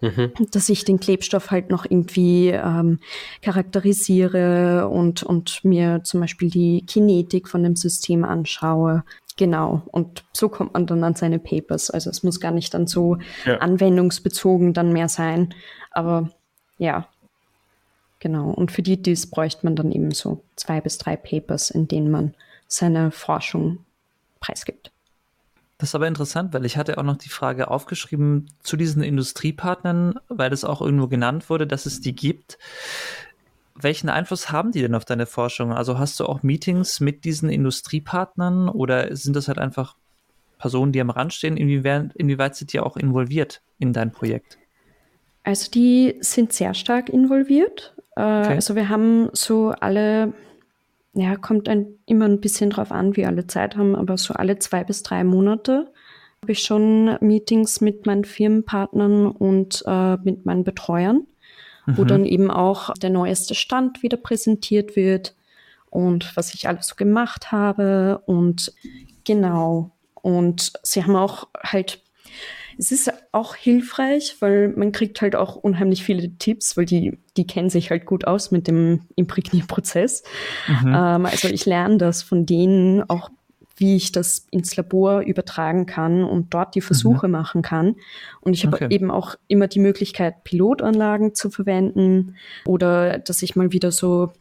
mhm. 0.02 0.32
dass 0.50 0.68
ich 0.68 0.84
den 0.84 1.00
Klebstoff 1.00 1.50
halt 1.50 1.70
noch 1.70 1.86
irgendwie 1.88 2.48
ähm, 2.48 2.98
charakterisiere 3.40 4.88
und, 4.88 5.22
und 5.22 5.64
mir 5.64 6.02
zum 6.04 6.20
Beispiel 6.20 6.50
die 6.50 6.84
Kinetik 6.86 7.48
von 7.48 7.62
dem 7.62 7.76
System 7.76 8.24
anschaue. 8.24 9.04
Genau, 9.36 9.82
und 9.86 10.24
so 10.32 10.48
kommt 10.48 10.74
man 10.74 10.86
dann 10.86 11.02
an 11.02 11.16
seine 11.16 11.40
Papers. 11.40 11.90
Also 11.90 12.08
es 12.08 12.22
muss 12.22 12.38
gar 12.38 12.52
nicht 12.52 12.72
dann 12.72 12.86
so 12.86 13.18
ja. 13.44 13.56
anwendungsbezogen 13.56 14.74
dann 14.74 14.92
mehr 14.92 15.08
sein. 15.08 15.52
Aber 15.94 16.30
ja, 16.78 17.08
genau. 18.18 18.50
Und 18.50 18.72
für 18.72 18.82
die 18.82 19.00
dies 19.00 19.30
bräuchte 19.30 19.64
man 19.64 19.76
dann 19.76 19.92
eben 19.92 20.10
so 20.10 20.42
zwei 20.56 20.80
bis 20.80 20.98
drei 20.98 21.16
Papers, 21.16 21.70
in 21.70 21.88
denen 21.88 22.10
man 22.10 22.34
seine 22.66 23.10
Forschung 23.10 23.78
preisgibt. 24.40 24.90
Das 25.78 25.90
ist 25.90 25.94
aber 25.94 26.06
interessant, 26.06 26.54
weil 26.54 26.64
ich 26.64 26.76
hatte 26.76 26.98
auch 26.98 27.02
noch 27.02 27.16
die 27.16 27.28
Frage 27.28 27.68
aufgeschrieben 27.68 28.50
zu 28.62 28.76
diesen 28.76 29.02
Industriepartnern, 29.02 30.14
weil 30.28 30.52
es 30.52 30.64
auch 30.64 30.80
irgendwo 30.80 31.08
genannt 31.08 31.50
wurde, 31.50 31.66
dass 31.66 31.86
es 31.86 32.00
die 32.00 32.14
gibt 32.14 32.58
welchen 33.74 34.08
Einfluss 34.08 34.50
haben 34.50 34.72
die 34.72 34.80
denn 34.80 34.94
auf 34.94 35.04
deine 35.04 35.26
Forschung? 35.26 35.72
Also 35.72 35.98
hast 35.98 36.18
du 36.20 36.26
auch 36.26 36.42
Meetings 36.42 37.00
mit 37.00 37.24
diesen 37.24 37.50
Industriepartnern 37.50 38.68
oder 38.68 39.14
sind 39.16 39.34
das 39.34 39.48
halt 39.48 39.58
einfach 39.58 39.96
Personen, 40.58 40.92
die 40.92 41.00
am 41.00 41.10
Rand 41.10 41.32
stehen? 41.34 41.56
Inwieweit, 41.56 42.14
inwieweit 42.14 42.56
sind 42.56 42.72
die 42.72 42.80
auch 42.80 42.96
involviert 42.96 43.62
in 43.78 43.92
dein 43.92 44.12
Projekt? 44.12 44.58
Also 45.44 45.70
die 45.70 46.16
sind 46.20 46.52
sehr 46.52 46.74
stark 46.74 47.08
involviert. 47.08 47.94
Äh, 48.16 48.20
okay. 48.20 48.54
Also 48.54 48.74
wir 48.74 48.88
haben 48.88 49.28
so 49.32 49.70
alle, 49.80 50.32
ja, 51.12 51.36
kommt 51.36 51.68
ein, 51.68 51.86
immer 52.06 52.24
ein 52.24 52.40
bisschen 52.40 52.70
drauf 52.70 52.90
an, 52.90 53.16
wie 53.16 53.26
alle 53.26 53.46
Zeit 53.46 53.76
haben, 53.76 53.94
aber 53.94 54.18
so 54.18 54.34
alle 54.34 54.58
zwei 54.58 54.84
bis 54.84 55.02
drei 55.02 55.22
Monate 55.22 55.92
habe 56.42 56.52
ich 56.52 56.62
schon 56.62 57.16
Meetings 57.20 57.80
mit 57.80 58.04
meinen 58.04 58.24
Firmenpartnern 58.24 59.28
und 59.28 59.82
äh, 59.86 60.16
mit 60.16 60.44
meinen 60.44 60.64
Betreuern 60.64 61.26
mhm. 61.86 61.98
wo 61.98 62.04
dann 62.04 62.24
eben 62.24 62.50
auch 62.50 62.92
der 62.94 63.10
neueste 63.10 63.54
Stand 63.54 64.02
wieder 64.02 64.16
präsentiert 64.16 64.96
wird 64.96 65.34
und 65.90 66.36
was 66.36 66.54
ich 66.54 66.68
alles 66.68 66.88
so 66.88 66.94
gemacht 66.96 67.52
habe 67.52 68.22
und 68.26 68.72
genau. 69.24 69.90
Und 70.14 70.72
sie 70.82 71.04
haben 71.04 71.16
auch 71.16 71.48
halt, 71.62 72.00
es 72.78 72.92
ist 72.92 73.12
auch 73.32 73.54
hilfreich, 73.54 74.36
weil 74.40 74.68
man 74.68 74.92
kriegt 74.92 75.20
halt 75.20 75.36
auch 75.36 75.56
unheimlich 75.56 76.04
viele 76.04 76.36
Tipps, 76.38 76.76
weil 76.76 76.84
die, 76.84 77.18
die 77.36 77.46
kennen 77.46 77.70
sich 77.70 77.90
halt 77.90 78.06
gut 78.06 78.26
aus 78.26 78.50
mit 78.50 78.68
dem 78.68 79.02
Imprägnierprozess. 79.16 80.22
Mhm. 80.68 80.88
Ähm, 80.88 81.26
also 81.26 81.48
ich 81.48 81.66
lerne 81.66 81.98
das 81.98 82.22
von 82.22 82.46
denen 82.46 83.08
auch 83.08 83.30
wie 83.76 83.96
ich 83.96 84.12
das 84.12 84.46
ins 84.52 84.76
Labor 84.76 85.22
übertragen 85.22 85.86
kann 85.86 86.22
und 86.22 86.54
dort 86.54 86.76
die 86.76 86.80
Versuche 86.80 87.26
mhm. 87.26 87.32
machen 87.32 87.62
kann. 87.62 87.96
Und 88.40 88.54
ich 88.54 88.64
habe 88.64 88.76
okay. 88.76 88.88
eben 88.90 89.10
auch 89.10 89.34
immer 89.48 89.66
die 89.66 89.80
Möglichkeit, 89.80 90.44
Pilotanlagen 90.44 91.34
zu 91.34 91.50
verwenden 91.50 92.36
oder 92.66 93.18
dass 93.18 93.42
ich 93.42 93.56
mal 93.56 93.72
wieder 93.72 93.90
so 93.90 94.32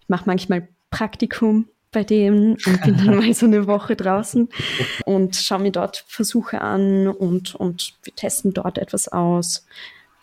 ich 0.00 0.08
mache 0.08 0.24
manchmal 0.26 0.68
Praktikum 0.90 1.68
bei 1.98 2.04
denen 2.04 2.56
und 2.64 2.82
bin 2.82 2.96
dann 2.96 3.16
mal 3.16 3.34
so 3.34 3.46
eine 3.46 3.66
Woche 3.66 3.96
draußen 3.96 4.48
und 5.04 5.34
schaue 5.34 5.58
mir 5.58 5.72
dort 5.72 6.04
Versuche 6.06 6.60
an 6.60 7.08
und, 7.08 7.56
und 7.56 7.94
wir 8.04 8.14
testen 8.14 8.54
dort 8.54 8.78
etwas 8.78 9.08
aus. 9.08 9.66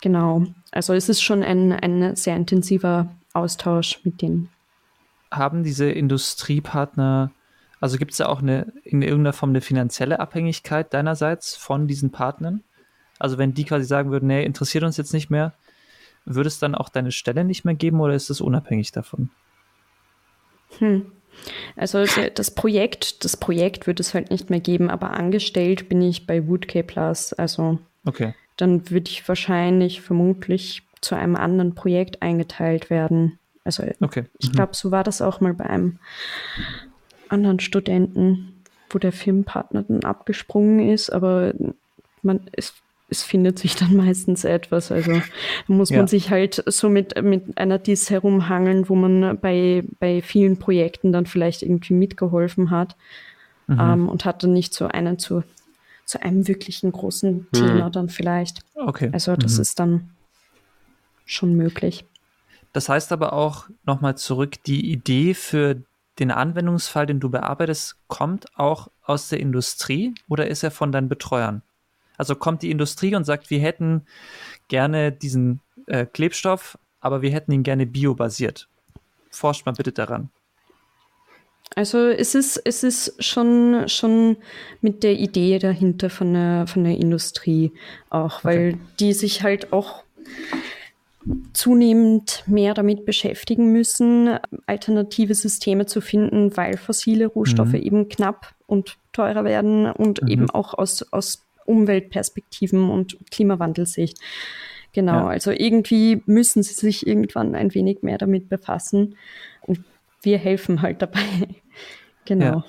Genau. 0.00 0.46
Also 0.70 0.94
es 0.94 1.10
ist 1.10 1.20
schon 1.20 1.42
ein, 1.42 1.72
ein 1.72 2.16
sehr 2.16 2.34
intensiver 2.34 3.10
Austausch 3.34 4.00
mit 4.04 4.22
denen. 4.22 4.48
Haben 5.30 5.64
diese 5.64 5.90
Industriepartner, 5.90 7.30
also 7.78 7.98
gibt 7.98 8.12
es 8.12 8.18
da 8.18 8.26
auch 8.26 8.40
eine, 8.40 8.72
in 8.84 9.02
irgendeiner 9.02 9.34
Form 9.34 9.50
eine 9.50 9.60
finanzielle 9.60 10.18
Abhängigkeit 10.18 10.94
deinerseits 10.94 11.56
von 11.56 11.86
diesen 11.86 12.10
Partnern? 12.10 12.62
Also 13.18 13.36
wenn 13.36 13.52
die 13.52 13.64
quasi 13.64 13.84
sagen 13.84 14.10
würden, 14.10 14.28
nee, 14.28 14.44
interessiert 14.44 14.84
uns 14.84 14.96
jetzt 14.96 15.12
nicht 15.12 15.28
mehr, 15.28 15.52
würde 16.24 16.48
es 16.48 16.58
dann 16.58 16.74
auch 16.74 16.88
deine 16.88 17.12
Stelle 17.12 17.44
nicht 17.44 17.66
mehr 17.66 17.74
geben 17.74 18.00
oder 18.00 18.14
ist 18.14 18.30
es 18.30 18.40
unabhängig 18.40 18.92
davon? 18.92 19.28
Hm. 20.78 21.12
Also 21.76 22.04
das 22.34 22.50
Projekt, 22.50 23.24
das 23.24 23.36
Projekt 23.36 23.86
wird 23.86 24.00
es 24.00 24.14
halt 24.14 24.30
nicht 24.30 24.50
mehr 24.50 24.60
geben, 24.60 24.90
aber 24.90 25.10
angestellt 25.10 25.88
bin 25.88 26.02
ich 26.02 26.26
bei 26.26 26.46
Woodk 26.46 26.86
Plus. 26.86 27.32
Also 27.32 27.78
okay. 28.04 28.34
dann 28.56 28.90
würde 28.90 29.10
ich 29.10 29.26
wahrscheinlich 29.28 30.00
vermutlich 30.00 30.82
zu 31.00 31.14
einem 31.14 31.36
anderen 31.36 31.74
Projekt 31.74 32.22
eingeteilt 32.22 32.90
werden. 32.90 33.38
Also 33.64 33.84
okay. 34.00 34.22
mhm. 34.22 34.28
ich 34.38 34.52
glaube, 34.52 34.74
so 34.74 34.90
war 34.90 35.04
das 35.04 35.22
auch 35.22 35.40
mal 35.40 35.54
bei 35.54 35.66
einem 35.66 35.98
anderen 37.28 37.60
Studenten, 37.60 38.62
wo 38.90 38.98
der 38.98 39.12
Filmpartner 39.12 39.82
dann 39.82 40.04
abgesprungen 40.04 40.88
ist, 40.90 41.10
aber 41.10 41.54
man 42.22 42.48
ist 42.54 42.74
es 43.08 43.22
findet 43.22 43.58
sich 43.58 43.76
dann 43.76 43.96
meistens 43.96 44.44
etwas. 44.44 44.90
Also 44.90 45.20
muss 45.66 45.90
ja. 45.90 45.98
man 45.98 46.08
sich 46.08 46.30
halt 46.30 46.62
so 46.66 46.88
mit, 46.88 47.20
mit 47.22 47.58
einer 47.58 47.78
DIS 47.78 48.10
herumhangeln, 48.10 48.88
wo 48.88 48.94
man 48.94 49.38
bei, 49.38 49.84
bei 49.98 50.22
vielen 50.22 50.58
Projekten 50.58 51.12
dann 51.12 51.26
vielleicht 51.26 51.62
irgendwie 51.62 51.94
mitgeholfen 51.94 52.70
hat 52.70 52.96
mhm. 53.66 53.78
ähm, 53.80 54.08
und 54.08 54.24
hat 54.24 54.42
dann 54.42 54.52
nicht 54.52 54.74
so 54.74 54.86
einen 54.86 55.18
zu, 55.18 55.42
zu 56.04 56.22
einem 56.22 56.48
wirklichen 56.48 56.92
großen 56.92 57.34
mhm. 57.34 57.48
Thema 57.52 57.90
dann 57.90 58.08
vielleicht. 58.08 58.60
Okay. 58.74 59.10
Also 59.12 59.36
das 59.36 59.56
mhm. 59.56 59.62
ist 59.62 59.78
dann 59.78 60.10
schon 61.24 61.54
möglich. 61.54 62.04
Das 62.72 62.88
heißt 62.88 63.10
aber 63.12 63.32
auch 63.32 63.66
nochmal 63.84 64.16
zurück, 64.16 64.62
die 64.64 64.90
Idee 64.92 65.34
für 65.34 65.82
den 66.18 66.30
Anwendungsfall, 66.30 67.06
den 67.06 67.20
du 67.20 67.30
bearbeitest, 67.30 67.96
kommt 68.08 68.46
auch 68.58 68.88
aus 69.02 69.28
der 69.28 69.40
Industrie 69.40 70.14
oder 70.28 70.46
ist 70.46 70.62
er 70.62 70.70
von 70.70 70.92
deinen 70.92 71.08
Betreuern? 71.08 71.62
Also 72.16 72.34
kommt 72.34 72.62
die 72.62 72.70
Industrie 72.70 73.14
und 73.14 73.24
sagt, 73.24 73.50
wir 73.50 73.60
hätten 73.60 74.06
gerne 74.68 75.12
diesen 75.12 75.60
äh, 75.86 76.06
Klebstoff, 76.06 76.78
aber 77.00 77.22
wir 77.22 77.30
hätten 77.30 77.52
ihn 77.52 77.62
gerne 77.62 77.86
biobasiert. 77.86 78.68
Forscht 79.30 79.66
mal 79.66 79.72
bitte 79.72 79.92
daran. 79.92 80.30
Also 81.74 81.98
es 81.98 82.34
ist, 82.34 82.60
es 82.64 82.82
ist 82.84 83.22
schon, 83.22 83.88
schon 83.88 84.36
mit 84.80 85.02
der 85.02 85.18
Idee 85.18 85.58
dahinter 85.58 86.10
von 86.10 86.32
der, 86.32 86.66
von 86.66 86.84
der 86.84 86.96
Industrie 86.96 87.72
auch, 88.08 88.44
weil 88.44 88.74
okay. 88.74 88.78
die 89.00 89.12
sich 89.12 89.42
halt 89.42 89.72
auch 89.72 90.04
zunehmend 91.52 92.44
mehr 92.46 92.72
damit 92.72 93.04
beschäftigen 93.04 93.72
müssen, 93.72 94.38
alternative 94.66 95.34
Systeme 95.34 95.86
zu 95.86 96.00
finden, 96.00 96.56
weil 96.56 96.76
fossile 96.76 97.26
Rohstoffe 97.26 97.72
mhm. 97.72 97.82
eben 97.82 98.08
knapp 98.08 98.54
und 98.66 98.96
teurer 99.12 99.44
werden 99.44 99.90
und 99.90 100.22
mhm. 100.22 100.28
eben 100.28 100.50
auch 100.50 100.74
aus, 100.74 101.02
aus 101.12 101.45
Umweltperspektiven 101.66 102.90
und 102.90 103.18
Klimawandelsicht. 103.30 104.18
Genau, 104.92 105.12
ja. 105.12 105.28
also 105.28 105.50
irgendwie 105.50 106.22
müssen 106.26 106.62
sie 106.62 106.72
sich 106.72 107.06
irgendwann 107.06 107.54
ein 107.54 107.74
wenig 107.74 108.02
mehr 108.02 108.16
damit 108.16 108.48
befassen 108.48 109.16
und 109.62 109.84
wir 110.22 110.38
helfen 110.38 110.80
halt 110.80 111.02
dabei. 111.02 111.20
genau. 112.24 112.44
Ja. 112.44 112.64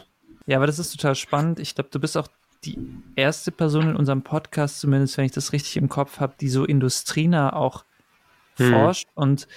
ja, 0.45 0.57
aber 0.57 0.67
das 0.67 0.79
ist 0.79 0.91
total 0.91 1.15
spannend. 1.15 1.59
Ich 1.59 1.75
glaube, 1.75 1.89
du 1.91 1.99
bist 1.99 2.17
auch 2.17 2.27
die 2.65 2.77
erste 3.15 3.51
Person 3.51 3.89
in 3.89 3.95
unserem 3.95 4.23
Podcast, 4.23 4.79
zumindest 4.79 5.17
wenn 5.17 5.25
ich 5.25 5.31
das 5.31 5.53
richtig 5.53 5.77
im 5.77 5.89
Kopf 5.89 6.19
habe, 6.19 6.35
die 6.39 6.49
so 6.49 6.65
industrienah 6.65 7.53
auch 7.53 7.85
hm. 8.57 8.71
forscht. 8.71 9.07
Und 9.15 9.47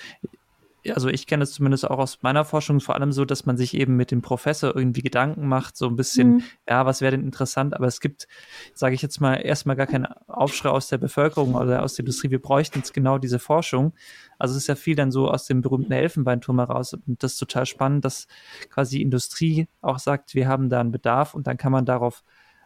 also 0.95 1.09
ich 1.09 1.27
kenne 1.27 1.43
es 1.43 1.53
zumindest 1.53 1.89
auch 1.89 1.99
aus 1.99 2.23
meiner 2.23 2.45
Forschung 2.45 2.81
vor 2.81 2.95
allem 2.95 3.13
so, 3.13 3.25
dass 3.25 3.47
man 3.47 3.57
sich 3.57 3.75
eben 3.75 3.97
mit 3.97 4.11
dem 4.11 4.23
Professor 4.23 4.75
irgendwie 4.75 5.03
Gedanken 5.03 5.47
macht, 5.47 5.77
so 5.77 5.87
ein 5.87 5.97
bisschen, 5.97 6.35
mhm. 6.35 6.43
ja, 6.69 6.87
was 6.87 7.01
wäre 7.01 7.13
denn 7.13 7.25
interessant, 7.25 7.75
aber 7.75 7.87
es 7.87 8.01
gibt, 8.01 8.29
sage 8.75 8.95
ich 8.95 9.03
jetzt 9.03 9.21
mal, 9.21 9.35
erstmal 9.35 9.77
gar 9.77 9.87
keinen 9.87 10.07
Aufschrei 10.27 10.71
aus 10.71 10.89
der 10.89 10.99
Bevölkerung 10.99 11.55
oder 11.55 11.83
aus 11.83 11.95
der 11.95 12.05
Industrie, 12.05 12.31
wir 12.31 12.41
bräuchten 12.41 12.79
jetzt 12.79 12.95
genau 12.95 13.19
diese 13.19 13.39
Forschung. 13.39 13.93
Also 14.39 14.53
es 14.53 14.63
ist 14.63 14.69
ja 14.69 14.75
viel 14.75 14.97
dann 14.97 15.13
so 15.13 15.31
aus 15.31 15.47
dem 15.47 15.61
berühmten 15.61 15.93
Elfenbeinturm 15.93 16.59
heraus 16.59 16.95
und 16.95 17.23
das 17.23 17.33
ist 17.33 17.39
total 17.39 17.67
spannend, 17.67 18.05
dass 18.05 18.27
quasi 18.71 18.97
die 18.97 19.03
Industrie 19.03 19.69
auch 19.83 19.99
sagt, 19.99 20.35
wir 20.35 20.49
haben 20.49 20.69
da 20.69 20.81
einen 20.81 20.93
Bedarf 20.93 21.35
und 21.35 21.47
dann 21.47 21.57
kann 21.57 21.73
man 21.73 21.85
darauf 21.85 22.23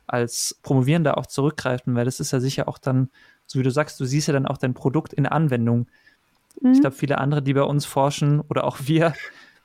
als 0.06 0.58
Promovierender 0.62 1.18
auch 1.18 1.26
zurückgreifen, 1.26 1.94
weil 1.94 2.04
das 2.04 2.20
ist 2.20 2.32
ja 2.32 2.40
sicher 2.40 2.68
auch 2.68 2.78
dann, 2.78 3.08
so 3.46 3.58
wie 3.58 3.62
du 3.62 3.70
sagst, 3.70 3.98
du 4.00 4.04
siehst 4.04 4.28
ja 4.28 4.34
dann 4.34 4.46
auch 4.46 4.58
dein 4.58 4.74
Produkt 4.74 5.12
in 5.12 5.26
Anwendung 5.26 5.86
Mhm. 6.60 6.72
Ich 6.72 6.80
glaube, 6.80 6.96
viele 6.96 7.18
andere, 7.18 7.42
die 7.42 7.54
bei 7.54 7.62
uns 7.62 7.84
forschen 7.86 8.40
oder 8.40 8.64
auch 8.64 8.78
wir, 8.84 9.14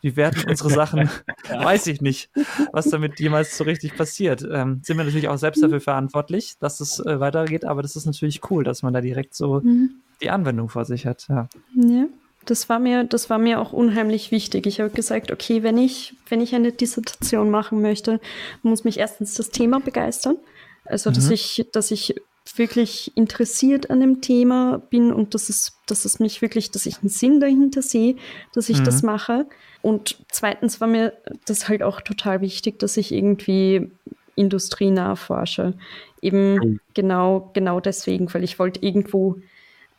wir 0.02 0.16
werden 0.16 0.44
unsere 0.48 0.70
Sachen, 0.70 1.10
ja. 1.50 1.64
weiß 1.64 1.88
ich 1.88 2.02
nicht, 2.02 2.30
was 2.72 2.90
damit 2.90 3.20
jemals 3.20 3.58
so 3.58 3.64
richtig 3.64 3.96
passiert. 3.96 4.48
Ähm, 4.50 4.82
sind 4.84 4.98
wir 4.98 5.04
natürlich 5.04 5.28
auch 5.28 5.38
selbst 5.38 5.62
dafür 5.62 5.82
verantwortlich, 5.82 6.56
dass 6.60 6.80
es 6.80 7.00
äh, 7.00 7.20
weitergeht, 7.20 7.66
aber 7.66 7.82
das 7.82 7.96
ist 7.96 8.06
natürlich 8.06 8.50
cool, 8.50 8.64
dass 8.64 8.82
man 8.84 8.94
da 8.94 9.02
direkt 9.02 9.36
so 9.36 9.62
mhm. 9.62 10.02
die 10.22 10.30
Anwendung 10.30 10.70
vor 10.70 10.86
sich 10.86 11.06
hat. 11.06 11.28
Ja. 11.30 11.50
ja. 11.76 12.06
Das 12.46 12.70
war 12.70 12.80
mir, 12.80 13.04
das 13.04 13.30
war 13.30 13.38
mir 13.38 13.60
auch 13.60 13.74
unheimlich 13.74 14.32
wichtig. 14.32 14.66
Ich 14.66 14.80
habe 14.80 14.90
gesagt, 14.90 15.32
okay, 15.32 15.62
wenn 15.62 15.78
ich, 15.78 16.16
wenn 16.30 16.42
ich 16.42 16.56
eine 16.56 16.72
Dissertation 16.72 17.50
machen 17.52 17.82
möchte, 17.82 18.20
muss 18.64 18.86
mich 18.86 18.98
erstens 18.98 19.34
das 19.36 19.52
Thema 19.52 19.80
begeistern. 19.80 20.38
Also, 20.86 21.12
dass 21.12 21.28
mhm. 21.28 21.34
ich, 21.34 21.68
dass 21.72 21.92
ich 21.92 22.16
wirklich 22.60 23.12
interessiert 23.16 23.90
an 23.90 24.00
dem 24.00 24.22
Thema 24.22 24.82
bin 24.90 25.12
und 25.12 25.34
dass 25.34 25.50
es, 25.50 25.80
dass 25.88 26.06
es 26.06 26.20
mich 26.20 26.42
wirklich, 26.42 26.70
dass 26.72 26.86
ich 26.86 27.00
einen 27.00 27.10
Sinn 27.10 27.40
dahinter 27.40 27.82
sehe, 27.82 28.16
dass 28.54 28.70
ich 28.70 28.80
mhm. 28.80 28.84
das 28.84 29.02
mache. 29.02 29.48
Und 29.82 30.18
zweitens 30.30 30.80
war 30.82 30.88
mir 30.88 31.14
das 31.46 31.68
halt 31.68 31.82
auch 31.82 32.02
total 32.02 32.42
wichtig, 32.42 32.78
dass 32.80 32.98
ich 32.98 33.12
irgendwie 33.12 33.90
industrienah 34.36 35.16
forsche. 35.16 35.74
Eben 36.22 36.56
mhm. 36.56 36.80
genau, 36.94 37.50
genau 37.54 37.80
deswegen, 37.80 38.32
weil 38.34 38.44
ich 38.44 38.60
wollte 38.60 38.86
irgendwo 38.86 39.38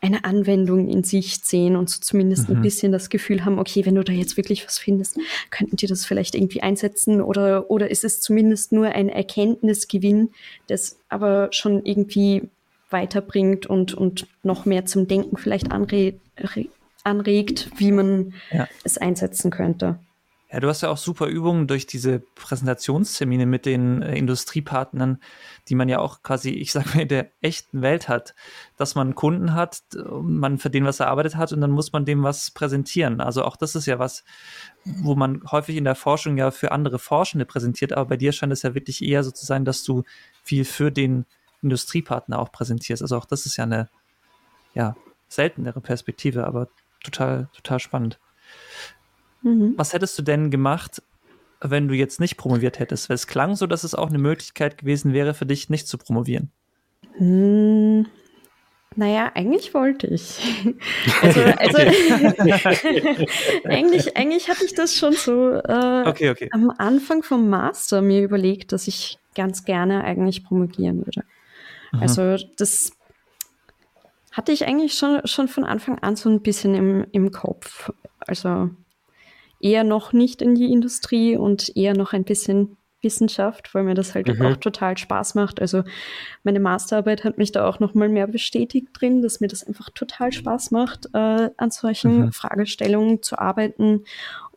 eine 0.00 0.24
Anwendung 0.24 0.88
in 0.88 1.04
Sicht 1.04 1.46
sehen 1.46 1.76
und 1.76 1.90
so 1.90 2.00
zumindest 2.00 2.48
mhm. 2.48 2.56
ein 2.56 2.62
bisschen 2.62 2.92
das 2.92 3.10
Gefühl 3.10 3.44
haben, 3.44 3.58
okay, 3.58 3.84
wenn 3.84 3.94
du 3.94 4.02
da 4.02 4.12
jetzt 4.12 4.36
wirklich 4.36 4.64
was 4.66 4.78
findest, 4.78 5.18
könnten 5.50 5.76
die 5.76 5.86
das 5.86 6.06
vielleicht 6.06 6.34
irgendwie 6.34 6.62
einsetzen 6.62 7.20
oder, 7.20 7.70
oder 7.70 7.90
ist 7.90 8.04
es 8.04 8.20
zumindest 8.20 8.72
nur 8.72 8.86
ein 8.86 9.08
Erkenntnisgewinn, 9.08 10.30
das 10.68 10.98
aber 11.08 11.48
schon 11.52 11.84
irgendwie 11.84 12.48
weiterbringt 12.88 13.66
und, 13.66 13.94
und 13.94 14.26
noch 14.42 14.64
mehr 14.64 14.86
zum 14.86 15.06
Denken 15.06 15.36
vielleicht 15.36 15.70
anre 15.70 16.14
anregt, 17.02 17.70
wie 17.76 17.92
man 17.92 18.34
ja. 18.50 18.68
es 18.84 18.98
einsetzen 18.98 19.50
könnte. 19.50 19.98
Ja, 20.52 20.58
du 20.58 20.68
hast 20.68 20.80
ja 20.80 20.88
auch 20.88 20.96
super 20.96 21.26
Übungen 21.26 21.68
durch 21.68 21.86
diese 21.86 22.18
Präsentationstermine 22.18 23.46
mit 23.46 23.66
den 23.66 24.02
äh, 24.02 24.16
Industriepartnern, 24.16 25.20
die 25.68 25.76
man 25.76 25.88
ja 25.88 26.00
auch 26.00 26.22
quasi, 26.24 26.50
ich 26.50 26.72
sag 26.72 26.92
mal, 26.92 27.02
in 27.02 27.08
der 27.08 27.30
echten 27.40 27.82
Welt 27.82 28.08
hat, 28.08 28.34
dass 28.76 28.96
man 28.96 29.14
Kunden 29.14 29.54
hat, 29.54 29.82
man 30.22 30.58
für 30.58 30.68
den 30.68 30.84
was 30.84 30.98
erarbeitet 30.98 31.36
hat 31.36 31.52
und 31.52 31.60
dann 31.60 31.70
muss 31.70 31.92
man 31.92 32.04
dem 32.04 32.24
was 32.24 32.50
präsentieren. 32.50 33.20
Also 33.20 33.44
auch 33.44 33.54
das 33.54 33.76
ist 33.76 33.86
ja 33.86 34.00
was, 34.00 34.24
wo 34.84 35.14
man 35.14 35.40
häufig 35.52 35.76
in 35.76 35.84
der 35.84 35.94
Forschung 35.94 36.36
ja 36.36 36.50
für 36.50 36.72
andere 36.72 36.98
Forschende 36.98 37.44
präsentiert, 37.46 37.92
aber 37.92 38.06
bei 38.06 38.16
dir 38.16 38.32
scheint 38.32 38.52
es 38.52 38.62
ja 38.62 38.74
wirklich 38.74 39.04
eher 39.04 39.22
so 39.22 39.30
zu 39.30 39.46
sein, 39.46 39.64
dass 39.64 39.84
du 39.84 40.02
viel 40.42 40.64
für 40.64 40.90
den 40.90 41.26
Industriepartner 41.62 42.40
auch 42.40 42.50
präsentierst. 42.50 43.02
Also 43.02 43.16
auch 43.16 43.24
das 43.24 43.46
ist 43.46 43.56
ja 43.56 43.64
eine, 43.64 43.88
ja, 44.74 44.96
seltenere 45.28 45.80
Perspektive, 45.80 46.44
aber 46.44 46.66
total, 47.04 47.48
total 47.52 47.78
spannend. 47.78 48.18
Mhm. 49.42 49.74
Was 49.76 49.92
hättest 49.92 50.18
du 50.18 50.22
denn 50.22 50.50
gemacht, 50.50 51.02
wenn 51.60 51.88
du 51.88 51.94
jetzt 51.94 52.20
nicht 52.20 52.36
promoviert 52.36 52.78
hättest? 52.78 53.08
Weil 53.08 53.14
es 53.14 53.26
klang 53.26 53.56
so, 53.56 53.66
dass 53.66 53.84
es 53.84 53.94
auch 53.94 54.08
eine 54.08 54.18
Möglichkeit 54.18 54.78
gewesen 54.78 55.12
wäre, 55.12 55.34
für 55.34 55.46
dich 55.46 55.70
nicht 55.70 55.88
zu 55.88 55.98
promovieren. 55.98 56.50
Hm, 57.16 58.06
naja, 58.96 59.30
eigentlich 59.34 59.72
wollte 59.74 60.06
ich. 60.08 60.40
Also, 61.22 61.40
also 61.40 61.78
eigentlich, 63.64 64.16
eigentlich 64.16 64.48
hatte 64.48 64.64
ich 64.64 64.74
das 64.74 64.94
schon 64.94 65.12
so 65.12 65.50
äh, 65.50 66.04
okay, 66.06 66.30
okay. 66.30 66.48
am 66.52 66.70
Anfang 66.78 67.22
vom 67.22 67.48
Master 67.48 68.00
mir 68.00 68.22
überlegt, 68.22 68.72
dass 68.72 68.88
ich 68.88 69.18
ganz 69.34 69.64
gerne 69.64 70.02
eigentlich 70.04 70.44
promovieren 70.44 70.98
würde. 70.98 71.24
Mhm. 71.92 72.00
Also 72.00 72.36
das 72.56 72.92
hatte 74.32 74.52
ich 74.52 74.66
eigentlich 74.66 74.94
schon, 74.94 75.20
schon 75.26 75.48
von 75.48 75.64
Anfang 75.64 75.98
an 75.98 76.16
so 76.16 76.30
ein 76.30 76.42
bisschen 76.42 76.74
im, 76.74 77.06
im 77.12 77.30
Kopf. 77.30 77.92
Also 78.20 78.70
eher 79.60 79.84
noch 79.84 80.12
nicht 80.12 80.42
in 80.42 80.54
die 80.54 80.72
Industrie 80.72 81.36
und 81.36 81.76
eher 81.76 81.94
noch 81.94 82.12
ein 82.12 82.24
bisschen 82.24 82.76
Wissenschaft, 83.02 83.74
weil 83.74 83.84
mir 83.84 83.94
das 83.94 84.14
halt 84.14 84.28
Mhm. 84.28 84.44
auch 84.44 84.56
total 84.56 84.98
Spaß 84.98 85.34
macht. 85.34 85.60
Also 85.60 85.84
meine 86.44 86.60
Masterarbeit 86.60 87.24
hat 87.24 87.38
mich 87.38 87.50
da 87.50 87.66
auch 87.66 87.80
noch 87.80 87.94
mal 87.94 88.10
mehr 88.10 88.26
bestätigt 88.26 88.88
drin, 88.92 89.22
dass 89.22 89.40
mir 89.40 89.48
das 89.48 89.64
einfach 89.66 89.88
total 89.90 90.32
Spaß 90.32 90.70
macht, 90.70 91.06
äh, 91.14 91.48
an 91.56 91.70
solchen 91.70 92.26
Mhm. 92.26 92.32
Fragestellungen 92.32 93.22
zu 93.22 93.38
arbeiten 93.38 94.04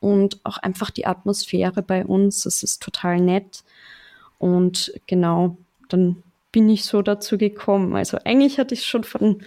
und 0.01 0.39
auch 0.43 0.57
einfach 0.57 0.89
die 0.89 1.05
Atmosphäre 1.05 1.81
bei 1.81 2.05
uns. 2.05 2.41
Das 2.43 2.63
ist 2.63 2.81
total 2.83 3.21
nett. 3.21 3.63
Und 4.39 4.93
genau, 5.07 5.55
dann 5.87 6.21
bin 6.51 6.69
ich 6.69 6.83
so 6.83 7.01
dazu 7.01 7.37
gekommen. 7.37 7.95
Also 7.95 8.17
eigentlich 8.25 8.59
hatte 8.59 8.73
ich 8.75 8.85
schon 8.85 9.05
von, 9.05 9.41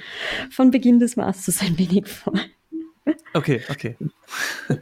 von 0.50 0.70
Beginn 0.70 0.98
des 1.00 1.16
Masters 1.16 1.60
ein 1.60 1.78
wenig 1.78 2.06
vor. 2.08 2.32
Okay, 3.34 3.62
okay. 3.70 3.96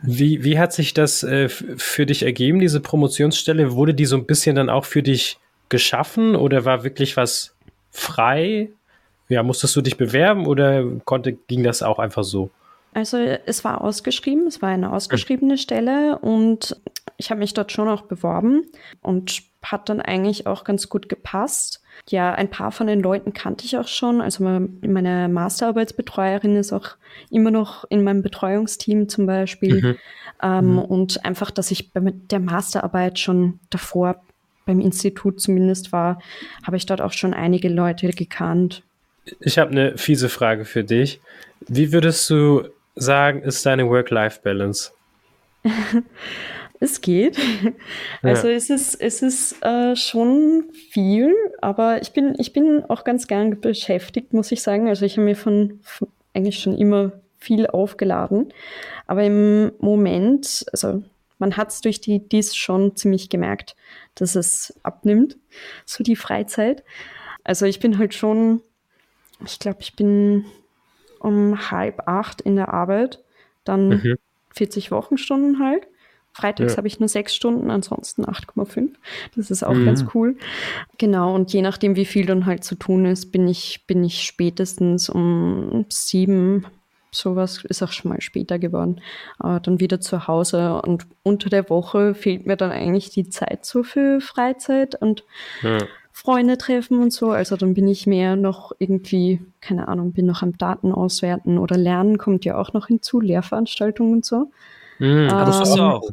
Wie, 0.02 0.44
wie 0.44 0.58
hat 0.58 0.72
sich 0.72 0.94
das 0.94 1.22
äh, 1.22 1.48
für 1.48 2.06
dich 2.06 2.22
ergeben, 2.22 2.60
diese 2.60 2.80
Promotionsstelle? 2.80 3.72
Wurde 3.72 3.94
die 3.94 4.06
so 4.06 4.16
ein 4.16 4.26
bisschen 4.26 4.56
dann 4.56 4.70
auch 4.70 4.84
für 4.84 5.02
dich 5.02 5.38
geschaffen 5.68 6.36
oder 6.36 6.64
war 6.64 6.84
wirklich 6.84 7.16
was 7.16 7.54
frei? 7.90 8.70
Ja, 9.28 9.42
musstest 9.42 9.74
du 9.76 9.80
dich 9.80 9.96
bewerben 9.96 10.46
oder 10.46 10.84
konnte, 11.04 11.32
ging 11.32 11.62
das 11.62 11.82
auch 11.82 11.98
einfach 11.98 12.24
so? 12.24 12.50
Also 12.94 13.16
es 13.16 13.64
war 13.64 13.82
ausgeschrieben, 13.82 14.46
es 14.46 14.62
war 14.62 14.68
eine 14.68 14.92
ausgeschriebene 14.92 15.58
Stelle 15.58 16.18
und 16.18 16.80
ich 17.16 17.30
habe 17.30 17.40
mich 17.40 17.52
dort 17.52 17.72
schon 17.72 17.88
auch 17.88 18.02
beworben 18.02 18.62
und 19.02 19.42
hat 19.64 19.88
dann 19.88 20.00
eigentlich 20.00 20.46
auch 20.46 20.64
ganz 20.64 20.88
gut 20.88 21.08
gepasst. 21.08 21.80
Ja, 22.08 22.32
ein 22.34 22.50
paar 22.50 22.72
von 22.72 22.86
den 22.86 23.00
Leuten 23.00 23.32
kannte 23.32 23.64
ich 23.64 23.76
auch 23.78 23.88
schon. 23.88 24.20
Also 24.20 24.44
me- 24.44 24.68
meine 24.86 25.28
Masterarbeitsbetreuerin 25.28 26.56
ist 26.56 26.72
auch 26.72 26.96
immer 27.30 27.50
noch 27.50 27.84
in 27.88 28.02
meinem 28.04 28.22
Betreuungsteam 28.22 29.08
zum 29.08 29.26
Beispiel. 29.26 29.80
Mhm. 29.82 29.96
Ähm, 30.42 30.78
Und 30.78 31.24
einfach, 31.24 31.50
dass 31.50 31.70
ich 31.70 31.92
bei 31.92 32.00
der 32.30 32.40
Masterarbeit 32.40 33.18
schon 33.18 33.60
davor 33.70 34.16
beim 34.66 34.80
Institut 34.80 35.40
zumindest 35.40 35.92
war, 35.92 36.20
habe 36.66 36.76
ich 36.76 36.86
dort 36.86 37.00
auch 37.00 37.12
schon 37.12 37.32
einige 37.34 37.68
Leute 37.68 38.10
gekannt. 38.10 38.82
Ich 39.40 39.58
habe 39.58 39.70
eine 39.70 39.96
fiese 39.96 40.28
Frage 40.28 40.64
für 40.64 40.84
dich. 40.84 41.20
Wie 41.66 41.92
würdest 41.92 42.28
du 42.28 42.64
sagen, 42.96 43.42
ist 43.42 43.64
deine 43.64 43.88
Work-Life-Balance? 43.88 44.92
Es 46.80 47.00
geht. 47.00 47.38
Also 48.22 48.48
es 48.48 48.70
ist, 48.70 48.94
es 49.00 49.22
ist 49.22 49.62
äh, 49.62 49.96
schon 49.96 50.64
viel, 50.90 51.34
aber 51.60 52.02
ich 52.02 52.12
bin, 52.12 52.34
ich 52.38 52.52
bin 52.52 52.84
auch 52.88 53.04
ganz 53.04 53.26
gern 53.26 53.60
beschäftigt, 53.60 54.32
muss 54.32 54.52
ich 54.52 54.62
sagen. 54.62 54.88
Also 54.88 55.04
ich 55.04 55.16
habe 55.16 55.24
mir 55.24 55.36
von, 55.36 55.80
von 55.82 56.08
eigentlich 56.34 56.58
schon 56.58 56.76
immer 56.76 57.12
viel 57.38 57.66
aufgeladen. 57.66 58.52
Aber 59.06 59.22
im 59.22 59.72
Moment, 59.78 60.64
also 60.72 61.02
man 61.38 61.56
hat 61.56 61.70
es 61.70 61.80
durch 61.80 62.00
die 62.00 62.26
dies 62.28 62.56
schon 62.56 62.96
ziemlich 62.96 63.28
gemerkt, 63.28 63.76
dass 64.14 64.34
es 64.34 64.78
abnimmt, 64.82 65.36
so 65.84 66.02
die 66.02 66.16
Freizeit. 66.16 66.82
Also 67.44 67.66
ich 67.66 67.80
bin 67.80 67.98
halt 67.98 68.14
schon, 68.14 68.62
ich 69.44 69.58
glaube, 69.58 69.78
ich 69.80 69.94
bin 69.94 70.44
um 71.18 71.70
halb 71.70 72.08
acht 72.08 72.40
in 72.40 72.56
der 72.56 72.72
Arbeit, 72.72 73.22
dann 73.64 73.88
Mhm. 73.88 74.16
40 74.54 74.90
Wochenstunden 74.90 75.58
halt. 75.58 75.86
Freitags 76.34 76.72
Ja. 76.72 76.76
habe 76.78 76.88
ich 76.88 76.98
nur 77.00 77.08
sechs 77.08 77.34
Stunden, 77.34 77.70
ansonsten 77.70 78.24
8,5. 78.24 78.90
Das 79.36 79.50
ist 79.50 79.62
auch 79.64 79.74
Mhm. 79.74 79.86
ganz 79.86 80.04
cool. 80.14 80.36
Genau, 80.98 81.34
und 81.34 81.52
je 81.52 81.62
nachdem, 81.62 81.96
wie 81.96 82.04
viel 82.04 82.26
dann 82.26 82.44
halt 82.46 82.64
zu 82.64 82.74
tun 82.74 83.06
ist, 83.06 83.32
bin 83.32 83.46
ich, 83.48 83.86
bin 83.86 84.02
ich 84.04 84.22
spätestens 84.24 85.08
um 85.08 85.86
sieben, 85.88 86.66
sowas 87.12 87.64
ist 87.64 87.82
auch 87.82 87.92
schon 87.92 88.10
mal 88.10 88.20
später 88.20 88.58
geworden, 88.58 89.00
äh, 89.42 89.60
dann 89.60 89.78
wieder 89.78 90.00
zu 90.00 90.26
Hause. 90.26 90.82
Und 90.82 91.06
unter 91.22 91.48
der 91.48 91.70
Woche 91.70 92.14
fehlt 92.14 92.46
mir 92.46 92.56
dann 92.56 92.72
eigentlich 92.72 93.10
die 93.10 93.28
Zeit 93.28 93.64
so 93.64 93.84
für 93.84 94.20
Freizeit 94.20 95.00
und 95.00 95.22
Ja. 95.62 95.78
Freunde 96.16 96.58
treffen 96.58 97.00
und 97.00 97.12
so. 97.12 97.30
Also 97.30 97.56
dann 97.56 97.74
bin 97.74 97.86
ich 97.88 98.06
mehr 98.06 98.34
noch 98.36 98.72
irgendwie, 98.78 99.40
keine 99.60 99.86
Ahnung, 99.88 100.12
bin 100.12 100.26
noch 100.26 100.42
am 100.42 100.56
Daten 100.58 100.92
auswerten 100.92 101.58
oder 101.58 101.76
lernen 101.76 102.18
kommt 102.18 102.44
ja 102.44 102.56
auch 102.56 102.72
noch 102.72 102.86
hinzu, 102.88 103.20
Lehrveranstaltungen 103.20 104.12
und 104.14 104.24
so. 104.24 104.50
Mhm, 104.98 105.28
Ah, 105.30 105.44
Das 105.44 105.58
du 105.70 105.80
Ähm, 105.80 105.90
auch. 105.90 106.10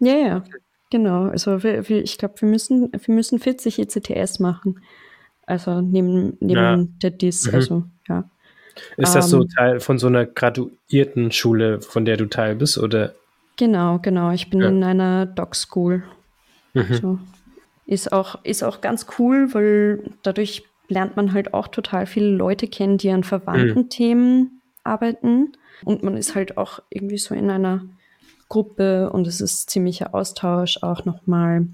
Ja, 0.00 0.14
ja, 0.16 0.44
genau. 0.90 1.24
Also 1.24 1.62
wir, 1.62 1.88
wir, 1.88 2.02
ich 2.02 2.18
glaube, 2.18 2.34
wir 2.40 2.48
müssen, 2.48 2.92
wir 2.92 3.14
müssen 3.14 3.38
40 3.38 3.78
ECTS 3.78 4.38
machen. 4.38 4.80
Also 5.46 5.80
neben, 5.80 6.36
neben 6.40 6.50
Ja. 6.60 6.76
der 7.02 7.10
DIS, 7.10 7.46
Mhm. 7.48 7.54
also 7.54 7.84
ja. 8.08 8.30
Ist 8.96 9.14
das 9.16 9.28
so 9.30 9.40
Ähm, 9.42 9.48
Teil 9.48 9.80
von 9.80 9.98
so 9.98 10.06
einer 10.06 10.24
graduierten 10.24 11.32
Schule, 11.32 11.80
von 11.80 12.04
der 12.04 12.16
du 12.16 12.26
Teil 12.26 12.54
bist? 12.54 12.78
Oder? 12.78 13.14
Genau, 13.56 13.98
genau. 13.98 14.30
Ich 14.30 14.50
bin 14.50 14.60
Ja. 14.60 14.68
in 14.68 14.84
einer 14.84 15.26
Doc 15.26 15.56
School. 15.56 16.04
Mhm. 16.74 16.94
So. 16.94 17.18
Ist 17.86 18.12
auch, 18.12 18.44
ist 18.44 18.62
auch 18.62 18.80
ganz 18.80 19.06
cool, 19.18 19.52
weil 19.52 20.04
dadurch 20.22 20.62
lernt 20.88 21.16
man 21.16 21.32
halt 21.32 21.54
auch 21.54 21.66
total 21.68 22.06
viele 22.06 22.30
Leute 22.30 22.68
kennen, 22.68 22.98
die 22.98 23.10
an 23.10 23.24
verwandten 23.24 23.82
Mhm. 23.84 23.88
Themen 23.90 24.60
arbeiten. 24.84 25.52
Und 25.84 26.02
man 26.04 26.16
ist 26.16 26.34
halt 26.36 26.56
auch 26.56 26.80
irgendwie 26.90 27.18
so 27.18 27.34
in 27.34 27.50
einer 27.50 27.82
Gruppe 28.48 29.10
und 29.10 29.26
es 29.26 29.40
ist 29.40 29.70
ziemlicher 29.70 30.14
Austausch 30.14 30.78
auch 30.82 31.04
nochmal. 31.04 31.66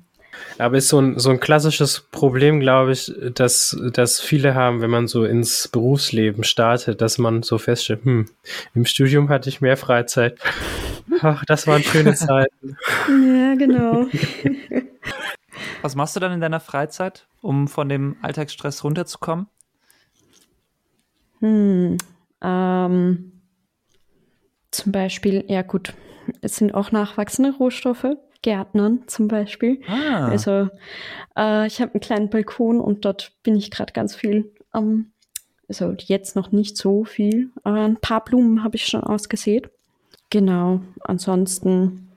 Aber 0.58 0.76
ist 0.76 0.88
so 0.88 1.00
ein, 1.00 1.18
so 1.18 1.30
ein 1.30 1.40
klassisches 1.40 2.00
Problem, 2.10 2.60
glaube 2.60 2.92
ich, 2.92 3.12
dass, 3.34 3.76
dass 3.92 4.20
viele 4.20 4.54
haben, 4.54 4.80
wenn 4.80 4.90
man 4.90 5.06
so 5.06 5.24
ins 5.24 5.68
Berufsleben 5.68 6.44
startet, 6.44 7.00
dass 7.00 7.18
man 7.18 7.42
so 7.42 7.58
feststellt, 7.58 8.04
hm, 8.04 8.26
im 8.74 8.84
Studium 8.84 9.28
hatte 9.28 9.48
ich 9.48 9.60
mehr 9.60 9.76
Freizeit. 9.76 10.38
Ach, 11.20 11.44
das 11.44 11.66
waren 11.66 11.82
schöne 11.82 12.14
Zeiten. 12.14 12.76
Ja, 13.08 13.54
genau. 13.54 14.06
Was 15.82 15.94
machst 15.94 16.16
du 16.16 16.20
dann 16.20 16.32
in 16.32 16.40
deiner 16.40 16.60
Freizeit, 16.60 17.26
um 17.40 17.68
von 17.68 17.88
dem 17.88 18.16
Alltagsstress 18.22 18.84
runterzukommen? 18.84 19.46
Hm, 21.40 21.98
ähm, 22.42 23.32
zum 24.70 24.92
Beispiel, 24.92 25.44
ja 25.46 25.62
gut, 25.62 25.94
es 26.40 26.56
sind 26.56 26.74
auch 26.74 26.92
nachwachsende 26.92 27.52
Rohstoffe, 27.56 28.06
Gärtnern 28.42 29.04
zum 29.06 29.28
Beispiel. 29.28 29.80
Ah, 29.88 30.28
Also 30.28 30.68
äh, 31.36 31.66
ich 31.66 31.80
habe 31.80 31.92
einen 31.94 32.00
kleinen 32.00 32.30
Balkon 32.30 32.80
und 32.80 33.04
dort 33.04 33.32
bin 33.42 33.56
ich 33.56 33.70
gerade 33.70 33.92
ganz 33.92 34.14
viel 34.14 34.52
am, 34.70 35.12
also 35.68 35.94
jetzt 35.98 36.36
noch 36.36 36.52
nicht 36.52 36.76
so 36.76 37.04
viel, 37.04 37.50
aber 37.62 37.80
ein 37.80 37.96
paar 37.96 38.22
Blumen 38.24 38.62
habe 38.62 38.76
ich 38.76 38.86
schon 38.86 39.02
ausgesät. 39.02 39.70
Genau, 40.30 40.80
ansonsten 41.00 42.10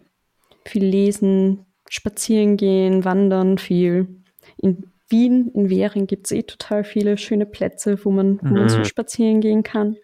viel 0.66 0.84
lesen, 0.86 1.66
spazieren 1.88 2.58
gehen, 2.58 3.06
wandern 3.06 3.58
viel. 3.58 4.08
In 4.58 4.92
Wien, 5.10 5.52
in 5.54 5.70
Währing 5.70 6.08
gibt 6.08 6.26
es 6.26 6.32
eh 6.34 6.44
total 6.44 6.84
viele 6.84 7.18
schöne 7.18 7.46
Plätze, 7.46 8.04
wo 8.04 8.12
man, 8.12 8.40
wo 8.42 8.56
man 8.56 8.68
so 8.70 8.80
Mhm. 8.80 8.84
spazieren 8.86 9.40
gehen 9.40 9.64
kann. 9.64 9.96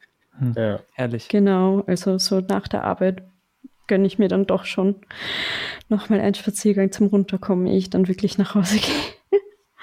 Ja. 0.55 0.79
herrlich. 0.93 1.27
Genau, 1.29 1.81
also 1.85 2.17
so 2.17 2.39
nach 2.39 2.67
der 2.67 2.83
Arbeit 2.85 3.23
gönne 3.93 4.07
ich 4.07 4.17
mir 4.17 4.27
dann 4.27 4.47
doch 4.47 4.65
schon 4.65 4.95
nochmal 5.87 6.19
einen 6.19 6.33
Spaziergang 6.33 6.91
zum 6.91 7.05
Runterkommen, 7.05 7.67
ehe 7.67 7.77
ich 7.77 7.91
dann 7.91 8.07
wirklich 8.07 8.39
nach 8.39 8.55
Hause 8.55 8.77
gehe. 8.79 9.39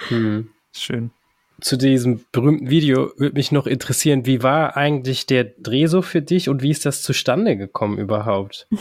Hm. 0.09 0.49
Schön. 0.73 1.13
Zu 1.61 1.77
diesem 1.77 2.25
berühmten 2.33 2.71
Video 2.71 3.13
würde 3.19 3.37
mich 3.37 3.53
noch 3.53 3.69
interessieren, 3.69 4.27
wie 4.27 4.43
war 4.43 4.77
eigentlich 4.77 5.27
der 5.27 5.45
Dreh 5.45 5.87
so 5.87 6.03
für 6.03 6.23
dich 6.23 6.49
und 6.49 6.61
wie 6.61 6.73
ist 6.73 6.87
das 6.87 7.03
zustande 7.03 7.57
gekommen 7.57 7.99
überhaupt? 7.99 8.67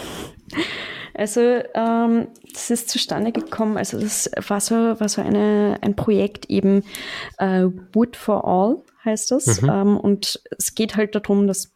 Also, 1.15 1.41
ähm, 1.41 2.29
das 2.53 2.71
ist 2.71 2.87
zustande 2.87 3.33
gekommen, 3.33 3.75
also 3.75 3.99
das 3.99 4.31
war 4.47 4.61
so, 4.61 4.75
war 4.75 5.09
so 5.09 5.21
eine, 5.21 5.77
ein 5.81 5.97
Projekt 5.97 6.49
eben, 6.49 6.85
äh, 7.39 7.65
Wood 7.91 8.15
for 8.15 8.47
All 8.47 8.83
heißt 9.03 9.31
das. 9.31 9.61
Mhm. 9.61 9.69
Ähm, 9.69 9.97
und 9.97 10.41
es 10.57 10.75
geht 10.75 10.95
halt 10.95 11.15
darum, 11.15 11.45
dass 11.45 11.73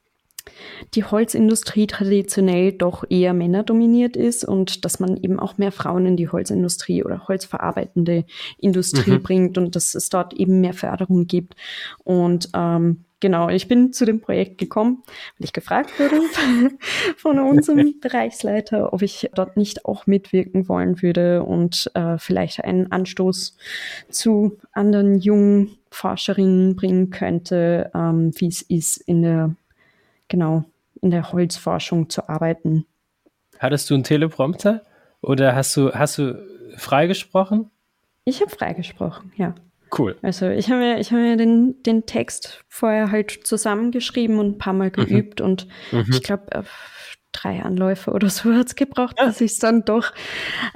die 0.94 1.04
Holzindustrie 1.04 1.88
traditionell 1.88 2.72
doch 2.74 3.04
eher 3.10 3.34
männerdominiert 3.34 4.16
ist 4.16 4.44
und 4.44 4.86
dass 4.86 5.00
man 5.00 5.18
eben 5.18 5.39
auch 5.39 5.58
mehr 5.58 5.72
Frauen 5.72 6.06
in 6.06 6.18
die 6.18 6.30
Holzindustrie 6.30 7.04
oder 7.04 7.28
holzverarbeitende 7.28 8.26
Industrie 8.58 9.12
Mhm. 9.12 9.24
bringt 9.24 9.58
und 9.58 9.76
dass 9.76 9.96
es 9.96 10.10
dort 10.10 10.34
eben 10.34 10.62
mehr 10.62 10.74
Förderung 10.74 11.28
gibt. 11.28 11.56
Und 12.04 12.50
ähm, 12.54 13.06
genau, 13.20 13.50
ich 13.50 13.68
bin 13.68 13.94
zu 13.94 14.06
dem 14.06 14.22
Projekt 14.22 14.58
gekommen, 14.58 15.04
weil 15.38 15.46
ich 15.46 15.54
gefragt 15.54 15.98
wurde 16.00 16.22
von 17.18 17.39
unserem 17.39 17.96
Bereichsleiter, 18.02 18.94
ob 18.94 19.02
ich 19.02 19.30
dort 19.34 19.58
nicht 19.58 19.86
auch 19.86 20.08
mitwirken 20.08 20.68
wollen 20.68 21.02
würde 21.02 21.44
und 21.44 21.89
äh, 21.96 22.18
vielleicht 22.18 22.64
einen 22.64 22.91
Anstoß 22.91 23.58
zu 24.10 24.58
anderen 24.74 25.20
jungen 25.20 25.78
Forscherinnen 25.89 26.76
bringen 26.76 27.12
könnte, 27.12 27.91
ähm, 27.96 28.32
wie 28.36 28.48
es 28.48 28.62
ist 28.62 28.98
in 28.98 29.22
der 29.22 29.56
genau 30.34 30.63
in 31.01 31.11
der 31.11 31.31
Holzforschung 31.31 32.09
zu 32.09 32.27
arbeiten. 32.27 32.86
Hattest 33.59 33.89
du 33.89 33.93
einen 33.93 34.03
Teleprompter 34.03 34.81
oder 35.21 35.55
hast 35.55 35.77
du, 35.77 35.91
hast 35.93 36.17
du 36.17 36.43
freigesprochen? 36.75 37.69
Ich 38.25 38.41
habe 38.41 38.49
freigesprochen, 38.49 39.31
ja. 39.38 39.53
Cool. 39.95 40.17
Also 40.23 40.49
ich 40.49 40.71
habe 40.71 40.79
mir, 40.79 40.99
ich 40.99 41.11
habe 41.11 41.21
mir 41.21 41.38
den, 41.38 41.84
den 41.84 42.07
Text 42.07 42.63
vorher 42.67 43.11
halt 43.11 43.45
zusammengeschrieben 43.45 44.39
und 44.39 44.55
ein 44.55 44.57
paar 44.57 44.73
Mal 44.73 44.89
geübt 44.89 45.39
und 45.39 45.67
Mhm. 45.91 46.05
ich 46.09 46.23
glaube, 46.23 46.51
äh, 46.51 46.63
drei 47.31 47.61
Anläufe 47.61 48.11
oder 48.11 48.29
so 48.29 48.53
hat 48.53 48.67
es 48.67 48.75
gebraucht, 48.75 49.19
dass 49.19 49.39
ich 49.39 49.51
es 49.51 49.59
dann 49.59 49.86
doch 49.86 50.11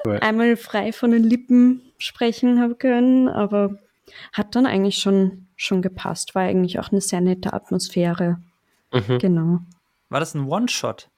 cool. 0.06 0.20
einmal 0.22 0.56
frei 0.56 0.92
von 0.92 1.10
den 1.12 1.24
Lippen 1.24 1.82
sprechen 1.98 2.60
habe 2.62 2.76
können. 2.76 3.28
Aber 3.28 3.80
hat 4.34 4.56
dann 4.56 4.68
eigentlich 4.68 4.98
schon, 5.00 5.48
schon 5.56 5.82
gepasst. 5.82 6.36
War 6.36 6.44
eigentlich 6.44 6.78
auch 6.80 6.92
eine 6.92 7.02
sehr 7.02 7.22
nette 7.22 7.54
Atmosphäre. 7.54 8.38
Mhm. 8.92 9.20
Genau. 9.20 9.60
War 10.10 10.20
das 10.20 10.34
ein 10.34 10.48
One-Shot? 10.48 11.10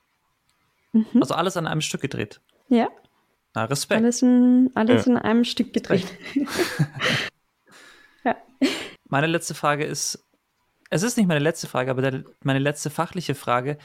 Mhm. 0.94 1.06
Also 1.20 1.36
alles 1.36 1.58
an 1.58 1.68
einem 1.68 1.82
Stück 1.82 2.02
gedreht? 2.02 2.42
Ja. 2.68 2.90
Na, 3.54 3.66
Respekt. 3.66 4.02
Alles 4.02 4.22
in, 4.22 4.72
alles 4.76 5.06
ja. 5.06 5.12
in 5.12 5.18
einem 5.18 5.44
Stück 5.44 5.74
gedreht. 5.74 6.08
ja. 8.24 8.36
Meine 9.08 9.28
letzte 9.28 9.54
Frage 9.54 9.86
ist, 9.86 10.24
es 10.90 11.04
ist 11.04 11.18
nicht 11.18 11.28
meine 11.28 11.40
letzte 11.40 11.68
Frage, 11.68 11.92
aber 11.92 12.02
der, 12.02 12.24
meine 12.44 12.60
letzte 12.60 12.90
fachliche 12.90 13.36
Frage. 13.36 13.78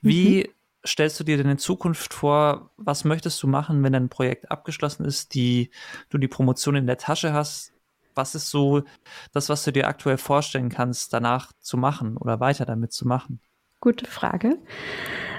Wie 0.00 0.44
mhm. 0.44 0.52
stellst 0.86 1.18
du 1.18 1.24
dir 1.24 1.36
denn 1.36 1.48
in 1.48 1.58
Zukunft 1.58 2.14
vor, 2.14 2.70
was 2.76 3.04
möchtest 3.04 3.42
du 3.42 3.48
machen, 3.48 3.82
wenn 3.82 3.92
dein 3.92 4.08
Projekt 4.08 4.50
abgeschlossen 4.50 5.04
ist, 5.04 5.34
die, 5.34 5.70
du 6.10 6.18
die 6.18 6.28
Promotion 6.28 6.76
in 6.76 6.86
der 6.86 6.98
Tasche 6.98 7.32
hast? 7.32 7.73
Was 8.14 8.34
ist 8.34 8.50
so 8.50 8.82
das, 9.32 9.48
was 9.48 9.64
du 9.64 9.72
dir 9.72 9.88
aktuell 9.88 10.18
vorstellen 10.18 10.68
kannst, 10.68 11.12
danach 11.12 11.52
zu 11.60 11.76
machen 11.76 12.16
oder 12.16 12.40
weiter 12.40 12.64
damit 12.64 12.92
zu 12.92 13.06
machen? 13.06 13.40
Gute 13.80 14.06
Frage. 14.06 14.58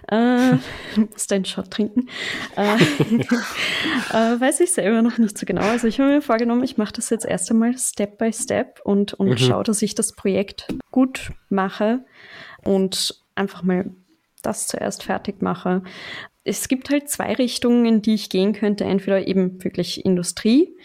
Äh, 0.08 0.54
muss 0.98 1.28
deinen 1.28 1.46
Shot 1.46 1.72
trinken. 1.72 2.10
Äh, 2.56 2.76
äh, 2.76 4.40
weiß 4.40 4.60
ich 4.60 4.72
selber 4.72 5.02
noch 5.02 5.18
nicht 5.18 5.38
so 5.38 5.46
genau. 5.46 5.64
Also 5.64 5.88
ich 5.88 6.00
habe 6.00 6.12
mir 6.12 6.22
vorgenommen, 6.22 6.64
ich 6.64 6.78
mache 6.78 6.94
das 6.94 7.10
jetzt 7.10 7.26
erst 7.26 7.50
einmal 7.50 7.78
Step 7.78 8.18
by 8.18 8.32
Step 8.32 8.82
und, 8.84 9.14
und 9.14 9.30
mhm. 9.30 9.38
schaue, 9.38 9.64
dass 9.64 9.82
ich 9.82 9.96
das 9.96 10.14
Projekt 10.14 10.68
gut 10.92 11.32
mache 11.50 12.06
und 12.64 13.20
einfach 13.36 13.64
mal 13.64 13.90
das 14.42 14.68
zuerst 14.68 15.04
fertig 15.04 15.42
mache. 15.42 15.82
Es 16.44 16.68
gibt 16.68 16.92
halt 16.92 17.10
zwei 17.10 17.34
Richtungen, 17.34 17.86
in 17.86 18.02
die 18.04 18.14
ich 18.14 18.30
gehen 18.30 18.54
könnte. 18.54 18.84
Entweder 18.84 19.28
eben 19.28 19.64
wirklich 19.64 20.06
Industrie, 20.06 20.78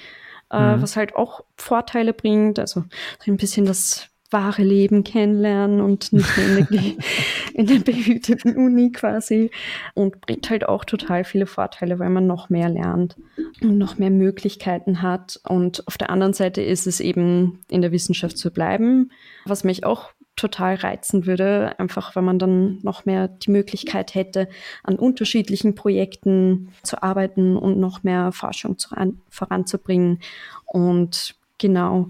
äh, 0.50 0.76
mhm. 0.76 0.82
was 0.82 0.96
halt 0.96 1.16
auch 1.16 1.44
Vorteile 1.56 2.12
bringt. 2.12 2.58
Also 2.58 2.84
ein 3.26 3.36
bisschen 3.36 3.66
das 3.66 4.10
wahre 4.30 4.62
Leben 4.62 5.02
kennenlernen 5.02 5.80
und 5.80 6.12
nicht 6.12 6.38
in 6.38 6.66
der, 6.70 6.82
in 7.54 7.66
der 7.66 7.80
behüteten 7.80 8.56
Uni 8.56 8.92
quasi. 8.92 9.50
Und 9.94 10.20
bringt 10.20 10.48
halt 10.50 10.68
auch 10.68 10.84
total 10.84 11.24
viele 11.24 11.46
Vorteile, 11.46 11.98
weil 11.98 12.10
man 12.10 12.26
noch 12.26 12.48
mehr 12.48 12.68
lernt 12.68 13.16
und 13.60 13.76
noch 13.78 13.98
mehr 13.98 14.10
Möglichkeiten 14.10 15.02
hat. 15.02 15.40
Und 15.48 15.86
auf 15.88 15.98
der 15.98 16.10
anderen 16.10 16.32
Seite 16.32 16.62
ist 16.62 16.86
es 16.86 17.00
eben 17.00 17.60
in 17.68 17.82
der 17.82 17.92
Wissenschaft 17.92 18.38
zu 18.38 18.52
bleiben, 18.52 19.10
was 19.46 19.64
mich 19.64 19.84
auch 19.84 20.10
total 20.36 20.76
reizen 20.76 21.26
würde, 21.26 21.78
einfach 21.78 22.16
weil 22.16 22.22
man 22.22 22.38
dann 22.38 22.78
noch 22.82 23.04
mehr 23.04 23.28
die 23.28 23.50
Möglichkeit 23.50 24.14
hätte, 24.14 24.48
an 24.82 24.96
unterschiedlichen 24.96 25.74
Projekten 25.74 26.72
zu 26.82 27.02
arbeiten 27.02 27.56
und 27.56 27.78
noch 27.78 28.02
mehr 28.02 28.32
Forschung 28.32 28.78
zu, 28.78 28.94
an, 28.96 29.20
voranzubringen. 29.28 30.20
Und 30.64 31.34
genau, 31.58 32.08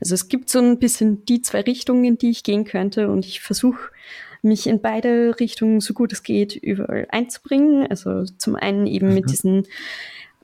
also 0.00 0.14
es 0.14 0.28
gibt 0.28 0.50
so 0.50 0.58
ein 0.58 0.78
bisschen 0.78 1.24
die 1.24 1.40
zwei 1.40 1.62
Richtungen, 1.62 2.04
in 2.04 2.18
die 2.18 2.30
ich 2.30 2.42
gehen 2.42 2.64
könnte 2.64 3.08
und 3.08 3.24
ich 3.24 3.40
versuche 3.40 3.90
mich 4.42 4.66
in 4.66 4.80
beide 4.80 5.38
Richtungen 5.38 5.80
so 5.80 5.94
gut 5.94 6.12
es 6.12 6.22
geht 6.22 6.56
überall 6.56 7.06
einzubringen. 7.10 7.86
Also 7.88 8.24
zum 8.24 8.56
einen 8.56 8.86
eben 8.86 9.08
mhm. 9.08 9.14
mit 9.14 9.30
diesen 9.30 9.66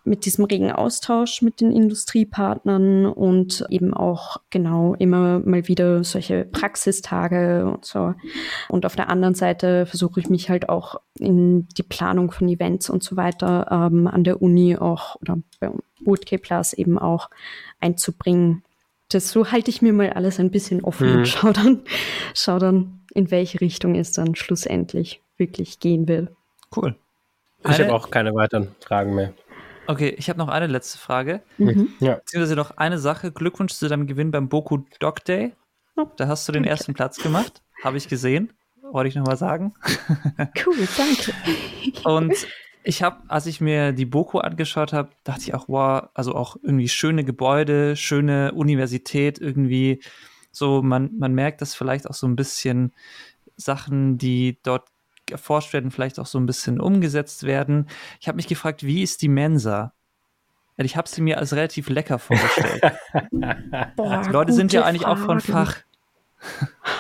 mit 0.08 0.24
diesem 0.24 0.44
regen 0.44 0.72
Austausch 0.72 1.42
mit 1.42 1.60
den 1.60 1.70
Industriepartnern 1.70 3.06
und 3.06 3.64
eben 3.68 3.94
auch 3.94 4.38
genau 4.50 4.94
immer 4.94 5.40
mal 5.40 5.68
wieder 5.68 6.02
solche 6.04 6.44
Praxistage 6.44 7.66
und 7.66 7.84
so. 7.84 8.14
Und 8.68 8.86
auf 8.86 8.96
der 8.96 9.10
anderen 9.10 9.34
Seite 9.34 9.86
versuche 9.86 10.20
ich 10.20 10.30
mich 10.30 10.50
halt 10.50 10.68
auch 10.68 11.00
in 11.18 11.68
die 11.76 11.82
Planung 11.82 12.30
von 12.30 12.48
Events 12.48 12.90
und 12.90 13.02
so 13.02 13.16
weiter 13.16 13.66
ähm, 13.70 14.06
an 14.06 14.24
der 14.24 14.42
Uni 14.42 14.76
auch 14.76 15.16
oder 15.16 15.38
bei 15.60 15.70
Bootcamp 16.04 16.42
Plus 16.42 16.72
eben 16.72 16.98
auch 16.98 17.30
einzubringen. 17.80 18.62
Das 19.10 19.30
so 19.30 19.50
halte 19.50 19.70
ich 19.70 19.82
mir 19.82 19.92
mal 19.92 20.10
alles 20.10 20.38
ein 20.38 20.50
bisschen 20.50 20.82
offen 20.84 21.10
mhm. 21.10 21.18
und 21.18 21.28
schau 21.28 21.52
dann, 21.52 21.82
schau 22.34 22.58
dann, 22.58 23.00
in 23.14 23.30
welche 23.30 23.60
Richtung 23.60 23.94
es 23.94 24.12
dann 24.12 24.34
schlussendlich 24.34 25.22
wirklich 25.36 25.80
gehen 25.80 26.08
will. 26.08 26.30
Cool. 26.74 26.94
Ich 27.68 27.80
habe 27.80 27.92
auch 27.92 28.10
keine 28.10 28.34
weiteren 28.34 28.68
Fragen 28.80 29.14
mehr. 29.14 29.32
Okay, 29.88 30.14
ich 30.18 30.28
habe 30.28 30.38
noch 30.38 30.48
eine 30.48 30.66
letzte 30.66 30.98
Frage. 30.98 31.40
Mhm. 31.56 31.88
Ja. 31.98 32.16
Beziehungsweise 32.16 32.56
noch 32.56 32.72
eine 32.72 32.98
Sache. 32.98 33.32
Glückwunsch 33.32 33.72
zu 33.72 33.88
deinem 33.88 34.06
Gewinn 34.06 34.30
beim 34.30 34.50
Boku 34.50 34.80
Dog 35.00 35.24
Day. 35.24 35.54
Oh, 35.96 36.06
da 36.18 36.28
hast 36.28 36.46
du 36.46 36.52
den 36.52 36.64
ersten 36.64 36.92
Platz 36.92 37.16
gemacht. 37.16 37.62
Habe 37.82 37.96
ich 37.96 38.06
gesehen. 38.06 38.52
Wollte 38.82 39.08
ich 39.08 39.14
nochmal 39.14 39.38
sagen. 39.38 39.72
Cool, 40.64 40.86
danke. 40.96 41.32
Und 42.04 42.46
ich 42.84 43.02
habe, 43.02 43.22
als 43.28 43.46
ich 43.46 43.62
mir 43.62 43.92
die 43.92 44.04
Boku 44.04 44.38
angeschaut 44.40 44.92
habe, 44.92 45.08
dachte 45.24 45.40
ich 45.40 45.54
auch, 45.54 45.68
wow, 45.68 46.10
also 46.12 46.34
auch 46.34 46.56
irgendwie 46.62 46.88
schöne 46.88 47.24
Gebäude, 47.24 47.96
schöne 47.96 48.52
Universität, 48.52 49.38
irgendwie 49.38 50.02
so, 50.52 50.82
man, 50.82 51.16
man 51.18 51.32
merkt, 51.32 51.62
dass 51.62 51.74
vielleicht 51.74 52.08
auch 52.08 52.14
so 52.14 52.26
ein 52.26 52.36
bisschen 52.36 52.92
Sachen, 53.56 54.18
die 54.18 54.58
dort 54.62 54.88
erforscht 55.32 55.72
werden, 55.72 55.90
vielleicht 55.90 56.18
auch 56.18 56.26
so 56.26 56.38
ein 56.38 56.46
bisschen 56.46 56.80
umgesetzt 56.80 57.44
werden. 57.44 57.88
Ich 58.20 58.28
habe 58.28 58.36
mich 58.36 58.46
gefragt, 58.46 58.84
wie 58.84 59.02
ist 59.02 59.22
die 59.22 59.28
Mensa? 59.28 59.92
Ich 60.76 60.96
habe 60.96 61.08
sie 61.08 61.22
mir 61.22 61.38
als 61.38 61.52
relativ 61.52 61.88
lecker 61.88 62.20
vorgestellt. 62.20 62.82
Boah, 63.96 64.22
die 64.24 64.30
Leute 64.30 64.52
sind 64.52 64.72
ja 64.72 64.84
eigentlich 64.84 65.02
Frage. 65.02 65.20
auch 65.20 65.24
von 65.24 65.40
Fach. 65.40 65.76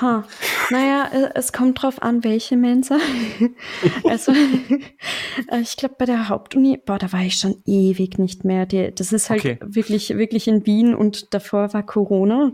Ha. 0.00 0.24
Naja, 0.70 1.10
es 1.34 1.52
kommt 1.52 1.82
drauf 1.82 2.02
an, 2.02 2.24
welche 2.24 2.56
Mensa. 2.56 2.98
also, 4.04 4.32
ich 5.60 5.76
glaube, 5.76 5.94
bei 5.98 6.04
der 6.04 6.28
Hauptuni, 6.28 6.78
boah, 6.84 6.98
da 6.98 7.12
war 7.12 7.22
ich 7.22 7.36
schon 7.36 7.62
ewig 7.64 8.18
nicht 8.18 8.44
mehr. 8.44 8.66
Die, 8.66 8.92
das 8.94 9.12
ist 9.12 9.30
halt 9.30 9.40
okay. 9.40 9.58
wirklich, 9.60 10.16
wirklich 10.16 10.48
in 10.48 10.66
Wien 10.66 10.94
und 10.94 11.32
davor 11.34 11.72
war 11.72 11.84
Corona. 11.84 12.52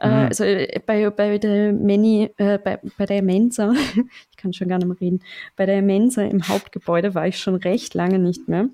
Äh, 0.00 0.08
mhm. 0.08 0.14
Äh, 0.14 0.26
also 0.26 0.44
bei, 0.86 1.10
bei 1.10 1.38
der 1.38 1.72
Meni, 1.72 2.30
äh, 2.38 2.58
bei, 2.58 2.80
bei 2.96 3.06
der 3.06 3.22
Mensa, 3.22 3.72
ich 4.30 4.36
kann 4.36 4.52
schon 4.52 4.68
gar 4.68 4.78
nicht 4.78 4.88
mehr 4.88 5.00
reden, 5.00 5.20
bei 5.54 5.66
der 5.66 5.82
Mensa 5.82 6.22
im 6.22 6.48
Hauptgebäude 6.48 7.14
war 7.14 7.26
ich 7.26 7.38
schon 7.38 7.56
recht 7.56 7.94
lange 7.94 8.18
nicht 8.18 8.48
mehr. 8.48 8.68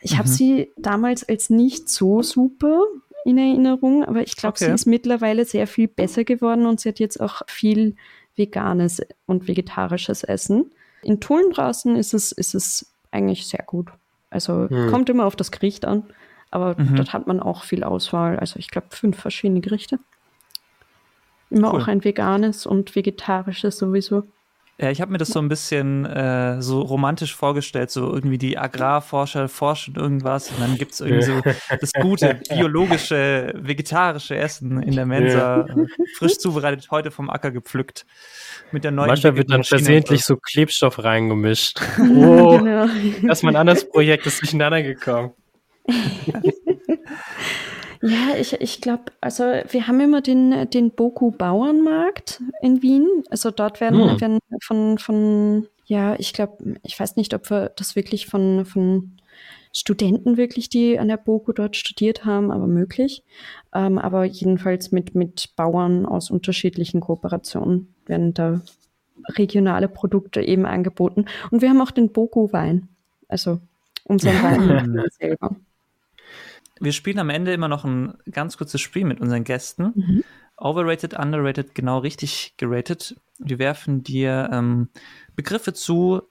Ich 0.00 0.14
mhm. 0.14 0.18
habe 0.18 0.28
sie 0.28 0.72
damals 0.76 1.28
als 1.28 1.48
nicht 1.48 1.88
so 1.88 2.22
super 2.22 2.84
in 3.24 3.38
Erinnerung, 3.38 4.04
aber 4.04 4.22
ich 4.22 4.36
glaube, 4.36 4.56
okay. 4.56 4.66
sie 4.66 4.72
ist 4.72 4.86
mittlerweile 4.86 5.44
sehr 5.44 5.66
viel 5.66 5.88
besser 5.88 6.24
geworden 6.24 6.66
und 6.66 6.80
sie 6.80 6.88
hat 6.88 6.98
jetzt 6.98 7.20
auch 7.20 7.42
viel 7.46 7.96
veganes 8.36 9.02
und 9.26 9.48
vegetarisches 9.48 10.24
Essen. 10.24 10.72
In 11.02 11.20
Tulln 11.20 11.50
draußen 11.50 11.96
ist 11.96 12.14
es, 12.14 12.32
ist 12.32 12.54
es 12.54 12.92
eigentlich 13.10 13.46
sehr 13.46 13.64
gut. 13.66 13.90
Also 14.30 14.68
hm. 14.68 14.90
kommt 14.90 15.10
immer 15.10 15.26
auf 15.26 15.36
das 15.36 15.52
Gericht 15.52 15.84
an, 15.84 16.04
aber 16.50 16.74
mhm. 16.78 16.96
dort 16.96 17.12
hat 17.12 17.26
man 17.26 17.40
auch 17.40 17.64
viel 17.64 17.84
Auswahl. 17.84 18.38
Also 18.38 18.58
ich 18.58 18.70
glaube 18.70 18.88
fünf 18.90 19.18
verschiedene 19.18 19.60
Gerichte. 19.60 19.98
Immer 21.50 21.74
cool. 21.74 21.82
auch 21.82 21.88
ein 21.88 22.02
veganes 22.02 22.64
und 22.66 22.94
vegetarisches 22.96 23.76
sowieso. 23.76 24.24
Ja, 24.78 24.90
ich 24.90 25.00
habe 25.00 25.12
mir 25.12 25.18
das 25.18 25.28
so 25.28 25.38
ein 25.38 25.48
bisschen 25.48 26.06
äh, 26.06 26.60
so 26.62 26.80
romantisch 26.80 27.36
vorgestellt, 27.36 27.90
so 27.90 28.12
irgendwie 28.12 28.38
die 28.38 28.56
Agrarforscher 28.56 29.48
forschen 29.48 29.94
irgendwas 29.96 30.50
und 30.50 30.60
dann 30.60 30.76
gibt 30.76 30.92
es 30.92 31.00
irgendwie 31.00 31.22
so 31.22 31.42
das 31.78 31.92
gute, 31.92 32.40
biologische, 32.48 33.52
vegetarische 33.54 34.34
Essen 34.34 34.82
in 34.82 34.96
der 34.96 35.04
Mensa, 35.04 35.66
ja. 35.68 35.74
frisch 36.16 36.38
zubereitet, 36.38 36.90
heute 36.90 37.10
vom 37.10 37.28
Acker 37.28 37.50
gepflückt. 37.50 38.06
Mit 38.72 38.84
der 38.84 38.92
neuen 38.92 39.08
Manchmal 39.08 39.36
wird 39.36 39.50
dann 39.50 39.62
versehentlich 39.62 40.24
so 40.24 40.36
Klebstoff 40.36 41.02
reingemischt. 41.02 41.80
Oh, 42.22 42.58
genau. 42.58 42.86
das 43.22 43.38
ist 43.38 43.42
mein 43.42 43.56
anderes 43.56 43.88
Projekt, 43.88 44.26
das 44.26 44.34
ist 44.34 44.42
durcheinander 44.42 44.82
gekommen. 44.82 45.32
Ja, 48.02 48.34
ich, 48.36 48.60
ich 48.60 48.80
glaube, 48.80 49.04
also 49.20 49.44
wir 49.44 49.86
haben 49.86 50.00
immer 50.00 50.20
den, 50.20 50.68
den 50.70 50.90
Boku 50.90 51.30
Bauernmarkt 51.30 52.42
in 52.60 52.82
Wien. 52.82 53.06
Also 53.30 53.52
dort 53.52 53.80
werden, 53.80 54.10
hm. 54.10 54.20
werden 54.20 54.38
von, 54.60 54.98
von, 54.98 55.68
ja, 55.86 56.16
ich 56.18 56.32
glaube, 56.32 56.80
ich 56.82 56.98
weiß 56.98 57.14
nicht, 57.14 57.32
ob 57.32 57.48
wir 57.48 57.70
das 57.76 57.94
wirklich 57.94 58.26
von, 58.26 58.64
von 58.64 59.16
Studenten 59.72 60.36
wirklich, 60.36 60.68
die 60.68 60.98
an 60.98 61.08
der 61.08 61.16
Boku 61.16 61.52
dort 61.52 61.76
studiert 61.76 62.24
haben, 62.24 62.50
aber 62.50 62.66
möglich. 62.66 63.22
Ähm, 63.72 63.98
aber 63.98 64.24
jedenfalls 64.24 64.90
mit, 64.90 65.14
mit 65.14 65.54
Bauern 65.54 66.04
aus 66.04 66.28
unterschiedlichen 66.28 67.00
Kooperationen 67.00 67.94
werden 68.06 68.34
da 68.34 68.62
regionale 69.28 69.86
Produkte 69.86 70.42
eben 70.42 70.66
angeboten. 70.66 71.26
Und 71.52 71.62
wir 71.62 71.70
haben 71.70 71.80
auch 71.80 71.92
den 71.92 72.10
Boku-Wein. 72.10 72.88
Also 73.28 73.60
unseren 74.02 74.34
Wein 74.42 75.04
selber 75.12 75.54
wir 76.82 76.92
spielen 76.92 77.20
am 77.20 77.30
Ende 77.30 77.52
immer 77.52 77.68
noch 77.68 77.84
ein 77.84 78.14
ganz 78.30 78.56
kurzes 78.56 78.80
Spiel 78.80 79.04
mit 79.04 79.20
unseren 79.20 79.44
Gästen. 79.44 79.92
Mhm. 79.94 80.24
Overrated, 80.56 81.14
underrated, 81.14 81.74
genau 81.74 81.98
richtig 81.98 82.54
geratet. 82.56 83.16
Wir 83.38 83.58
werfen 83.58 84.02
dir 84.02 84.50
ähm, 84.52 84.88
Begriffe 85.34 85.72
zu, 85.72 86.22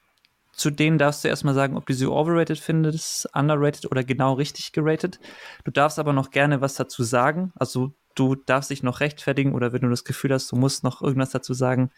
zu 0.51 0.69
denen 0.69 0.97
darfst 0.97 1.23
du 1.23 1.29
erstmal 1.29 1.53
sagen, 1.53 1.77
ob 1.77 1.85
du 1.85 1.93
sie 1.93 2.05
overrated 2.05 2.59
findest, 2.59 3.27
underrated 3.33 3.89
oder 3.89 4.03
genau 4.03 4.33
richtig 4.33 4.73
geratet. 4.73 5.19
Du 5.63 5.71
darfst 5.71 5.99
aber 5.99 6.13
noch 6.13 6.31
gerne 6.31 6.61
was 6.61 6.75
dazu 6.75 7.03
sagen. 7.03 7.53
Also 7.55 7.93
du 8.15 8.35
darfst 8.35 8.69
dich 8.69 8.83
noch 8.83 8.99
rechtfertigen 8.99 9.53
oder 9.55 9.71
wenn 9.71 9.81
du 9.81 9.89
das 9.89 10.03
Gefühl 10.03 10.33
hast, 10.33 10.51
du 10.51 10.57
musst 10.57 10.83
noch 10.83 11.01
irgendwas 11.01 11.31
dazu 11.31 11.53
sagen, 11.53 11.91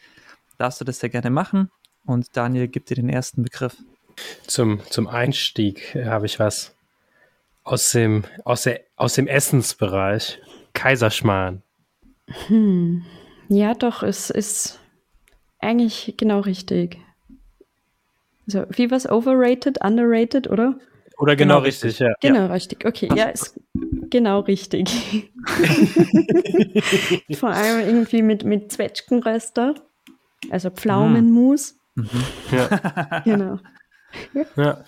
darfst 0.58 0.80
du 0.80 0.86
das 0.86 1.00
sehr 1.00 1.10
gerne 1.10 1.32
machen. 1.32 1.72
und 2.06 2.36
Daniel 2.38 2.68
gibt 2.68 2.90
dir 2.90 2.96
den 2.96 3.10
ersten 3.10 3.44
Begriff. 3.44 3.78
Zum, 4.46 4.80
zum 4.90 5.08
Einstieg 5.08 5.96
habe 5.96 6.28
ich 6.28 6.40
was 6.40 6.76
aus 7.64 7.92
dem, 7.92 8.24
aus, 8.44 8.64
der, 8.64 8.82
aus 8.96 9.14
dem 9.16 9.28
Essensbereich. 9.28 10.40
Kaiserschmarrn. 10.74 11.62
Hm. 12.48 13.04
Ja, 13.48 13.74
doch, 13.74 14.04
es 14.04 14.30
ist 14.30 14.80
eigentlich 15.60 16.16
genau 16.18 16.40
richtig. 16.42 16.98
Also, 18.48 18.66
wie 18.72 18.92
was 18.92 19.10
overrated, 19.10 19.84
underrated, 19.84 20.50
oder? 20.50 20.78
Oder 21.18 21.36
genau, 21.36 21.56
genau 21.56 21.66
richtig, 21.66 22.02
richtig, 22.02 22.08
ja. 22.08 22.14
Genau 22.22 22.48
ja. 22.48 22.54
richtig. 22.54 22.86
Okay, 22.86 23.10
ja, 23.16 23.26
ist 23.26 23.60
genau 24.10 24.40
richtig. 24.42 25.32
Vor 27.36 27.50
allem 27.50 27.88
irgendwie 27.88 28.22
mit, 28.24 28.44
mit 28.44 28.72
Zwetschgenröster, 28.72 29.76
also 30.50 30.70
Pflaumenmus. 30.72 31.76
Mhm. 31.96 32.08
Ja. 32.52 33.22
genau. 33.24 33.60
Ja, 34.56 34.84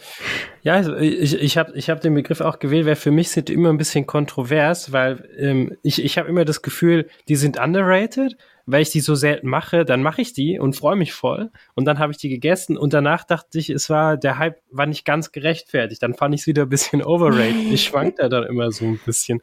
ja 0.62 0.74
also 0.74 0.96
ich, 0.96 1.40
ich 1.40 1.58
habe 1.58 1.74
ich 1.76 1.90
hab 1.90 2.02
den 2.02 2.14
Begriff 2.14 2.42
auch 2.42 2.60
gewählt, 2.60 2.86
weil 2.86 2.96
für 2.96 3.12
mich 3.12 3.30
sind 3.30 3.50
die 3.50 3.54
immer 3.54 3.70
ein 3.70 3.78
bisschen 3.78 4.06
kontrovers, 4.06 4.92
weil 4.92 5.28
ähm, 5.38 5.78
ich, 5.84 6.04
ich 6.04 6.18
habe 6.18 6.30
immer 6.30 6.46
das 6.46 6.62
Gefühl, 6.62 7.10
die 7.28 7.36
sind 7.36 7.60
underrated, 7.60 8.38
weil 8.66 8.82
ich 8.82 8.90
die 8.90 9.00
so 9.00 9.16
selten 9.16 9.48
mache, 9.48 9.86
dann 9.86 10.02
mache 10.02 10.22
ich 10.22 10.34
die 10.34 10.60
und 10.60 10.76
freue 10.76 10.96
mich 10.96 11.14
voll. 11.14 11.52
Und 11.76 11.86
dann 11.86 12.00
habe 12.00 12.12
ich 12.12 12.18
die 12.18 12.30
gegessen 12.30 12.78
und 12.78 12.94
danach 12.94 13.24
dachte 13.24 13.60
ich, 13.60 13.70
es 13.70 13.90
war, 13.90 14.18
der 14.18 14.40
Hype 14.40 14.62
war 14.72 14.88
nicht 14.88 15.06
ganz 15.06 15.32
gerechtfertigt. 15.32 16.02
Dann 16.02 16.16
fand 16.16 16.34
ich 16.34 16.42
es 16.42 16.48
wieder 16.48 16.64
ein 16.64 16.70
bisschen 16.70 17.04
overrated. 17.04 17.72
Ich 17.72 17.84
schwank 17.84 18.16
da 18.18 18.28
dann 18.28 18.44
immer 18.44 18.72
so 18.72 18.86
ein 18.86 19.00
bisschen. 19.06 19.42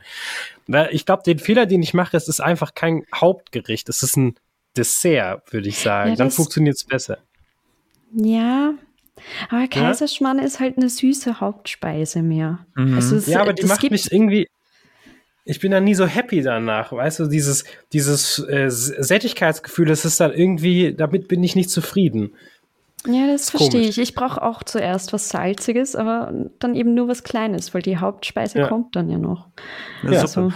Weil 0.67 0.89
ich 0.93 1.07
glaube, 1.07 1.23
den 1.25 1.39
Fehler, 1.39 1.67
den 1.67 1.83
ich 1.83 1.95
mache, 1.95 2.17
es 2.17 2.29
ist 2.29 2.41
einfach 2.41 2.75
kein 2.75 3.05
Hauptgericht. 3.15 3.89
Es 3.89 4.03
ist 4.03 4.17
ein 4.17 4.35
Dessert, 4.77 5.53
würde 5.53 5.69
ich 5.69 5.79
sagen. 5.79 6.11
Ja, 6.11 6.17
dann 6.17 6.31
funktioniert 6.31 6.77
es 6.77 6.85
besser. 6.85 7.19
Ja, 8.15 8.75
aber 9.51 9.67
Kaiserschmarrn 9.69 10.39
ja? 10.39 10.45
ist 10.45 10.61
halt 10.61 10.77
eine 10.77 10.89
süße 10.89 11.41
Hauptspeise 11.41 12.23
mehr. 12.23 12.67
Mhm. 12.75 12.95
Also 12.95 13.17
es, 13.17 13.27
ja, 13.27 13.41
aber 13.41 13.53
die 13.53 13.67
macht 13.67 13.91
mich 13.91 14.11
irgendwie. 14.11 14.49
Ich 15.45 15.59
bin 15.59 15.73
dann 15.73 15.83
nie 15.83 15.95
so 15.95 16.07
happy 16.07 16.41
danach, 16.41 16.93
weißt 16.93 17.19
du, 17.19 17.27
dieses, 17.27 17.65
dieses 17.93 18.39
äh, 18.49 18.71
Sättigkeitsgefühl, 18.71 19.87
das 19.87 20.05
ist 20.05 20.21
dann 20.21 20.33
irgendwie, 20.33 20.95
damit 20.95 21.27
bin 21.27 21.43
ich 21.43 21.57
nicht 21.57 21.69
zufrieden. 21.69 22.35
Ja, 23.07 23.27
das, 23.27 23.47
das 23.47 23.51
verstehe 23.51 23.89
ich. 23.89 23.99
Ich 23.99 24.15
brauche 24.15 24.43
auch 24.43 24.63
zuerst 24.63 25.13
was 25.13 25.29
Salziges, 25.29 25.97
aber 25.97 26.33
dann 26.61 26.77
eben 26.77 26.95
nur 26.95 27.09
was 27.09 27.25
Kleines, 27.25 27.75
weil 27.75 27.83
die 27.83 27.99
Hauptspeise 27.99 28.61
ja. 28.61 28.69
kommt 28.69 28.95
dann 28.95 29.11
ja 29.11 29.19
noch. 29.19 29.49
Eine 30.03 30.15
ja, 30.15 30.27
Suppe. 30.27 30.55